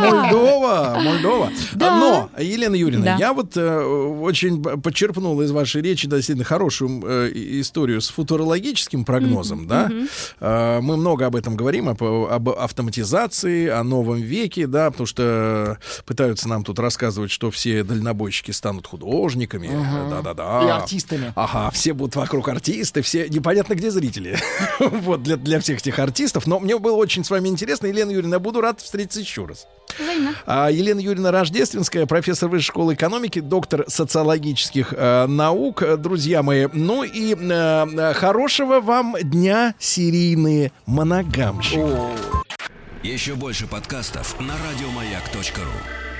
Мольдова. 1.01 1.51
Да. 1.75 1.97
Но, 1.97 2.29
Елена 2.39 2.75
Юрьевна, 2.75 3.05
да. 3.05 3.15
я 3.17 3.33
вот 3.33 3.55
э, 3.55 3.83
очень 3.83 4.61
подчерпнул 4.61 5.41
из 5.41 5.51
вашей 5.51 5.81
речи 5.81 6.07
действительно 6.07 6.45
хорошую 6.45 7.01
Э, 7.13 7.31
историю 7.33 8.01
с 8.01 8.09
футурологическим 8.09 9.05
прогнозом, 9.05 9.61
mm-hmm. 9.61 9.67
да, 9.67 9.89
mm-hmm. 9.89 10.81
мы 10.81 10.97
много 10.97 11.25
об 11.25 11.35
этом 11.35 11.55
говорим, 11.55 11.89
об, 11.89 12.03
об 12.03 12.49
автоматизации, 12.49 13.67
о 13.67 13.83
новом 13.83 14.21
веке, 14.21 14.67
да, 14.67 14.89
потому 14.91 15.07
что 15.07 15.77
пытаются 16.05 16.47
нам 16.49 16.63
тут 16.63 16.79
рассказывать, 16.79 17.31
что 17.31 17.51
все 17.51 17.83
дальнобойщики 17.83 18.51
станут 18.51 18.87
художниками, 18.87 19.67
uh-huh. 19.67 20.09
да-да-да. 20.09 20.65
И 20.65 20.69
артистами. 20.69 21.33
Ага, 21.35 21.71
все 21.71 21.93
будут 21.93 22.15
вокруг 22.15 22.47
артисты, 22.47 23.01
все 23.01 23.27
непонятно 23.29 23.75
где 23.75 23.91
зрители. 23.91 24.37
вот 24.79 25.23
для, 25.23 25.37
для 25.37 25.59
всех 25.59 25.79
этих 25.79 25.99
артистов. 25.99 26.47
Но 26.47 26.59
мне 26.59 26.77
было 26.77 26.95
очень 26.95 27.23
с 27.23 27.29
вами 27.29 27.49
интересно, 27.49 27.87
Елена 27.87 28.11
Юрьевна, 28.11 28.39
буду 28.39 28.61
рад 28.61 28.81
встретиться 28.81 29.19
еще 29.19 29.45
раз. 29.45 29.67
А, 30.45 30.69
Елена 30.69 30.99
Юрьевна 30.99 31.31
Рождественская, 31.31 32.05
профессор 32.05 32.49
Высшей 32.49 32.67
школы 32.67 32.93
экономики, 32.95 33.39
доктор 33.39 33.85
социологических 33.87 34.93
э, 34.95 35.27
наук. 35.27 35.83
Друзья 35.99 36.41
мои, 36.41 36.67
ну 36.73 37.02
и 37.03 37.35
э, 37.35 37.37
э 37.39 38.13
хорошего 38.13 38.79
вам 38.79 39.15
дня, 39.21 39.75
серийные 39.79 40.71
моногамщики. 40.85 41.79
Еще 43.03 43.35
больше 43.35 43.67
подкастов 43.67 44.39
на 44.39 44.53
радиомаяк.ру 44.53 46.12